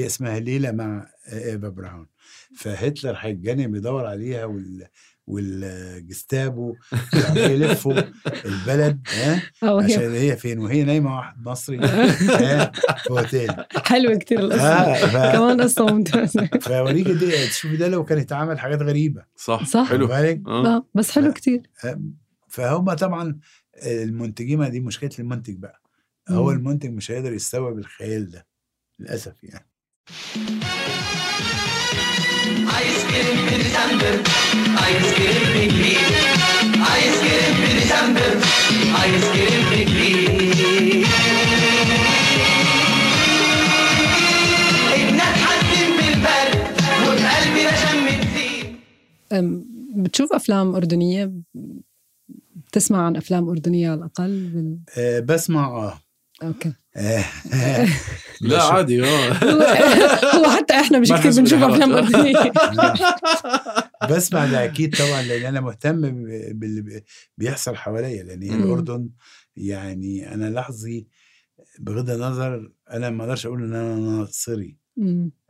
اسمها 0.07 0.39
ليلى 0.39 0.73
مع 0.73 1.09
آه، 1.29 1.45
إيفا 1.53 1.69
براون. 1.69 2.07
فهتلر 2.57 3.15
هيتجنن 3.19 3.71
بيدور 3.73 4.07
عليها 4.07 4.45
وال 4.45 4.87
والجستابو 5.27 6.75
يلفوا 7.37 7.93
البلد 8.45 9.01
ها 9.15 9.43
عشان 9.85 10.13
هي 10.15 10.37
فين؟ 10.37 10.59
وهي 10.59 10.85
نايمة 10.85 11.17
واحد 11.17 11.47
مصري 11.49 11.79
ها 11.79 12.07
في 12.97 13.11
أوتيل. 13.11 13.53
حلوة 13.87 14.15
كتير 14.17 14.39
القصة. 14.41 14.63
آه، 14.69 15.07
ف- 15.07 15.37
كمان 15.37 15.61
قصة 15.61 15.87
ممتازه 15.87 16.47
فاوريك 16.63 17.09
دي 17.09 17.47
تشوفي 17.47 17.77
ده 17.77 17.89
لو 17.89 18.05
كان 18.05 18.19
اتعمل 18.19 18.59
حاجات 18.59 18.83
غريبة. 18.83 19.25
صح. 19.37 19.65
صح. 19.67 19.89
حلو. 19.89 20.07
بالك؟ 20.07 20.41
آه، 20.49 20.87
بس 20.95 21.11
حلو 21.11 21.33
كتير. 21.33 21.63
فهم 22.49 22.93
طبعا 22.93 23.39
المنتجين 23.83 24.59
ما 24.59 24.69
دي 24.69 24.81
مشكلة 24.81 25.11
المنتج 25.19 25.55
بقى. 25.57 25.83
هو 26.29 26.51
مم. 26.51 26.57
المنتج 26.57 26.91
مش 26.91 27.11
هيقدر 27.11 27.33
يستوعب 27.33 27.79
الخيال 27.79 28.31
ده 28.31 28.47
للأسف 28.99 29.45
يعني. 29.45 29.67
بالبرد 49.33 49.57
بتشوف 49.97 50.33
أفلام 50.33 50.75
أردنية؟ 50.75 51.33
بتسمع 52.77 53.07
عن 53.07 53.17
أفلام 53.17 53.49
أردنية 53.49 53.91
على 53.91 53.99
الأقل 53.99 54.51
بال... 54.55 54.79
آه 54.99 55.21
بسمع 55.21 55.67
آه. 55.67 56.01
أوكي. 56.43 56.73
آه، 56.97 57.25
لا 58.41 58.63
عادي 58.63 59.05
آه. 59.05 59.33
هو, 60.37 60.51
حتى 60.57 60.75
إحنا 60.75 60.99
مش 60.99 61.13
كثير 61.13 61.33
بنشوف. 61.33 61.63
أفلام 61.63 61.93
أردنية. 61.93 62.53
بسمع 64.11 64.47
ده 64.47 64.65
أكيد 64.65 64.97
طبعا 64.97 65.23
لأن 65.23 65.45
أنا 65.45 65.61
مهتم 65.61 66.01
ب- 66.01 66.59
باللي 66.61 66.81
بي- 66.83 67.05
بيحصل 67.39 67.77
حواليا 67.77 68.23
لأن. 68.23 68.43
الأردن 68.43 69.09
يعني 69.57 70.35
أنا 70.35 70.51
لحظي 70.51 71.07
بغض 71.79 72.11
النظر 72.11 72.73
أنا 72.91 73.11
ما 73.11 73.25
أقدرش 73.25 73.47
أقول 73.47 73.63
إن 73.65 73.75
أنا 73.75 73.95
ناصري. 73.97 74.79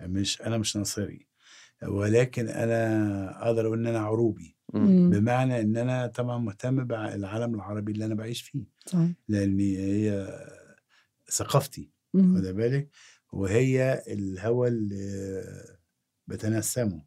مش 0.00 0.42
أنا 0.42 0.58
مش 0.58 0.76
ناصري. 0.76 1.26
ولكن 1.88 2.48
أنا 2.48 3.46
أقدر 3.46 3.66
أقول 3.66 3.78
إن 3.78 3.86
أنا 3.86 3.98
عروبي. 4.00 4.55
أمم، 4.76 5.10
بمعنى 5.10 5.60
إن 5.60 5.76
أنا 5.76 6.06
طبعا 6.06 6.38
مهتم 6.38 6.84
بالعالم 6.84 7.54
العربي 7.54 7.92
اللي 7.92 8.04
أنا 8.04 8.14
بعيش 8.14 8.42
فيه. 8.42 8.64
صحيح. 8.86 9.10
لأن 9.28 9.60
هي 9.60 10.28
ثقافتي 11.30 11.90
أمم، 12.14 12.34
واخد 12.34 12.44
بالك؟ 12.46 12.88
وهي 13.32 14.02
الهوى 14.08 14.68
اللي 14.68 15.76
بتنسمه. 16.26 17.02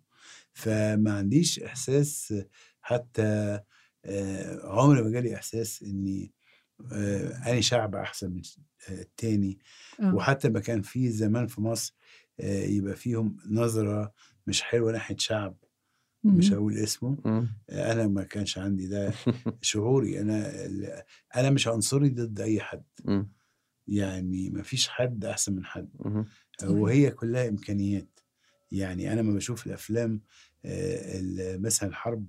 فما 0.54 1.14
عنديش 1.14 1.60
إحساس 1.60 2.34
حتى 2.82 3.60
آه، 4.06 4.60
عمري 4.68 5.02
ما 5.02 5.10
جالي 5.10 5.36
إحساس 5.36 5.84
إني 5.84 6.34
آه، 6.94 7.52
اني 7.52 7.62
شعب 7.62 7.96
أحسن 7.96 8.32
من 8.32 8.42
التاني. 8.90 9.60
آه. 10.00 10.16
وحتى 10.16 10.50
ما 10.50 10.60
كان 10.60 10.82
في 10.82 11.10
زمان 11.10 11.48
في 11.48 11.62
مصر 11.62 11.96
يبقى 12.44 12.96
فيهم 12.96 13.38
نظرة 13.50 14.14
مش 14.48 14.62
حلوة 14.62 14.92
ناحية 14.92 15.16
شعب. 15.18 15.56
مش. 16.24 16.54
هقول 16.54 16.78
اسمه 16.78 17.18
أنا 17.72 18.08
ما 18.08 18.24
كانش 18.24 18.58
عندي 18.58 18.88
ده 18.88 19.14
شعوري 19.62 20.22
أنا 20.22 20.52
أنا 21.36 21.50
مش 21.50 21.68
عنصري 21.68 22.10
ضد 22.10 22.42
أي 22.42 22.60
حد. 22.60 22.84
يعني 23.88 24.50
ما 24.50 24.62
فيش 24.64 24.88
حد 24.88 25.26
أحسن 25.26 25.54
من 25.54 25.66
حد. 25.66 25.90
وهي 26.64 27.12
كلها 27.12 27.48
إمكانيات 27.50 28.20
يعني 28.72 29.14
أنا 29.14 29.22
ما 29.22 29.34
بشوف 29.34 29.68
الأفلام 29.68 30.22
آه، 30.66 31.58
مثلا 31.58 31.90
الحرب 31.90 32.26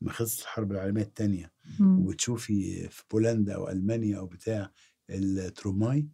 ما 0.00 0.12
خلصت 0.12 0.42
الحرب 0.42 0.72
العالمية 0.72 1.02
الثانية. 1.02 1.52
وتشوفي 1.80 2.88
في 2.88 3.02
بولندا 3.10 3.54
أو 3.54 3.68
ألمانيا 3.68 4.18
أو 4.18 4.26
بتاع 4.26 4.70
التروماي 5.10 6.08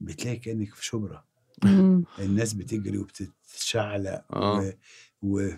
بتلاقي 0.00 0.36
كأنك 0.36 0.74
في 0.74 0.84
شبرا. 0.84 1.24
الناس 2.18 2.52
بتجري 2.54 2.98
وبتتشعلق 2.98 4.24
آه. 4.32 4.60
و... 4.60 4.72
و... 5.22 5.50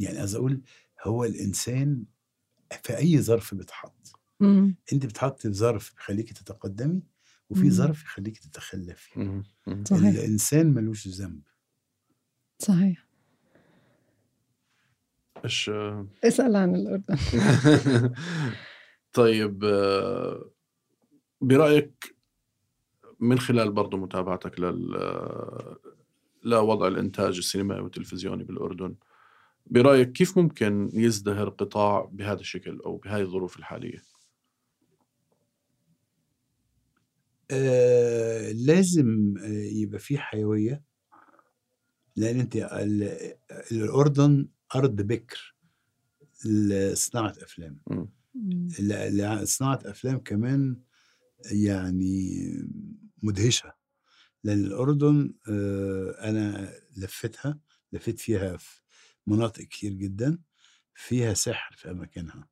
يعني 0.00 0.18
عايز 0.18 0.34
أقول 0.34 0.60
هو 1.02 1.24
الإنسان 1.24 2.04
في 2.82 2.98
أي 2.98 3.22
ظرف 3.22 3.54
بيتحط. 3.54 4.12
مم. 4.40 4.76
أنت 4.92 5.06
بتحط 5.06 5.40
في 5.40 5.52
ظرف 5.52 5.94
بيخليكي 5.94 6.34
تتقدمي 6.34 7.02
وفي 7.50 7.64
مم. 7.64 7.70
ظرف 7.70 8.02
يخليكي 8.02 8.40
تتخلفي. 8.40 9.42
صحيح. 9.84 10.08
الإنسان 10.08 10.74
ملوش 10.74 11.08
ذنب. 11.08 11.42
صحيح. 12.58 13.06
إيش؟ 15.44 15.70
اسأل 16.24 16.56
عن 16.56 16.74
الأردن. 16.74 17.16
طيب 19.12 19.58
برأيك 21.40 22.16
من 23.20 23.38
خلال 23.38 23.72
برضو 23.72 23.96
متابعتك 23.96 24.60
لل 24.60 24.90
لوضع 26.42 26.88
الإنتاج 26.88 27.36
السينمائي 27.36 27.80
والتلفزيوني 27.80 28.44
بالأردن 28.44 28.94
برأيك 29.70 30.12
كيف 30.12 30.38
ممكن 30.38 30.90
يزدهر 30.92 31.48
قطاع 31.48 32.08
بهذا 32.12 32.40
الشكل 32.40 32.80
أو 32.86 32.96
بهذه 32.96 33.20
الظروف 33.22 33.58
الحالية؟ 33.58 34.02
آه 37.50 38.52
لازم 38.52 39.34
آه، 39.42 39.46
يبقى 39.72 39.98
في 39.98 40.18
حيوية 40.18 40.82
لأن 42.16 42.40
أنت 42.40 42.56
ال- 42.56 43.34
الأردن 43.72 44.48
أرض 44.74 44.96
بكر 45.02 45.54
لصناعة 46.44 47.34
أفلام 47.42 47.78
مم. 47.90 48.08
مم. 48.34 48.68
ل- 48.80 49.16
ل- 49.16 49.48
صناعة 49.48 49.80
أفلام 49.84 50.18
كمان 50.18 50.76
يعني 51.52 52.40
مدهشة 53.22 53.72
لأن 54.44 54.64
الأردن 54.64 55.34
آه، 55.48 56.10
أنا 56.30 56.72
لفتها 56.96 57.58
لفيت 57.92 58.20
فيها 58.20 58.56
في 58.56 58.79
مناطق 59.30 59.62
كتير 59.64 59.92
جدا 59.92 60.38
فيها 60.94 61.34
سحر 61.34 61.74
في 61.76 61.90
أماكنها. 61.90 62.48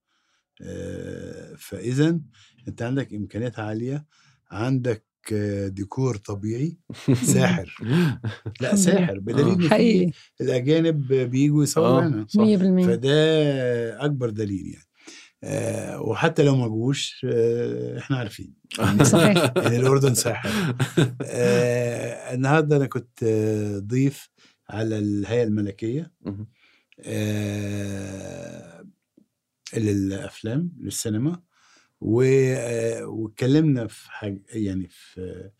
آه، 0.63 1.55
فاذا 1.59 2.21
أنت 2.69 2.83
عندك 2.83 3.15
إمكانيات 3.15 3.59
عالية 3.59 4.07
عندك 4.51 5.05
آه، 5.33 5.69
ديكور 5.69 6.17
طبيعي 6.17 6.77
ساحر. 7.23 7.75
لا. 8.61 8.77
ساحر 8.77 9.19
بدليل 9.19 9.63
في 9.63 9.71
حقيقي. 9.71 10.13
الأجانب 10.41 11.13
بيجوا 11.13 11.63
يصوروا 11.63 12.03
آه، 12.03 12.07
هنا 12.09 12.27
صح. 12.29 12.41
100% 12.41 12.87
فده 12.87 14.05
أكبر 14.05 14.31
دليل 14.31 14.67
يعني. 14.67 14.85
آه 15.45 16.01
وحتى 16.03 16.43
لو 16.43 16.57
ما 16.57 16.69
جوش 16.69 17.27
آه 17.29 17.99
إحنا 17.99 18.17
عارفين. 18.17 18.55
صحيح. 19.03 19.39
إن 19.67 19.75
الأردن 19.75 20.15
ساحر. 20.15 20.75
آه 21.23 22.35
النهارده 22.35 22.77
أنا 22.77 22.87
كنت 22.87 23.23
آه 23.23 23.79
ضيف 23.79 24.31
على 24.71 24.99
الهيئة 24.99 25.43
الملكية. 25.43 26.13
آه 26.27 26.47
للأفلام 29.75 30.73
للسينما 30.81 31.43
آه، 32.59 33.05
واتكلمنا 33.07 33.87
في 33.87 34.11
حاجة 34.13 34.43
يعني 34.51 34.89
في 34.89 35.51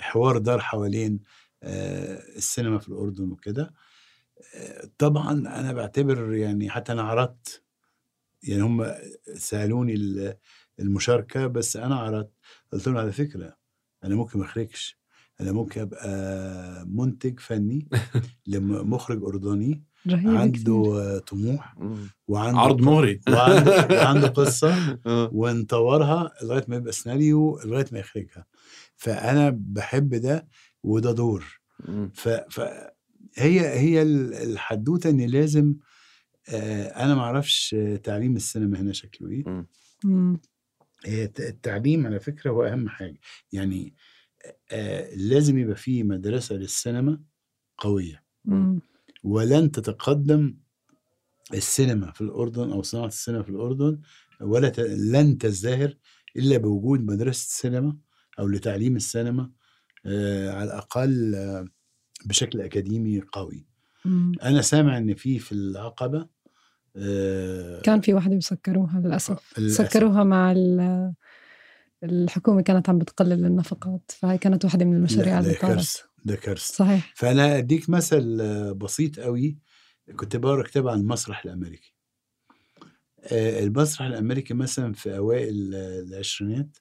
حوار 0.00 0.38
دار 0.38 0.60
حوالين 0.60 1.20
آه، 1.62 2.18
السينما 2.36 2.78
في 2.78 2.88
الأردن 2.88 3.30
وكده. 3.32 3.74
آه، 4.56 4.90
طبعا 4.98 5.32
أنا 5.32 5.72
بعتبر 5.72 6.34
يعني 6.34 6.70
حتى 6.70 6.92
أنا 6.92 7.02
عرضت 7.02 7.64
يعني 8.42 8.62
هم 8.62 8.94
سألوني 9.34 9.94
ال- 9.94 10.36
المشاركة 10.80 11.46
بس 11.46 11.76
أنا 11.76 11.96
عرضت 11.96 12.32
قلت 12.72 12.86
لهم 12.88 12.96
على 12.96 13.12
فكرة 13.12 13.56
أنا 14.04 14.14
ممكن 14.16 14.38
ما 14.38 14.44
أخرجش. 14.44 14.98
أنا 15.40 15.52
ممكن 15.52 15.80
أبقى 15.80 16.08
منتج 16.88 17.40
فني 17.40 17.88
لمخرج 18.46 19.24
أردني. 19.24 19.84
رهيب. 20.10 20.28
عنده 20.28 20.74
آه، 20.74 21.18
طموح. 21.18 21.74
وعنده 22.28 22.58
عرض 22.60 22.80
مغري 22.80 23.20
وعنده, 23.28 23.88
وعنده 23.90 24.28
قصة 24.28 24.74
آه. 25.06 25.30
ونطورها 25.32 26.32
لغاية 26.42 26.64
ما 26.68 26.76
يبقى 26.76 26.92
سيناريو 26.92 27.60
لغاية 27.64 27.86
ما 27.92 27.98
يخرجها 27.98 28.46
فأنا 28.96 29.50
بحب 29.58 30.14
ده 30.14 30.48
وده 30.82 31.12
دور. 31.12 31.60
ف, 32.14 32.28
ف 32.28 32.60
هي 33.36 33.60
هي 33.78 34.02
ال- 34.02 34.34
الحدوتة 34.34 35.10
إن 35.10 35.20
لازم 35.20 35.74
آه 36.48 36.86
أنا 37.04 37.14
ما 37.14 37.20
أعرفش 37.20 37.76
تعليم 38.04 38.36
السينما 38.36 38.80
هنا 38.80 38.92
شكله 38.92 39.30
إيه 39.30 39.66
التعليم 41.38 42.06
على 42.06 42.20
فكرة 42.20 42.50
هو 42.50 42.62
أهم 42.64 42.88
حاجة 42.88 43.20
يعني 43.52 43.94
آه 44.70 45.14
لازم 45.14 45.58
يبقى 45.58 45.76
في 45.76 46.02
مدرسة 46.02 46.54
للسينما 46.54 47.20
قوية 47.78 48.22
مم. 48.44 48.80
ولن 49.22 49.70
تتقدم 49.70 50.54
السينما 51.54 52.12
في 52.12 52.20
الأردن 52.20 52.72
أو 52.72 52.82
صناعة 52.82 53.06
السينما 53.06 53.42
في 53.42 53.48
الأردن 53.50 54.00
ولا 54.40 54.68
ت... 54.68 54.80
لن 54.80 55.38
تزدهر 55.38 55.94
إلا 56.36 56.56
بوجود 56.58 57.00
مدرسة 57.04 57.44
السينما 57.46 57.96
أو 58.38 58.46
لتعليم 58.48 58.96
السينما 58.96 59.50
آه 60.06 60.50
على 60.52 60.64
الأقل 60.64 61.34
آه 61.34 61.66
بشكل 62.24 62.60
أكاديمي 62.60 63.20
قوي 63.32 63.66
مم. 64.04 64.32
أنا 64.42 64.62
سامع 64.62 64.98
إن 64.98 65.14
في 65.14 65.38
في 65.38 65.52
العقبة 65.52 66.28
آه 66.96 67.80
كان 67.80 68.00
في 68.00 68.14
واحدة 68.14 68.36
وسكروها 68.36 69.00
للأسف 69.00 69.58
للأسف. 69.58 69.88
سكروها 69.88 70.24
مع 70.24 70.52
ال- 70.52 71.12
الحكومة 72.04 72.62
كانت 72.62 72.88
عم 72.88 72.98
بتقلل 72.98 73.44
النفقات 73.44 74.10
فهي 74.18 74.38
كانت 74.38 74.64
واحدة 74.64 74.84
من 74.84 74.96
المشاريع 74.96 75.38
اللي 75.38 75.54
طارت 75.54 76.07
ده 76.24 76.36
كارثة 76.36 76.74
صحيح 76.74 77.12
فأنا 77.16 77.58
أديك 77.58 77.90
مثل 77.90 78.38
بسيط 78.74 79.20
قوي 79.20 79.58
كنت 80.16 80.36
بقرأ 80.36 80.62
كتاب 80.62 80.88
عن 80.88 81.00
المسرح 81.00 81.44
الأمريكي 81.44 81.94
آه، 83.20 83.64
المسرح 83.64 84.06
الأمريكي 84.06 84.54
مثلا 84.54 84.92
في 84.92 85.16
أوائل 85.16 85.74
آه، 85.74 86.00
العشرينات 86.00 86.76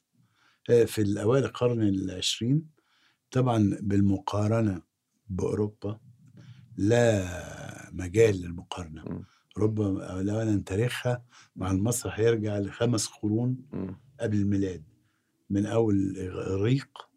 آه، 0.69 0.83
في 0.83 1.01
الأوائل 1.01 1.43
القرن 1.43 1.81
العشرين 1.81 2.69
طبعا 3.31 3.77
بالمقارنة 3.81 4.81
بأوروبا 5.29 5.99
لا 6.77 7.89
مجال 7.91 8.41
للمقارنة 8.41 9.03
مم. 9.07 9.23
أوروبا 9.57 10.05
أولا 10.05 10.63
تاريخها 10.65 11.25
مع 11.55 11.71
المسرح 11.71 12.19
يرجع 12.19 12.59
لخمس 12.59 13.07
قرون. 13.07 13.57
قبل 14.19 14.37
الميلاد 14.37 14.83
من 15.49 15.65
أول 15.65 16.17
إغريق 16.17 16.87
آه، 16.97 17.07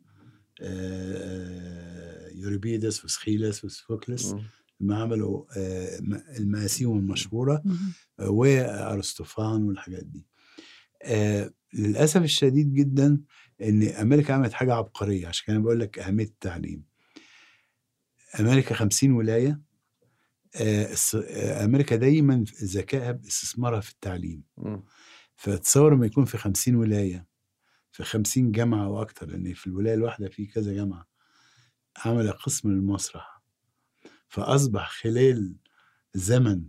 يوريبيدس 2.35 3.05
وسخيلس 3.05 3.65
وسفوكلس 3.65 4.27
مم. 4.33 4.43
لما 4.81 4.97
عملوا 5.03 5.45
آه، 5.57 6.01
م- 6.01 6.23
المآسيهم 6.39 6.99
المشهورة 6.99 7.63
مم. 7.65 7.79
آه، 8.21 8.31
وأرسطوفان 8.31 9.63
والحاجات 9.63 10.05
دي 10.05 10.27
آه، 11.03 11.51
للأسف 11.75 12.23
الشديد 12.23 12.73
جدا 12.73 13.21
إن 13.63 13.83
أمريكا 13.83 14.35
عملت 14.35 14.53
حاجة 14.53 14.75
عبقرية 14.75 15.27
عشان 15.29 15.45
كده 15.47 15.59
بقول 15.59 15.81
لك 15.81 15.99
أهمية 15.99 16.25
التعليم 16.25 16.85
أمريكا 18.41 18.75
50 18.75 19.13
ولاية 19.13 19.61
آه، 20.57 20.95
آه، 21.15 21.65
أمريكا 21.65 21.97
دايما 21.97 22.45
ذكائها 22.65 23.13
باستثمارها 23.13 23.81
في 23.81 23.91
التعليم. 23.93 24.43
فتصور 25.37 25.95
ما 25.95 26.07
يكون 26.07 26.25
في 26.25 26.39
50 26.39 26.75
ولاية 26.75 27.27
في 28.01 28.07
50 28.07 28.53
جامعة 28.53 28.89
وأكتر 28.89 29.27
لأن 29.27 29.55
في 29.55 29.67
الولاية 29.67 29.95
الواحدة 29.95 30.29
في 30.29 30.47
كذا 30.47 30.73
جامعة 30.73 31.09
عمل 32.05 32.33
قسم 32.33 32.71
للمسرح 32.71 33.43
فأصبح 34.29 34.91
خلال 34.91 35.55
زمن 36.15 36.65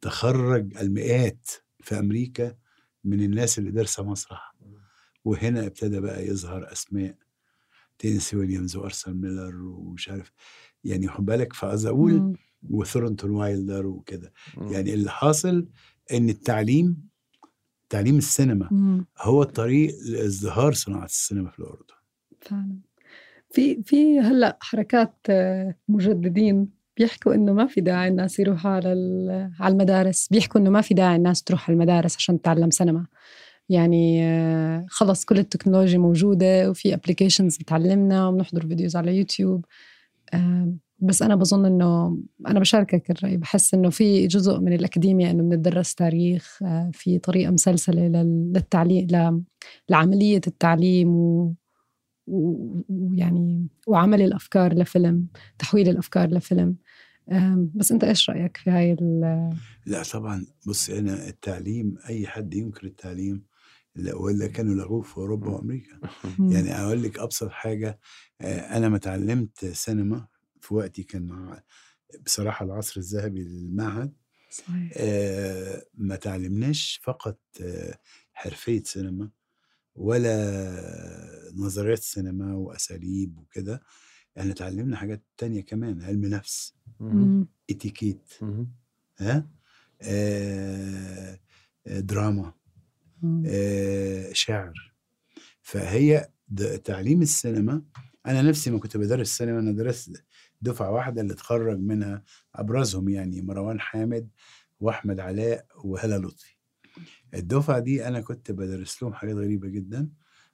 تخرج 0.00 0.76
المئات 0.76 1.50
في 1.80 1.98
أمريكا 1.98 2.56
من 3.04 3.20
الناس 3.22 3.58
اللي 3.58 3.70
دارسة 3.70 4.02
مسرح 4.02 4.54
وهنا 5.24 5.66
ابتدى 5.66 6.00
بقى 6.00 6.26
يظهر 6.26 6.72
أسماء 6.72 7.16
تينسي 7.98 8.36
ويليامز 8.36 8.76
وأرثر 8.76 9.14
ميلر 9.14 9.56
ومش 9.62 10.08
عارف 10.08 10.32
يعني 10.84 11.08
خد 11.08 11.24
بالك 11.24 11.52
فعايز 11.52 11.86
أقول 11.86 12.12
مم. 12.12 12.32
وثورنتون 12.70 13.30
وايلدر 13.30 13.86
وكده. 13.86 14.32
يعني 14.72 14.94
اللي 14.94 15.10
حاصل 15.10 15.68
إن 16.12 16.28
التعليم 16.28 17.08
تعليم 17.92 18.18
السينما. 18.18 18.68
مم. 18.70 19.06
هو 19.20 19.42
الطريق 19.42 19.94
لازدهار 20.06 20.72
صناعة 20.72 21.04
السينما 21.04 21.50
في 21.50 21.58
الأردن. 21.58 21.94
فعلا. 22.40 22.76
في 23.50 23.82
في 23.82 24.20
هلأ 24.20 24.58
حركات 24.60 25.14
آه، 25.30 25.74
مجددين 25.88 26.68
بيحكوا 26.96 27.34
إنه 27.34 27.52
ما 27.52 27.66
في 27.66 27.80
داعي 27.80 28.08
الناس 28.08 28.38
يروحوا 28.38 28.70
على 28.70 28.88
على 29.60 29.72
المدارس. 29.72 30.28
بيحكوا 30.30 30.60
إنه 30.60 30.70
ما 30.70 30.80
في 30.80 30.94
داعي 30.94 31.16
الناس 31.16 31.42
تروح 31.42 31.70
على 31.70 31.74
المدارس 31.74 32.16
عشان 32.16 32.42
تتعلم 32.42 32.70
سينما. 32.70 33.06
يعني 33.68 34.24
آه، 34.24 34.86
خلص 34.88 35.24
كل 35.24 35.38
التكنولوجيا 35.38 35.98
موجودة 35.98 36.70
وفي 36.70 36.94
applications 36.94 37.56
بتعلمنا 37.56 38.28
وبنحضر 38.28 38.66
videos 38.66 38.96
على 38.96 39.16
يوتيوب 39.16 39.64
بس 40.98 41.22
أنا 41.22 41.36
بظن 41.36 41.66
إنه 41.66 42.18
أنا 42.46 42.60
بشاركك 42.60 43.10
الرأي 43.10 43.36
بحس 43.36 43.74
إنه 43.74 43.90
في 43.90 44.26
جزء 44.26 44.60
من 44.60 44.72
الأكاديمية 44.72 45.30
إنه 45.30 45.42
بندرس 45.42 45.94
تاريخ 45.94 46.58
آه، 46.62 46.90
في 46.94 47.18
طريقة 47.18 47.50
مسلسلة 47.50 48.08
لل- 48.08 48.52
للتعليم 48.54 49.06
ل- 49.10 49.42
لعملية 49.88 50.40
التعليم 50.46 51.08
و 51.16 51.54
ويعني 52.26 53.68
وعمل 53.86 54.22
الأفكار 54.22 54.74
لفيلم 54.74 55.26
تحويل 55.58 55.88
الأفكار 55.88 56.30
لفيلم. 56.30 56.76
أم، 57.32 57.70
بس 57.74 57.92
أنت 57.92 58.04
إيش 58.04 58.30
رأيك 58.30 58.56
في 58.56 58.70
هاي 58.70 58.92
ال- 58.92 59.50
لا 59.86 60.02
طبعا 60.12 60.46
بص 60.66 60.90
أنا 60.90 61.28
التعليم 61.28 61.94
أي 62.08 62.26
حد 62.26 62.54
ينكر 62.54 62.86
التعليم 62.86 63.42
ولا 63.96 64.46
كانوا 64.46 64.74
لغوه 64.74 65.02
في 65.02 65.16
أوروبا 65.16 65.48
وأمريكا. 65.50 66.00
يعني 66.52 66.72
أقول 66.74 67.02
لك 67.02 67.18
أبسط 67.18 67.48
حاجة 67.50 68.00
آه، 68.40 68.76
أنا 68.76 68.88
ما 68.88 68.96
اتعلمت 68.96 69.64
سينما 69.64 70.26
في 70.60 70.74
وقتي 70.74 71.02
كان 71.02 71.26
مع 71.26 71.62
بصراحة 72.26 72.64
العصر 72.64 73.00
الذهبي 73.00 73.44
للمعهد. 73.44 74.12
صحيح. 74.50 74.92
آه، 74.96 75.86
ما 75.94 76.16
تعلمناش 76.16 77.00
فقط 77.04 77.38
آه، 77.60 77.98
حرفية 78.32 78.82
سينما 78.82 79.30
ولا 79.94 81.52
نظريات 81.56 81.98
سينما 81.98 82.54
وأساليب 82.54 83.38
وكده. 83.38 83.82
يعني 84.36 84.52
تعلمنا 84.52 84.96
حاجات 84.96 85.22
تانية 85.36 85.60
كمان 85.60 86.02
علم 86.02 86.24
نفس. 86.24 86.74
إتيكيت. 87.70 88.32
ها؟ 89.18 89.50
آه، 90.02 91.40
آه، 91.86 92.00
دراما. 92.00 92.54
آه، 93.46 94.32
شعر. 94.32 94.92
فهي 95.62 96.28
تعليم 96.84 97.22
السينما 97.22 97.82
أنا 98.26 98.42
نفسي 98.42 98.70
ما 98.70 98.78
كنت 98.78 98.96
بدرس 98.96 99.28
سينما 99.38 99.58
أنا 99.60 99.72
درست 99.72 100.24
دفعة 100.62 100.90
واحدة 100.90 101.20
اللي 101.22 101.32
اتخرج 101.32 101.78
منها 101.78 102.22
أبرزهم 102.54 103.08
يعني 103.08 103.42
مروان 103.42 103.80
حامد 103.80 104.28
وأحمد 104.80 105.20
علاء 105.20 105.66
وهلا 105.84 106.18
لطفي. 106.18 106.56
الدفعة 107.34 107.78
دي 107.78 108.08
أنا 108.08 108.20
كنت 108.20 108.50
بدرس 108.52 109.02
لهم 109.02 109.14
حاجات 109.14 109.36
غريبة 109.36 109.68
جدا. 109.68 110.08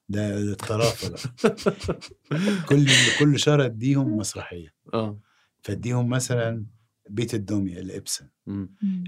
ده 0.08 0.38
الطرافة 0.38 1.08
بقى. 1.08 1.20
كل 2.68 2.86
كل 3.18 3.38
شهر 3.38 3.64
أديهم 3.64 4.16
مسرحية. 4.16 4.74
آه. 4.94 5.20
فأديهم 5.62 6.08
مثلا 6.08 6.66
بيت 7.10 7.34
الدمية 7.34 7.80
لابسن. 7.80 8.28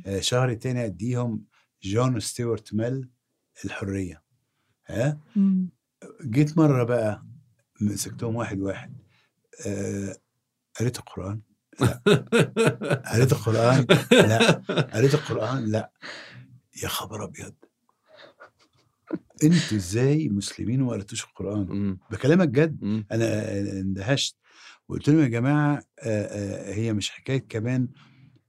آه، 0.07 0.21
شهر 0.21 0.55
تاني 0.55 0.85
أديهم 0.85 1.45
جون 1.83 2.21
ستيوارت 2.21 2.75
ميل 2.75 3.09
الحرية. 3.65 4.23
ها؟ 4.87 5.21
مم. 5.37 5.69
جيت 6.25 6.59
مرة 6.59 6.85
بقى 6.85 7.25
مسكتهم 7.81 8.37
واحد 8.37 8.61
واحد. 8.61 8.97
آه، 9.67 10.17
قريت 10.81 10.99
القرآن؟ 10.99 11.41
لا. 11.81 12.03
قريت 13.13 13.33
القرآن؟ 13.33 13.87
لا. 14.13 14.53
قريت 14.95 15.15
القرآن؟ 15.15 15.65
لا. 15.65 15.93
يا 16.83 16.89
خبر 16.89 17.25
أبيض. 17.25 17.55
أنتوا 19.45 19.77
إزاي 19.77 20.29
مسلمين 20.29 20.83
وما 20.83 20.93
قريتوش 20.93 21.25
القرآن؟ 21.25 21.67
مم. 21.69 21.99
بكلمك 22.11 22.49
جد. 22.49 23.05
أنا 23.13 23.59
اندهشت. 23.61 24.37
وقلت 24.89 25.09
لهم 25.09 25.21
يا 25.21 25.29
جماعة 25.29 25.83
آه، 25.99 26.27
آه، 26.27 26.75
هي 26.75 26.93
مش 26.93 27.11
حكاية 27.11 27.47
كمان 27.49 27.89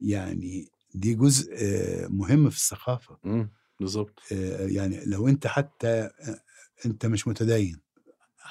يعني 0.01 0.67
دي 0.95 1.15
جزء 1.15 1.53
آه، 1.57 2.07
مهم 2.07 2.49
في 2.49 2.57
الثقافة. 2.57 3.17
مم. 3.23 3.51
بالظبط 3.81 4.19
يعني 4.59 5.05
لو 5.05 5.27
أنت 5.27 5.47
حتى 5.47 6.09
أنت 6.85 7.05
مش 7.05 7.27
متدين 7.27 7.77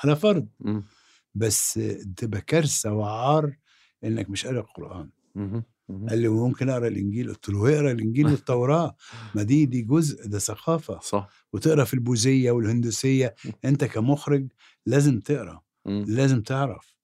على 0.04 0.16
فرض. 0.16 0.48
مم. 0.60 0.82
بس 1.34 1.78
آه، 1.78 1.98
تبقى 2.16 2.40
كارثة 2.40 2.92
وعار 2.92 3.56
إنك 4.04 4.30
مش 4.30 4.46
قاري 4.46 4.58
القرآن. 4.58 5.10
قال 6.08 6.18
لي 6.18 6.28
ممكن 6.28 6.68
أقرأ 6.70 6.88
الإنجيل؟ 6.88 7.28
قلت 7.28 7.48
له 7.48 7.74
اقرأ 7.74 7.90
الإنجيل 7.90 8.26
والتوراة. 8.30 8.96
ما 9.34 9.42
دي 9.42 9.66
دي 9.66 9.82
جزء 9.82 10.26
ده 10.28 10.38
ثقافة. 10.38 10.98
صح. 11.00 11.28
وتقرأ 11.52 11.84
في 11.84 11.94
البوذية 11.94 12.50
والهندوسية. 12.50 13.34
أنت 13.64 13.84
كمخرج 13.84 14.48
لازم 14.86 15.20
تقرأ. 15.20 15.60
مم. 15.86 16.04
لازم 16.08 16.42
تعرف. 16.42 16.94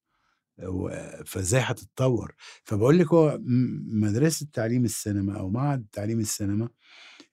فإزاي 1.27 1.61
هتتطور؟ 1.61 2.35
فبقول 2.65 2.99
لك 2.99 3.07
هو 3.13 3.39
م- 3.39 4.01
مدرسة 4.05 4.47
تعليم 4.53 4.85
السينما 4.85 5.39
أو 5.39 5.51
معهد 5.51 5.87
تعليم 5.93 6.21
السينما 6.21 6.69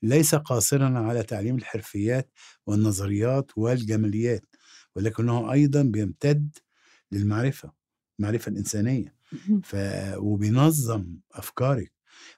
ليس 0.04 0.36
قاصرا 0.36 1.00
على 1.00 1.24
تعليم 1.24 1.56
الحرفيات 1.56 2.32
والنظريات 2.66 3.52
والجماليات 3.58 4.46
ولكنه 4.96 5.52
أيضا 5.52 5.82
بيمتد 5.84 6.58
للمعرفة 7.12 7.72
المعرفة 8.20 8.50
الإنسانية 8.50 9.16
مم. 9.48 9.62
ف 9.62 9.76
وبينظم 10.18 11.18
أفكارك 11.32 11.92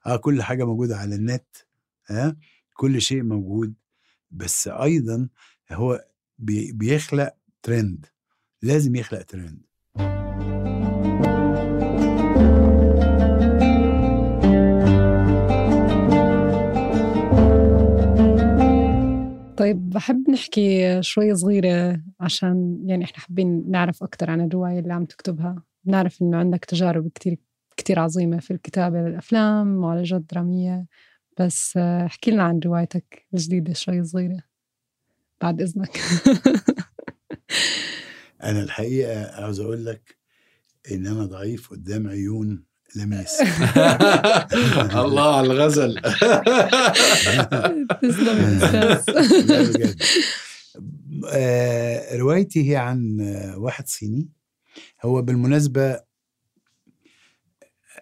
آه 0.05 0.15
كل 0.17 0.43
حاجة 0.43 0.63
موجودة 0.65 0.97
على 0.97 1.15
النت 1.15 1.47
ها 2.07 2.37
كل 2.73 3.01
شيء 3.01 3.23
موجود 3.23 3.73
بس 4.31 4.67
أيضا 4.67 5.29
هو 5.71 6.05
بي 6.37 6.71
بيخلق 6.71 7.33
ترند 7.63 8.05
لازم 8.61 8.95
يخلق 8.95 9.21
ترند 9.21 9.61
طيب 19.65 19.89
بحب 19.89 20.29
نحكي 20.29 20.97
شوي 21.01 21.35
صغيرة 21.35 22.01
عشان 22.19 22.83
يعني 22.85 23.05
إحنا 23.05 23.17
حابين 23.17 23.71
نعرف 23.71 24.03
أكثر 24.03 24.31
عن 24.31 24.41
الرواية 24.41 24.79
اللي 24.79 24.93
عم 24.93 25.05
تكتبها. 25.05 25.63
بنعرف 25.83 26.21
إنه 26.21 26.37
عندك 26.37 26.65
تجارب 26.65 27.09
كتير 27.15 27.37
كتير 27.77 27.99
عظيمة 27.99 28.39
في 28.39 28.51
الكتابة 28.51 28.97
للأفلام 28.97 29.77
ومعالجات 29.77 30.21
درامية. 30.21 30.85
بس 31.39 31.77
احكي 31.77 32.31
لنا 32.31 32.43
عن 32.43 32.59
روايتك 32.65 33.25
الجديدة 33.33 33.73
شوي 33.73 34.03
صغيرة 34.03 34.43
بعد 35.41 35.61
إذنك. 35.61 35.97
أنا 38.43 38.63
الحقيقة 38.63 39.41
عاوز 39.41 39.59
أقول 39.59 39.85
لك 39.85 40.17
إن 40.91 41.07
أنا 41.07 41.25
ضعيف 41.25 41.69
قدام 41.69 42.07
عيون 42.07 42.63
لميس. 42.95 43.41
الله 45.05 45.37
على 45.37 45.47
الغزل. 45.47 46.01
تسلم. 48.01 48.59
آه، 51.31 52.17
روايتي 52.17 52.71
هي 52.71 52.75
عن 52.75 53.17
واحد 53.57 53.87
صيني. 53.87 54.29
هو 55.05 55.21
بالمناسبة 55.21 55.99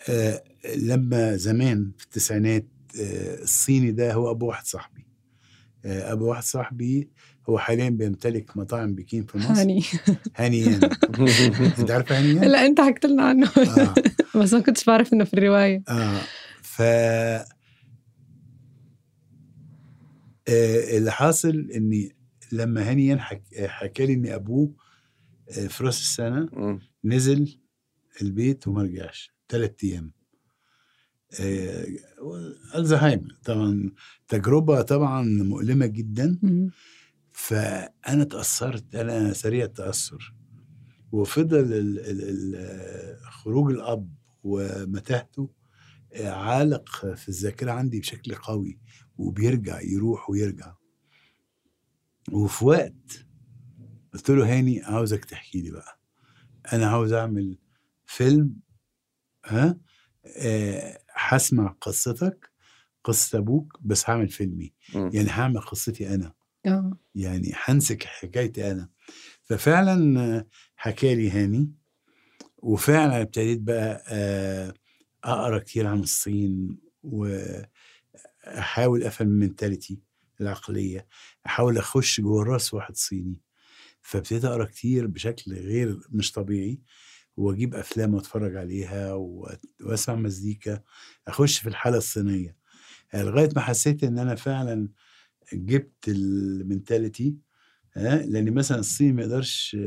آه، 0.10 0.44
لما 0.76 1.36
زمان 1.36 1.92
في 1.98 2.04
التسعينات 2.06 2.68
آه، 3.02 3.42
الصيني 3.44 3.92
ده 3.92 4.14
هو 4.14 4.32
أبو 4.32 4.48
واحد 4.48 4.66
صاحبي. 4.66 5.08
أبو 5.86 6.30
واحد 6.30 6.44
صاحبي 6.44 7.10
هو 7.50 7.58
حاليا 7.58 7.90
بيمتلك 7.90 8.58
مطاعم 8.58 8.96
بكين 8.96 9.26
في 9.26 9.38
مصر؟ 9.38 9.62
هاني 9.62 9.84
هانيان 10.36 10.84
أنت 11.80 11.92
عارفة 11.92 12.20
هانيان؟ 12.20 12.52
لا 12.52 12.66
أنت 12.66 12.82
حكيت 12.82 13.06
لنا 13.06 13.24
عنه. 13.24 13.48
آه. 13.58 13.94
بس 14.40 14.54
ما 14.54 14.60
كنتش 14.60 14.86
بعرف 14.86 15.14
إنه 15.14 15.24
في 15.24 15.34
الرواية. 15.34 15.84
آه. 15.90 16.22
ف 16.62 16.82
آه، 16.82 17.46
اللي 20.98 21.12
حاصل 21.12 21.70
إني 21.76 22.16
لما 22.52 22.90
هاني 22.90 23.20
حك... 23.20 23.44
حكى 23.66 24.06
لي 24.06 24.14
إن 24.14 24.28
أبوه 24.28 24.74
آه، 25.50 25.68
في 25.68 25.84
رأس 25.84 26.02
السنة. 26.02 26.80
نزل 27.06 27.58
البيت 28.22 28.68
وما 28.68 28.82
رجعش. 28.84 29.32
ثلاث 29.50 29.72
أيام. 29.84 30.12
آه، 31.40 31.86
ألزهايمر. 32.76 33.36
طبعا 33.46 33.92
تجربة 34.28 34.82
طبعا 34.82 35.22
مؤلمة 35.24 35.86
جدا. 35.86 36.40
مم. 36.42 36.70
فأنا 37.34 38.24
تاثرت 38.24 38.96
أنا 38.96 39.34
سريع 39.34 39.66
التأثر. 39.66 40.36
وفضل 41.12 41.60
ال 41.74 42.00
ال 42.00 42.22
ال 42.22 43.18
خروج 43.32 43.72
الأب 43.72 44.10
ومتاهته 44.44 45.50
عالق 46.16 47.14
في 47.16 47.30
الذاكرة 47.30 47.72
عندي 47.72 48.00
بشكل 48.00 48.36
قوي 48.36 48.80
وبيرجع 49.18 49.82
يروح 49.82 50.30
ويرجع. 50.30 50.74
وفي 52.32 52.66
وقت 52.66 53.26
قلت 54.14 54.30
له 54.30 54.58
هاني 54.58 54.82
عاوزك 54.82 55.26
تحكي 55.26 55.62
لي 55.62 55.72
بقى. 55.72 56.00
أنا 56.74 56.88
عاوز 56.88 57.14
أعمل 57.14 57.58
فيلم 58.06 58.56
ها؟ 59.46 59.78
آه، 60.38 61.00
هسمع 61.14 61.76
قصتك 61.82 62.52
قصة 63.04 63.38
أبوك 63.38 63.80
بس 63.82 64.10
هعمل 64.10 64.30
فيلمي. 64.30 64.74
مم. 64.96 65.10
يعني 65.14 65.30
هعمل 65.30 65.62
قصتي 65.62 66.16
أنا. 66.16 66.34
آه. 66.66 66.98
يعني 67.16 67.52
هنسك 67.56 68.04
حكايتي 68.04 68.72
أنا. 68.72 68.90
ففعلا 69.44 70.20
آه، 70.38 70.48
حكالي 70.76 71.30
هاني 71.32 71.72
وفعلا 72.58 73.22
ابتديت 73.22 73.60
بقى 73.62 74.04
آه، 74.10 74.74
أقرأ 75.24 75.60
كتير 75.60 75.88
عن 75.88 76.00
الصين 76.00 76.78
وأحاول 77.04 79.04
أفهم 79.04 79.28
المنتاليتي 79.28 80.00
العقلية. 80.42 81.08
أحاول 81.46 81.78
أخش 81.78 82.22
جوه 82.22 82.44
رأس 82.46 82.74
واحد 82.74 82.96
صيني. 82.98 83.42
فابتديت 84.02 84.46
أقرأ 84.46 84.66
كتير 84.66 85.08
بشكل 85.08 85.54
غير 85.54 86.00
مش 86.10 86.32
طبيعي. 86.32 86.80
وأجيب 87.38 87.76
أفلام 87.76 88.14
وأتفرج 88.14 88.56
عليها 88.58 89.14
وأسمع 89.82 90.16
مزيكا. 90.16 90.82
أخش 91.28 91.60
في 91.60 91.70
الحالة 91.70 91.98
الصينية. 91.98 92.56
لغاية 93.16 93.50
ما 93.56 93.62
حسيت 93.62 94.04
إن 94.04 94.20
أنا 94.20 94.36
فعلا 94.36 94.90
جبت 95.54 96.08
ال 96.08 96.21
mentality 96.21 97.38
ها 97.94 98.26
لأن 98.26 98.54
مثلا 98.54 98.80
الصيني 98.80 99.12
ما 99.14 99.22
يقدرش 99.22 99.78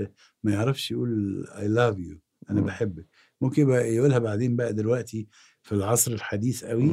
ما 0.42 0.52
يعرفش 0.52 0.90
يقول 0.90 1.44
I 1.48 1.68
love 1.68 1.98
you 1.98 2.18
أنا. 2.50 2.60
بحبك 2.60 3.06
ممكن 3.40 3.62
يبقى 3.62 3.94
يقولها 3.94 4.18
بعدين 4.18 4.56
بقى 4.56 4.72
دلوقتي 4.72 5.28
في 5.62 5.72
العصر 5.72 6.12
الحديث 6.12 6.64
قوي. 6.64 6.90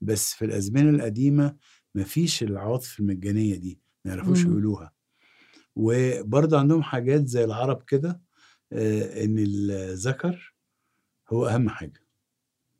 بس 0.00 0.32
في 0.34 0.44
الأزمنة 0.44 0.90
القديمة 0.90 1.56
ما 1.94 2.04
فيش 2.04 2.42
العواطف 2.42 3.00
المجانية 3.00 3.56
دي 3.56 3.80
ما 4.04 4.14
يعرفوش. 4.14 4.44
يقولوها 4.44 4.92
وبرضه 5.76 6.58
عندهم 6.58 6.82
حاجات 6.82 7.26
زي 7.28 7.44
العرب 7.44 7.82
كده 7.82 8.22
آه، 8.72 9.24
إن 9.24 9.38
الذكر 9.38 10.54
هو 11.32 11.46
أهم 11.46 11.68
حاجة 11.68 12.02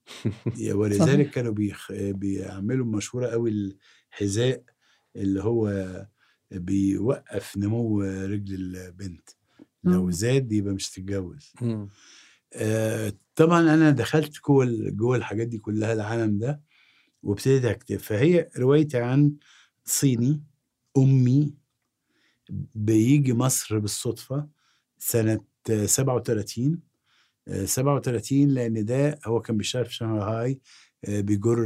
ولذلك. 0.73 1.31
كانوا 1.31 1.53
بيخ... 1.53 1.93
بيعملوا 1.93 2.87
مشهورة 2.87 3.27
قوي 3.27 3.51
الحذاء 4.13 4.65
اللي 5.17 5.43
هو 5.43 5.73
بيوقف 6.51 7.57
نمو 7.57 8.03
رجل 8.03 8.55
البنت. 8.77 9.29
لو. 9.85 10.11
زاد 10.11 10.53
يبقى 10.53 10.75
مش 10.75 10.91
تتجوز. 10.91 11.53
آه، 12.55 13.13
طبعا 13.37 13.61
أنا 13.75 13.91
دخلت 13.91 14.33
جوه 14.47 14.67
جوه 14.91 15.17
الحاجات 15.17 15.47
دي 15.49 15.59
كلها 15.59 15.93
العالم 15.93 16.39
ده 16.39 16.61
وابتديت 17.23 17.65
اكتب 17.65 17.97
فهي 17.97 18.51
روايتي 18.59 18.99
عن 18.99 19.33
صيني 19.85 20.43
أمي 20.97 21.55
بيجي 22.75 23.33
مصر 23.33 23.79
بالصدفة 23.79 24.49
سنة 24.99 25.41
آه، 25.71 25.87
37 25.87 26.81
آه، 27.49 27.65
37 27.65 28.49
لأن 28.49 28.85
ده 28.85 29.19
هو 29.27 29.41
كان 29.41 29.57
بيشتغل 29.57 29.85
في 29.85 29.95
شنغهاي 29.95 30.61
آه، 31.05 31.21
بيجر 31.21 31.59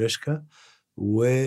رشكا 0.00 0.44
وحصل 0.96 1.42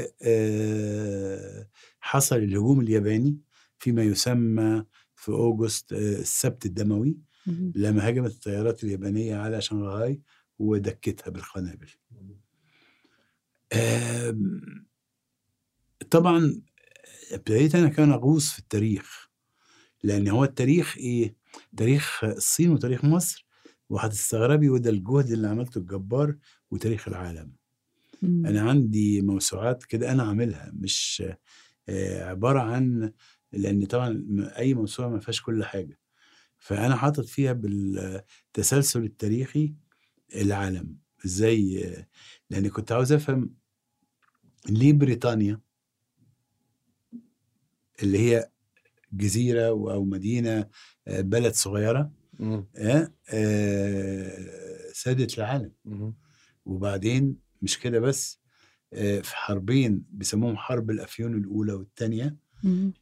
الهجوم 2.35 2.79
الياباني 2.79 3.37
فيما 3.79 4.03
يسمى 4.03 4.83
في 5.15 5.29
أوغست 5.29 5.93
آه، 5.93 5.97
السبت 6.19 6.65
الدموي. 6.65 7.17
لما 7.75 8.09
هجمت 8.09 8.31
الطيارات 8.31 8.83
اليابانية 8.83 9.35
على 9.35 9.61
شنغهاي 9.61 10.21
ودكتها 10.59 11.31
بالقنابل. 11.31 11.89
طبعا 16.11 16.61
ابتديت 17.31 17.75
أنا 17.75 17.89
كان 17.89 18.11
أغوص 18.11 18.51
في 18.51 18.59
التاريخ 18.59 19.29
لأن 20.03 20.27
هو 20.27 20.43
التاريخ 20.43 20.97
إيه؟ 20.97 21.35
تاريخ 21.77 22.23
الصين 22.23 22.69
وتاريخ 22.71 23.05
مصر 23.05 23.47
وهتستغربي 23.89 24.69
وده 24.69 24.89
الجهد 24.89 25.31
اللي 25.31 25.47
عملته 25.47 25.77
الجبار 25.79 26.35
وتاريخ 26.71 27.07
العالم. 27.07 27.53
مم. 28.21 28.45
أنا 28.45 28.61
عندي 28.61 29.21
موسوعات 29.21 29.83
كده 29.83 30.11
أنا 30.11 30.23
عاملها 30.23 30.71
مش 30.73 31.23
آه، 31.89 32.23
عبارة 32.29 32.59
عن 32.59 33.11
لأن 33.51 33.85
طبعا 33.85 34.25
أي 34.57 34.73
موسوعة 34.73 35.09
ما 35.09 35.19
فيهاش 35.19 35.41
كل 35.41 35.63
حاجة 35.65 35.99
فأنا 36.57 36.95
حاطط 36.95 37.25
فيها 37.25 37.53
بالتسلسل 37.53 39.03
التاريخي 39.03 39.73
العالم 40.35 40.97
إزاي 41.25 41.85
آه، 41.87 42.07
لأن 42.49 42.67
كنت 42.69 42.91
عاوز 42.91 43.11
أفهم 43.11 43.53
ليه 44.69 44.93
بريطانيا 44.93 45.59
اللي 48.03 48.17
هي 48.19 48.49
جزيرة 49.13 49.67
أو 49.67 50.03
مدينة 50.05 50.69
آه، 51.07 51.21
بلد 51.21 51.53
صغيرة. 51.53 52.11
آه، 52.75 53.11
آه، 53.29 54.91
سادت 54.93 55.37
العالم 55.37 55.71
مم. 55.85 56.13
وبعدين 56.65 57.46
مش 57.61 57.79
كده 57.79 57.99
بس 57.99 58.39
آه، 58.93 59.19
في 59.19 59.35
حربين 59.35 60.03
بيسموهم 60.09 60.57
حرب 60.57 60.91
الأفيون 60.91 61.33
الأولى 61.35 61.73
والثانيه 61.73 62.35
مم. 62.63 62.93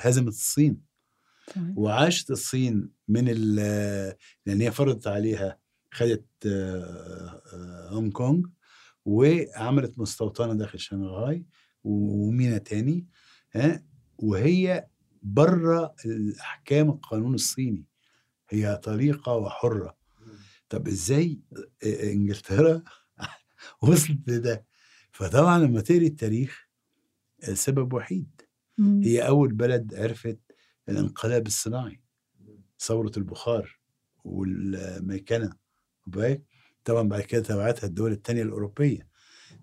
هزمت 0.00 0.28
الصين. 0.32 0.80
وعاشت 1.76 2.30
الصين 2.30 2.90
من 3.08 3.24
ال- 3.28 4.14
لأن 4.46 4.60
هي 4.60 4.70
فرضت 4.72 5.06
عليها 5.06 5.58
خدت 5.92 6.24
آه، 6.46 7.42
آه، 7.52 7.88
هونج 7.90 8.12
كونج 8.12 8.46
وعملت 9.04 9.98
مستوطنة 9.98 10.54
داخل 10.54 10.78
شنغهاي 10.78 11.44
ومينا 11.84 12.58
تاني 12.58 13.06
ها 13.52 13.84
وهي 14.18 14.86
بره 15.22 15.94
الأحكام 16.04 16.90
القانون 16.90 17.34
الصيني 17.34 17.84
هي 18.50 18.76
طليقة 18.84 19.32
وحرة 19.34 19.96
طب 20.68 20.88
إزاي 20.88 21.40
آه، 21.84 22.12
إنجلترا 22.12 22.82
وصلت 23.82 24.28
لده. 24.28 24.64
فطبعا 25.12 25.58
لما 25.58 25.80
تقري 25.80 26.06
التاريخ 26.06 26.68
آه، 27.44 27.54
سبب 27.54 27.92
وحيد. 27.92 28.42
مم. 28.78 29.02
هي 29.02 29.28
أول 29.28 29.52
بلد 29.52 29.94
عرفت 29.94 30.38
الانقلاب 30.88 31.46
الصناعي 31.46 32.00
ثورة 32.80 33.12
البخار 33.16 33.78
والميكنة 34.24 35.52
طبعا 36.84 37.02
بعد 37.08 37.20
كده 37.22 37.42
تبعتها 37.42 37.86
الدول 37.86 38.12
التانية 38.12 38.42
الأوروبية. 38.42 39.08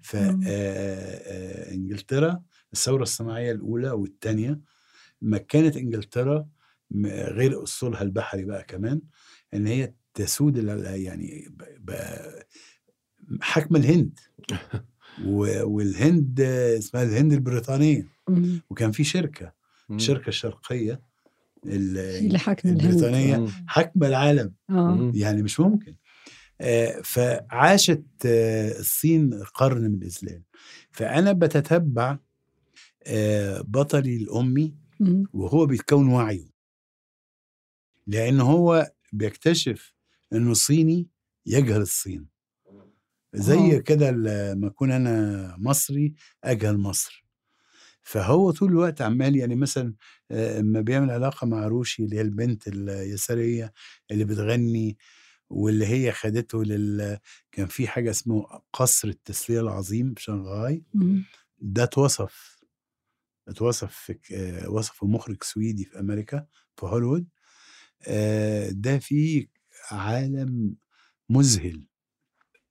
فإنجلترا 0.01 1.63
الثورة 2.73 3.03
الصناعية 3.03 3.51
الأولى 3.51 3.91
والثانية 3.91 4.59
مكنت 5.21 5.77
إنجلترا 5.77 6.47
غير 7.05 7.63
أسطولها 7.63 8.01
البحري 8.01 8.45
بقى 8.45 8.63
كمان 8.63 9.01
إن 9.53 9.67
هي 9.67 9.93
تسود 10.13 10.57
يعني 11.03 11.55
حكم 13.41 13.75
الهند 13.75 14.19
والهند 15.25 16.41
اسمها 16.77 17.03
الهند 17.03 17.33
البريطانية 17.33 18.07
مم. 18.29 18.61
وكان 18.69 18.91
في 18.91 19.03
شركة 19.03 19.53
مم. 19.89 19.95
الشركة 19.95 20.27
الشرقية 20.29 21.01
ال- 21.65 21.97
هي 21.97 22.27
اللي 22.27 22.39
حاكمة 22.39 22.71
الهند. 22.71 22.85
البريطانية 22.93 23.37
مم. 23.37 23.47
حكم 23.67 24.03
العالم 24.03 24.53
مم. 24.69 25.11
يعني 25.15 25.41
مش 25.43 25.59
ممكن 25.59 25.95
آه، 26.61 27.01
فعاشت 27.03 28.03
آه، 28.25 28.79
الصين 28.79 29.43
قرن 29.43 29.81
من 29.81 29.95
الإذلال 30.01 30.41
فأنا 30.91 31.31
بتتبع 31.31 32.17
آه، 33.03 33.61
بطلي 33.61 34.15
الأمي 34.15 34.75
مم. 34.99 35.23
وهو 35.33 35.65
بيتكون 35.65 36.07
وعيه 36.07 36.51
لأن 38.07 38.41
هو 38.41 38.91
بيكتشف 39.13 39.93
إنه 40.33 40.53
صيني 40.53 41.07
يجهل 41.45 41.81
الصين 41.81 42.25
زي. 43.33 43.81
كده 43.81 44.11
لما 44.11 44.67
أكون 44.67 44.91
أنا 44.91 45.55
مصري 45.59 46.13
أجهل 46.43 46.77
مصر 46.77 47.25
فهو 48.01 48.51
طول 48.51 48.69
الوقت 48.71 49.01
عمال 49.01 49.35
يعني 49.35 49.55
مثلا 49.55 49.93
أما 50.31 50.81
بيعمل 50.81 51.11
علاقة 51.11 51.47
مع 51.47 51.67
روشي 51.67 52.03
اللي 52.05 52.15
هي 52.17 52.21
البنت 52.21 52.67
اليسارية 52.67 53.73
اللي 54.11 54.25
بتغني 54.25 54.97
واللي 55.49 55.85
هي 55.87 56.11
خدته 56.11 56.63
لل 56.63 57.17
كان 57.51 57.67
في 57.67 57.87
حاجة 57.87 58.09
اسمه 58.11 58.45
قصر 58.73 59.07
التسلية 59.07 59.59
العظيم 59.61 60.13
في 60.13 60.23
شنغهاي. 60.23 60.83
ده 61.59 61.83
اتوصف 61.83 62.61
اتوصف 63.47 63.93
في 63.95 64.65
وصفه 64.69 65.07
مخرج 65.07 65.43
سويدي 65.43 65.85
في 65.85 65.99
أمريكا 65.99 66.45
في 66.77 66.85
هوليوود 66.85 67.27
ده 68.71 68.99
فيه 68.99 69.47
عالم 69.91 70.75
مذهل 71.29 71.85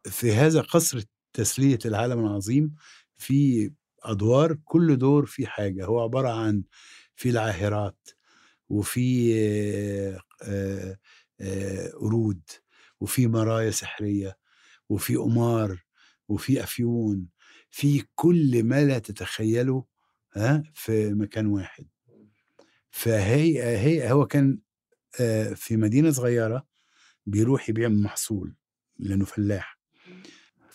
في 0.05 0.33
هذا 0.33 0.61
قصر 0.61 1.03
تسلية 1.33 1.79
العالم 1.85 2.27
العظيم 2.27 2.75
في 3.17 3.71
أدوار 4.03 4.59
كل 4.65 4.97
دور 4.99 5.27
في 5.27 5.47
حاجة. 5.47 5.85
هو 5.87 6.01
عبارة 6.01 6.29
عن 6.29 6.63
في 7.17 7.31
العاهرات 7.31 8.09
وفي 8.69 9.35
آه، 9.37 10.21
آه، 10.43 10.99
آه، 11.41 11.89
قرود 11.91 12.43
وفي 13.01 13.27
مرايا 13.27 13.71
سحرية 13.71 14.39
وفي 14.89 15.17
قمار 15.17 15.85
وفي 16.29 16.63
أفيون. 16.63 17.29
في 17.71 18.05
كل 18.15 18.65
ما 18.65 18.85
لا 18.85 18.99
تتخيله 18.99 19.85
ها 20.35 20.63
في 20.75 21.15
مكان 21.15 21.47
واحد. 21.47 21.87
فهي 22.91 23.63
هي 23.79 24.13
هو 24.13 24.27
كان 24.27 24.59
آه، 25.21 25.55
في 25.55 25.77
مدينة 25.77 26.11
صغيرة 26.11 26.67
بيروح 27.27 27.69
يبيع 27.69 27.89
محصول 27.89 28.55
لأنه 28.99 29.25
فلاح. 29.25 29.80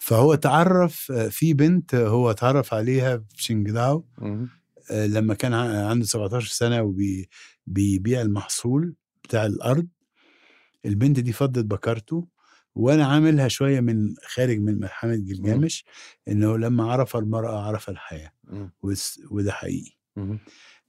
فهو 0.05 0.35
تعرف 0.35 1.11
آه، 1.11 1.27
في 1.27 1.53
بنت 1.53 1.95
هو 1.95 2.31
تعرف 2.31 2.73
عليها 2.73 3.17
في 3.17 3.43
شنجداو. 3.43 4.05
آه، 4.91 5.05
لما 5.07 5.33
كان 5.33 5.53
عنده 5.53 6.05
17 6.05 6.47
سنة 6.49 6.81
وبيبيع 7.67 8.21
المحصول 8.21 8.95
بتاع 9.23 9.45
الأرض 9.45 9.87
البنت 10.85 11.19
دي 11.19 11.31
فضت 11.33 11.65
بكارته 11.65 12.27
وأنا 12.75 13.05
عاملها 13.05 13.47
شوية 13.47 13.79
من 13.79 14.15
خارج 14.27 14.59
من 14.59 14.79
ملحمه 14.79 15.15
جلجامش 15.15 15.85
إنه 16.27 16.57
لما 16.57 16.91
عرف 16.91 17.15
المرأة 17.15 17.59
عرف 17.67 17.89
الحياة 17.89 18.31
وده 19.31 19.51
حقيقي. 19.51 19.91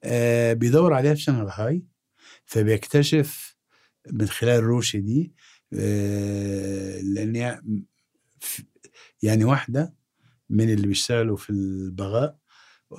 آه 0.05 0.53
بيدور 0.53 0.93
عليها 0.95 1.15
في 1.15 1.21
شنغهاي 1.21 1.83
فبيكتشف 2.45 3.57
من 4.13 4.27
خلال 4.27 4.65
روشي 4.65 5.01
دي 5.01 5.33
آه 5.75 7.01
لأن 7.01 7.61
يعني 9.23 9.45
واحدة 9.45 9.95
من 10.51 10.71
اللي 10.71 10.87
بيشتغلوا 10.87 11.37
في 11.37 11.51
البغاء 11.51 12.37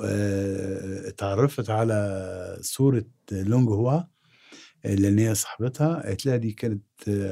آه 0.04 1.08
اتعرفت 1.10 1.70
على 1.70 2.58
صورة 2.62 3.06
لونج 3.32 3.70
هوا 3.70 4.02
لأن 4.86 5.20
هي 5.20 5.36
صاحبتها 5.36 6.02
قالت 6.06 6.26
لها 6.26 6.36
دي 6.38 6.52
كانت 6.52 6.84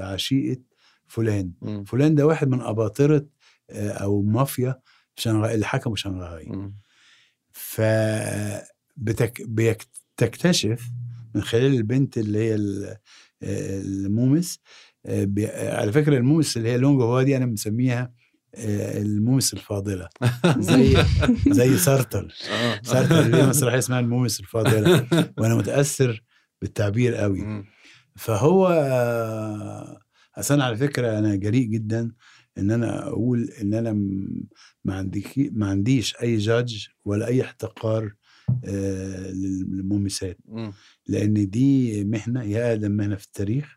عشيقة 0.02 0.62
فلان 1.08 1.52
مم. 1.62 1.84
فلان 1.84 2.16
ده 2.16 2.26
واحد 2.28 2.48
من 2.48 2.62
أباطرة 2.62 3.26
آه، 3.70 3.90
أو 3.92 4.22
مافيا 4.22 4.82
في 5.16 5.22
شنغهاي 5.22 5.54
اللي 5.56 5.66
حكموا 5.66 5.96
شنغهاي. 5.96 6.46
ف 7.52 7.82
بتك... 8.98 9.42
بتكتشف 9.48 10.92
من 11.36 11.42
خلال 11.42 11.76
البنت 11.76 12.18
اللي 12.18 12.40
هي 12.40 12.56
المومس 13.44 14.60
آه، 15.06 15.24
بي... 15.24 15.48
على 15.48 15.92
فكرة 15.92 16.18
المومس 16.18 16.58
اللي 16.58 16.70
هي 16.70 16.78
لونج 16.78 17.02
هوا 17.02 17.22
دي 17.24 17.38
أنا 17.38 17.46
مسميها 17.46 18.14
المومس 18.58 19.54
الفاضلة. 19.54 20.10
زي 20.60 20.98
زي 21.48 21.78
سارتر. 21.78 22.34
سارتر 22.84 23.22
ليه 23.22 23.46
مسرحية 23.46 23.78
اسمها 23.78 24.00
المومس 24.00 24.40
الفاضلة. 24.40 25.08
وأنا 25.38 25.56
متأثر 25.56 26.24
بالتعبير 26.62 27.16
قوي. 27.16 27.42
فهو 28.16 28.68
أصل 30.38 30.54
أنا 30.54 30.64
على 30.64 30.76
فكرة 30.78 31.20
أنا 31.20 31.36
جريء 31.36 31.66
جدا 31.68 32.12
إن 32.58 32.72
أنا 32.72 33.08
أقول 33.08 33.50
إن 33.62 33.74
أنا 33.74 33.94
ما 34.86 34.96
عندي 34.96 35.52
ما 35.54 35.70
عنديش 35.70 36.16
أي 36.22 36.38
جادج 36.38 36.86
ولا 37.06 37.28
أي 37.28 37.42
احتقار 37.42 38.14
آه، 38.66 39.32
للمومسات. 39.32 40.38
لأن 41.08 41.50
دي 41.50 42.04
مهنة 42.04 42.42
هي 42.42 42.70
أقدم 42.70 42.92
مهنة 42.92 43.16
في 43.16 43.26
التاريخ. 43.26 43.76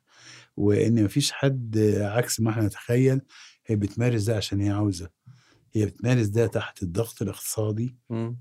وإن 0.56 1.04
مفيش 1.04 1.32
حد 1.32 1.78
عكس 2.00 2.40
ما 2.40 2.50
إحنا 2.50 2.66
نتخيل. 2.66 3.20
هي 3.68 3.76
بتمارس 3.76 4.22
ده 4.22 4.36
عشان 4.36 4.60
هي 4.60 4.70
عاوزة 4.70 5.10
هي 5.74 5.86
بتمارس 5.86 6.26
ده 6.26 6.46
تحت 6.46 6.82
الضغط 6.82 7.22
الاقتصادي. 7.22 7.96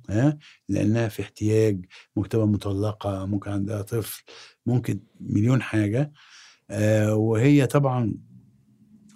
ها 0.10 0.38
لأنها 0.70 1.08
في 1.08 1.22
احتياج 1.22 1.86
ممكن 2.16 2.30
تبقى 2.30 2.48
مطلقة 2.48 3.26
ممكن 3.26 3.52
عندها 3.52 3.82
طفل 3.82 4.24
ممكن 4.66 5.00
مليون 5.20 5.62
حاجة 5.62 6.12
آه 6.70 7.16
وهي 7.16 7.66
طبعا 7.68 8.14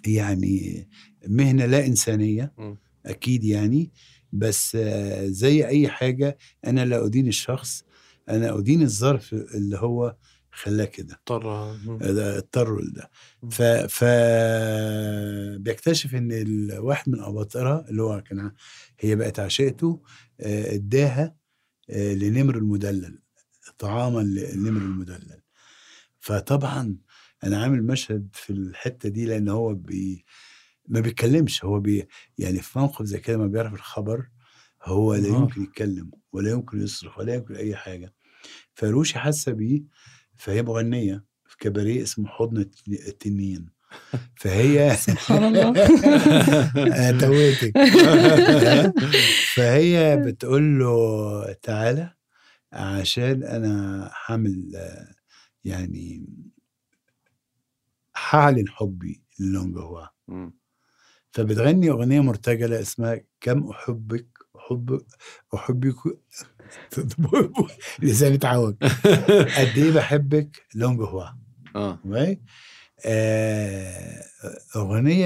يعني 0.06 0.88
مهنة 1.26 1.66
لا 1.66 1.86
إنسانية 1.86 2.52
مم. 2.58 2.76
أكيد 3.06 3.44
يعني 3.44 3.90
بس 4.32 4.76
آه 4.80 5.26
زي 5.26 5.66
أي 5.66 5.88
حاجة 5.88 6.38
أنا 6.66 6.84
لا 6.84 7.06
أدين 7.06 7.28
الشخص 7.28 7.84
أنا 8.28 8.58
أدين 8.58 8.82
الظرف 8.82 9.32
اللي 9.34 9.76
هو 9.78 10.16
خلاه 10.52 10.84
كده 10.84 11.14
اضطر 11.14 11.72
مم. 11.72 11.98
ده 11.98 12.38
اضطروا 12.38 12.80
لده. 12.82 13.10
ف 13.50 13.62
ف 13.62 14.04
بيكتشف 15.58 16.14
إن 16.14 16.32
الواحد 16.32 17.08
من 17.08 17.20
اباطرها 17.20 17.84
اللي 17.88 18.02
هو 18.02 18.20
كان 18.22 18.52
هي 19.00 19.16
بقت 19.16 19.40
عشيقته 19.40 20.02
آه، 20.40 20.74
اداها 20.74 21.36
آه، 21.90 22.14
لنمر 22.14 22.56
المدلل 22.58 23.18
طعاما 23.78 24.20
للنمر 24.20 24.80
المدلل 24.80 25.42
فطبعا 26.20 26.96
أنا 27.44 27.62
عامل 27.62 27.82
مشهد 27.82 28.28
في 28.32 28.50
الحتة 28.50 29.08
دي 29.08 29.26
لأن 29.26 29.48
هو 29.48 29.74
بي 29.74 30.24
ما 30.88 31.00
بيتكلمش 31.00 31.64
هو 31.64 31.80
بي 31.80 32.08
يعني 32.38 32.60
في 32.62 32.78
موقف 32.78 33.04
زي 33.04 33.18
كده 33.18 33.38
ما 33.38 33.46
بيعرف 33.46 33.74
الخبر 33.74 34.28
هو 34.82 35.14
لا 35.14 35.28
آه. 35.28 35.32
يمكن 35.32 35.62
يتكلم 35.62 36.10
ولا 36.32 36.50
يمكن 36.50 36.82
يصرخ 36.82 37.18
ولا 37.18 37.34
يمكن 37.34 37.54
أي 37.56 37.76
حاجة 37.76 38.14
فروشي 38.74 39.18
حاسة 39.18 39.52
بيه 39.52 39.82
فهي 40.42 40.62
مغنية 40.62 41.24
في 41.46 41.56
كباريه 41.56 42.02
اسمه 42.02 42.28
حضن 42.28 42.56
الت- 42.58 42.88
التنين. 42.88 43.66
فهي 44.36 44.96
سبحان 45.06 45.44
الله. 45.44 45.70
آه، 46.94 47.10
تويتك 47.10 47.72
فهي 49.56 50.22
بتقول 50.26 50.78
له 50.78 51.52
تعالى 51.52 52.14
عشان 52.72 53.42
أنا 53.42 54.08
حامل 54.12 54.72
يعني 55.64 56.26
هعلن 58.30 58.68
حبي 58.68 59.22
للونج 59.40 59.76
مم. 60.28 60.54
فبتغني 61.32 61.90
أغنية 61.90 62.20
مرتجلة 62.20 62.80
اسمها 62.80 63.20
كم 63.40 63.68
أحبك 63.68 64.26
احب 64.56 65.02
أحبك 65.54 65.94
لساني 68.02 68.34
اتعوج 68.34 68.74
قد 69.58 69.72
إيه 69.78 69.92
بحبك 69.92 70.66
لونج 70.74 71.00
هوا؟ 71.00 71.24
آه. 71.76 71.98
معي؟ 72.04 72.40
آه، 73.06 74.24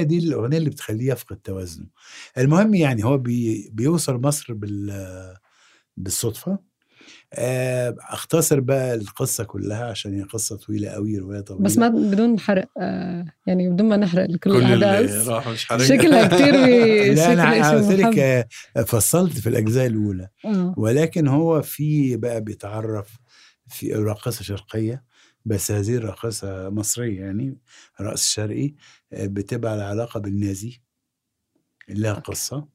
دي 0.03 0.17
الأغنية 0.17 0.57
اللي 0.57 0.69
بتخليه 0.69 1.11
يفقد 1.11 1.37
توازنه. 1.37 1.87
المهم 2.37 2.73
يعني 2.73 3.03
هو 3.05 3.17
بي 3.17 3.69
بيوصل 3.73 4.21
مصر 4.21 4.53
بال 4.53 5.35
بالصدفة. 5.97 6.59
أختصر 7.33 8.59
بقى 8.59 8.95
القصة 8.95 9.43
كلها 9.43 9.85
عشان 9.85 10.13
هي 10.13 10.23
قصة 10.23 10.57
طويلة 10.57 10.89
قوي 10.89 11.17
رواية 11.17 11.41
طويلة. 11.41 11.63
بس 11.63 11.77
ما 11.77 11.87
بدون 11.89 12.39
حرق 12.39 12.69
آه 12.77 13.25
يعني 13.47 13.69
بدون 13.69 13.89
ما 13.89 13.97
نحرق 13.97 14.25
كل 14.25 14.37
كل 14.37 14.55
اللي 14.55 14.73
الاحداث 14.73 15.27
راح 15.27 15.47
مش 15.47 15.65
حرق 15.65 15.81
شكلها 15.81 16.27
كتير 16.27 16.53
لا 17.15 17.33
أنا 17.33 17.71
قلت 17.71 17.91
لك. 17.99 18.19
آه، 18.19 18.47
فصلت 18.83 19.39
في 19.39 19.49
الأجزاء 19.49 19.87
الأولى. 19.87 20.29
آه. 20.45 20.73
ولكن 20.77 21.27
هو 21.27 21.61
في 21.61 22.17
بقى 22.17 22.41
بيتعرف 22.41 23.17
في 23.67 23.93
راقصة 23.93 24.43
شرقية 24.43 25.03
بس 25.45 25.71
هذه 25.71 25.95
الراقصة 25.95 26.69
مصرية 26.69 27.19
يعني 27.19 27.57
رأس 28.01 28.27
شرقي 28.29 28.73
آه، 29.13 29.25
بتبقى 29.27 29.71
على 29.71 29.83
علاقة 29.83 30.19
بالنازي 30.19 30.81
لها 31.89 32.13
قصة. 32.13 32.67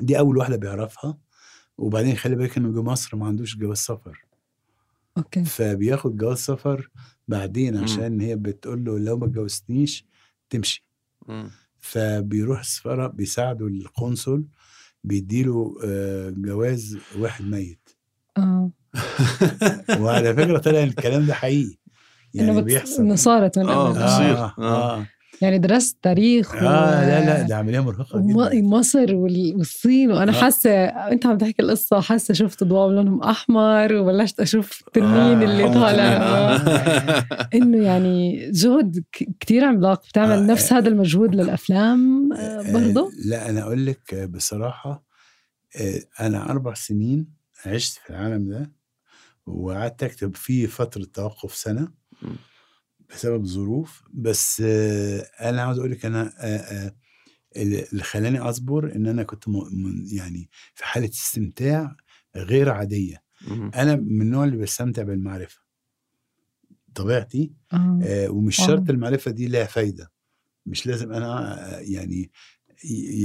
دي 0.00 0.18
أول 0.18 0.36
واحدة 0.38 0.56
بيعرفها. 0.56 1.18
وبعدين 1.78 2.16
خلي 2.16 2.36
بالك 2.36 2.56
إنه 2.56 2.72
جه 2.72 2.82
مصر 2.82 3.16
ما 3.16 3.26
عندوش 3.26 3.56
جواز 3.56 3.78
سفر. 3.78 4.24
okay. 5.18 5.44
فبياخد 5.44 6.16
جواز 6.16 6.38
سفر 6.38 6.90
بعدين 7.28 7.76
عشان 7.76 8.20
هي 8.20 8.36
بتقول 8.36 8.84
له 8.84 8.98
لو 8.98 9.16
ما 9.16 9.26
اتجوزتنيش 9.26 10.06
تمشي. 10.50 10.84
مم. 11.28 11.50
فبيروح 11.78 12.60
السفارة 12.60 13.06
بيساعده 13.06 13.66
القنصل 13.66 14.44
بيديله 15.04 15.74
آه، 15.84 16.30
جواز 16.30 16.98
واحد 17.18 17.44
ميت. 17.44 17.88
آه. 18.36 18.70
وعلى 20.00 20.34
فكرة 20.34 20.58
طلع 20.58 20.82
الكلام 20.82 21.26
ده 21.26 21.34
حقيقي. 21.34 21.76
يعني 22.34 22.50
انه. 22.50 22.60
بيحصل. 22.60 23.02
إنه 23.02 23.14
صارت 23.14 23.58
من 23.58 23.68
آه،. 23.68 23.98
آه, 23.98 24.54
آه. 24.58 24.98
آه, 24.98 25.06
يعني 25.42 25.58
درست 25.58 25.98
تاريخ 26.02 26.54
آه 26.54 26.60
لا 27.06 27.24
لا 27.26 27.42
ده 27.42 27.56
عملية 27.56 27.80
مرهقة 27.80 28.16
وم- 28.18 28.48
جدا 28.48 28.62
مصر 28.62 29.14
وال- 29.14 29.54
والصين 29.56 30.10
وأنا 30.12 30.32
آه. 30.32 30.40
حاسة 30.40 30.70
أنت 30.84 31.26
عم 31.26 31.38
تحكي 31.38 31.62
القصة 31.62 32.00
حاسة 32.00 32.34
شفت 32.34 32.64
ضوء 32.64 32.90
لونهم 32.90 33.22
أحمر 33.22 33.94
وبلشت 33.94 34.40
أشوف 34.40 34.82
التنين 34.86 35.06
آه. 35.14 35.44
اللي 35.44 35.64
آه. 35.64 35.72
طالع 35.74 36.04
آه. 36.04 36.58
إنه 37.54 37.84
يعني 37.84 38.50
جهد 38.50 39.04
ك- 39.12 39.28
كتير 39.40 39.64
عملاق 39.64 40.06
بتعمل 40.08 40.32
آه. 40.32 40.40
نفس 40.52 40.72
هذا 40.72 40.88
المجهود 40.88 41.34
للأفلام 41.34 42.32
آه، 42.32 42.72
برضه 42.72 43.06
آه 43.08 43.10
لا 43.28 43.50
أنا 43.50 43.62
أقول 43.62 43.86
لك 43.86 44.14
آه، 44.14 44.26
بصراحة 44.26 45.04
آه 45.80 46.00
أنا 46.26 46.50
أربع 46.50 46.74
سنين 46.74 47.26
عشت 47.66 47.98
في 48.04 48.10
العالم 48.10 48.48
ده 48.50 48.70
وقعدت 49.46 50.02
أكتب 50.02 50.36
فيه 50.36 50.66
فترة 50.66 51.04
توقف 51.14 51.54
سنة. 51.54 51.88
بسبب 53.14 53.44
ظروف 53.44 54.02
بس 54.12 54.60
أنا 55.40 55.62
عاوز 55.62 55.78
أقول 55.78 55.90
لك 55.90 56.06
أنا 56.06 56.32
اللي 57.56 58.02
خلاني 58.02 58.38
أصبر 58.38 58.96
إن 58.96 59.06
أنا 59.06 59.22
كنت 59.22 59.44
يعني 60.12 60.50
في 60.74 60.84
حالة 60.84 61.08
استمتاع 61.08 61.96
غير 62.36 62.70
عادية. 62.70 63.22
أنا 63.74 63.96
من 63.96 64.22
النوع 64.22 64.44
اللي 64.44 64.56
بستمتع 64.56 65.02
بالمعرفة 65.02 65.60
طبيعتي 66.94 67.52
آه. 67.72 68.28
ومش. 68.30 68.56
شرط 68.56 68.90
المعرفة 68.90 69.30
دي 69.30 69.48
لها 69.48 69.64
فايدة 69.64 70.12
مش 70.66 70.86
لازم 70.86 71.12
أنا 71.12 71.58
يعني 71.80 72.30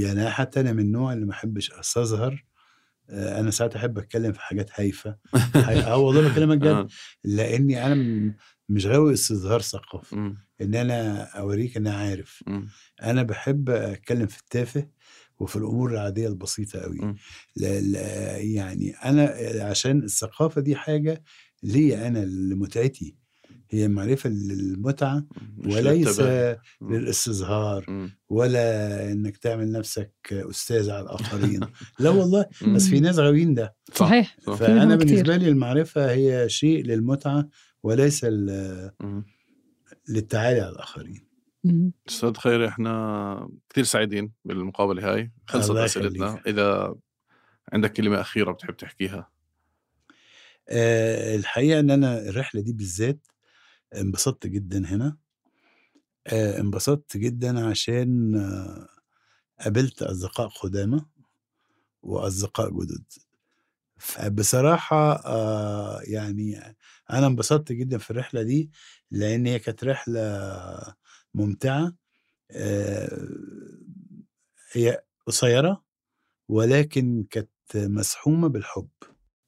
يعني 0.00 0.30
حتى 0.30 0.60
أنا 0.60 0.72
من 0.72 0.80
النوع 0.80 1.12
اللي 1.12 1.26
ما 1.26 1.32
أحبش 1.32 1.70
أستظهر 1.72 2.44
أنا 3.10 3.50
ساعات 3.50 3.76
أحب 3.76 3.98
أتكلم 3.98 4.32
في 4.32 4.40
حاجات 4.40 4.70
هايفة 4.74 5.16
آه 5.86 5.96
والله 5.96 6.28
بكلمك 6.28 6.58
جد 6.58 6.66
آه. 6.66 6.88
لأني 7.24 7.86
أنا 7.86 8.34
مش 8.70 8.86
غاوي 8.86 9.12
استظهار 9.12 9.60
ثقافه. 9.60 10.16
إن 10.60 10.74
أنا 10.74 11.22
أوريك 11.22 11.76
إن 11.76 11.86
أنا 11.86 11.96
عارف 11.96 12.42
مم. 12.46 12.68
أنا 13.02 13.22
بحب 13.22 13.70
أتكلم 13.70 14.26
في 14.26 14.38
التافه 14.40 14.88
وفي 15.40 15.56
الأمور 15.56 15.90
العادية 15.92 16.28
البسيطة 16.28 16.80
قوي. 16.80 16.98
لا 17.56 17.80
لا 17.80 18.36
يعني 18.38 18.90
أنا 19.04 19.34
عشان 19.64 20.02
الثقافة 20.02 20.60
دي 20.60 20.76
حاجة 20.76 21.22
لي 21.62 22.06
أنا 22.08 22.18
لمتعتي 22.24 23.16
هي 23.70 23.88
معرفة 23.88 24.30
للمتعة 24.30 25.26
وليس. 25.66 26.20
للاستظهار. 26.82 28.10
ولا 28.28 29.12
إنك 29.12 29.36
تعمل 29.36 29.72
نفسك 29.72 30.12
أستاذ 30.32 30.90
على 30.90 31.02
الآخرين 31.02 31.60
لا 32.00 32.10
والله. 32.18 32.44
بس 32.74 32.88
في 32.88 33.00
ناس 33.00 33.18
غاويين 33.18 33.54
ده 33.54 33.74
صح. 33.94 34.06
صحيح 34.06 34.36
فأنا. 34.56 34.96
بالنسبة 34.96 35.36
لي 35.36 35.48
المعرفة 35.48 36.10
هي 36.12 36.48
شيء 36.48 36.84
للمتعة 36.84 37.48
وليس. 37.82 38.24
للتعالي 40.08 40.60
على 40.60 40.70
الآخرين. 40.70 41.26
أستاذ 42.08 42.34
خيري 42.34 42.68
إحنا 42.68 43.50
كثير 43.68 43.84
سعيدين 43.84 44.32
بالمقابلة 44.44 45.14
هاي 45.14 45.32
خلصت 45.46 45.70
أسئلتنا. 45.70 46.42
إذا 46.46 46.94
عندك 47.72 47.92
كلمة 47.92 48.20
أخيرة 48.20 48.52
بتحب 48.52 48.76
تحكيها 48.76 49.30
آه، 50.68 51.36
الحقيقة 51.36 51.80
إن 51.80 51.90
أنا 51.90 52.28
الرحلة 52.28 52.60
دي 52.60 52.72
بالذات 52.72 53.26
انبسطت 53.96 54.46
جدا 54.46 54.78
هنا 54.86 55.16
آه، 56.26 56.60
انبسطت 56.60 57.16
جدا 57.16 57.66
عشان 57.66 58.36
آه، 58.36 58.88
قابلت 59.60 60.02
أصدقاء 60.02 60.48
قدامى 60.48 61.04
وأصدقاء 62.02 62.70
جدد 62.70 63.04
بصراحة 64.28 65.12
آه 65.12 66.00
يعني 66.04 66.76
أنا 67.12 67.26
انبسطت 67.26 67.72
جدا 67.72 67.98
في 67.98 68.10
الرحلة 68.10 68.42
دي 68.42 68.70
لأن 69.10 69.46
هي 69.46 69.58
كانت 69.58 69.84
رحلة 69.84 70.50
ممتعة 71.34 71.92
آه 72.50 73.28
هي 74.72 75.00
قصيرة 75.26 75.82
ولكن 76.48 77.24
كانت 77.30 77.48
مسحومة 77.74 78.48
بالحب 78.48 78.88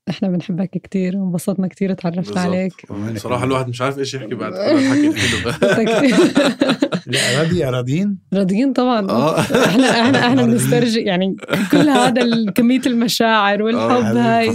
إحنا 0.09 0.29
بنحبك 0.29 0.71
كتير 0.71 1.17
وانبسطنا 1.17 1.69
كتير 1.69 1.93
بالضبط. 1.95 2.39
عليك 2.39 2.73
صراحة. 3.19 3.45
الواحد 3.45 3.69
مش 3.69 3.81
عارف 3.83 3.99
إيش 3.99 4.15
يحكي 4.15 4.35
بعد 4.35 4.53
الحكي 4.57 5.09
الحلو 5.09 5.53
لا 7.07 7.43
راضي 7.43 7.65
راضيين 7.65 8.19
راضيين 8.35 8.73
طبعا 8.73 9.11
آه 9.11 9.41
إحنا 9.41 9.91
إحنا 10.01 10.27
إحنا. 10.29 10.43
بنسترجع 10.47 11.01
يعني 11.01 11.37
كل 11.73 11.89
هذا 11.89 12.51
كمية 12.51 12.81
المشاعر 12.87 13.63
والحب 13.63 14.05
حبيبي. 14.05 14.19
هاي. 14.19 14.51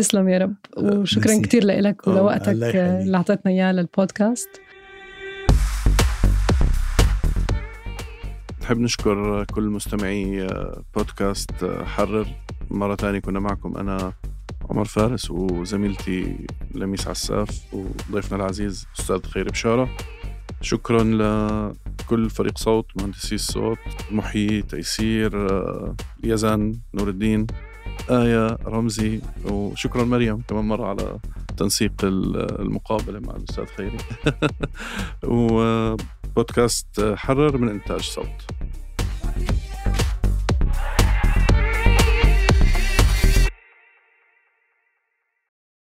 تسلم 0.00 0.28
يا 0.28 0.38
رب 0.38 0.54
وشكرا 0.76 1.32
ميرسي. 1.32 1.42
كتير 1.42 1.64
لك 1.64 2.08
آه، 2.08 2.10
ولوقتك. 2.10 2.48
اللي 2.48 3.16
أعطيتنا 3.16 3.52
إياه 3.52 3.72
للبودكاست 3.72 4.48
نحب 8.62 8.78
نشكر 8.78 9.44
كل 9.44 9.62
مستمعي 9.62 10.46
بودكاست 10.96 11.50
حرر 11.84 12.26
مرة 12.70 12.94
تانية 12.94 13.18
كنا 13.18 13.40
معكم 13.40 13.76
أنا 13.76 14.12
عمر 14.70 14.84
فارس 14.84 15.30
وزميلتي 15.30 16.46
لميس 16.74 17.08
عساف 17.08 17.74
وضيفنا 18.10 18.36
العزيز 18.36 18.86
أستاذ 19.00 19.22
خير 19.22 19.48
بشارة 19.50 19.88
شكرا 20.60 21.04
لكل 21.04 22.30
فريق 22.30 22.58
صوت 22.58 22.86
مهندسي 22.96 23.34
الصوت 23.34 23.78
محيي 24.10 24.62
تيسير 24.62 25.48
يزن 26.24 26.74
نور 26.94 27.08
الدين 27.08 27.46
آية 28.10 28.58
رمزي 28.66 29.20
وشكرا 29.44 30.04
مريم 30.04 30.42
كمان 30.48 30.64
مرة 30.64 30.86
على 30.86 31.18
تنسيق 31.56 31.92
المقابلة 32.04 33.20
مع 33.20 33.36
الأستاذ 33.36 33.64
خيري. 33.64 33.98
وبودكاست 36.34 37.14
حرر 37.16 37.58
من 37.58 37.68
إنتاج 37.68 38.00
صوت. 38.00 38.46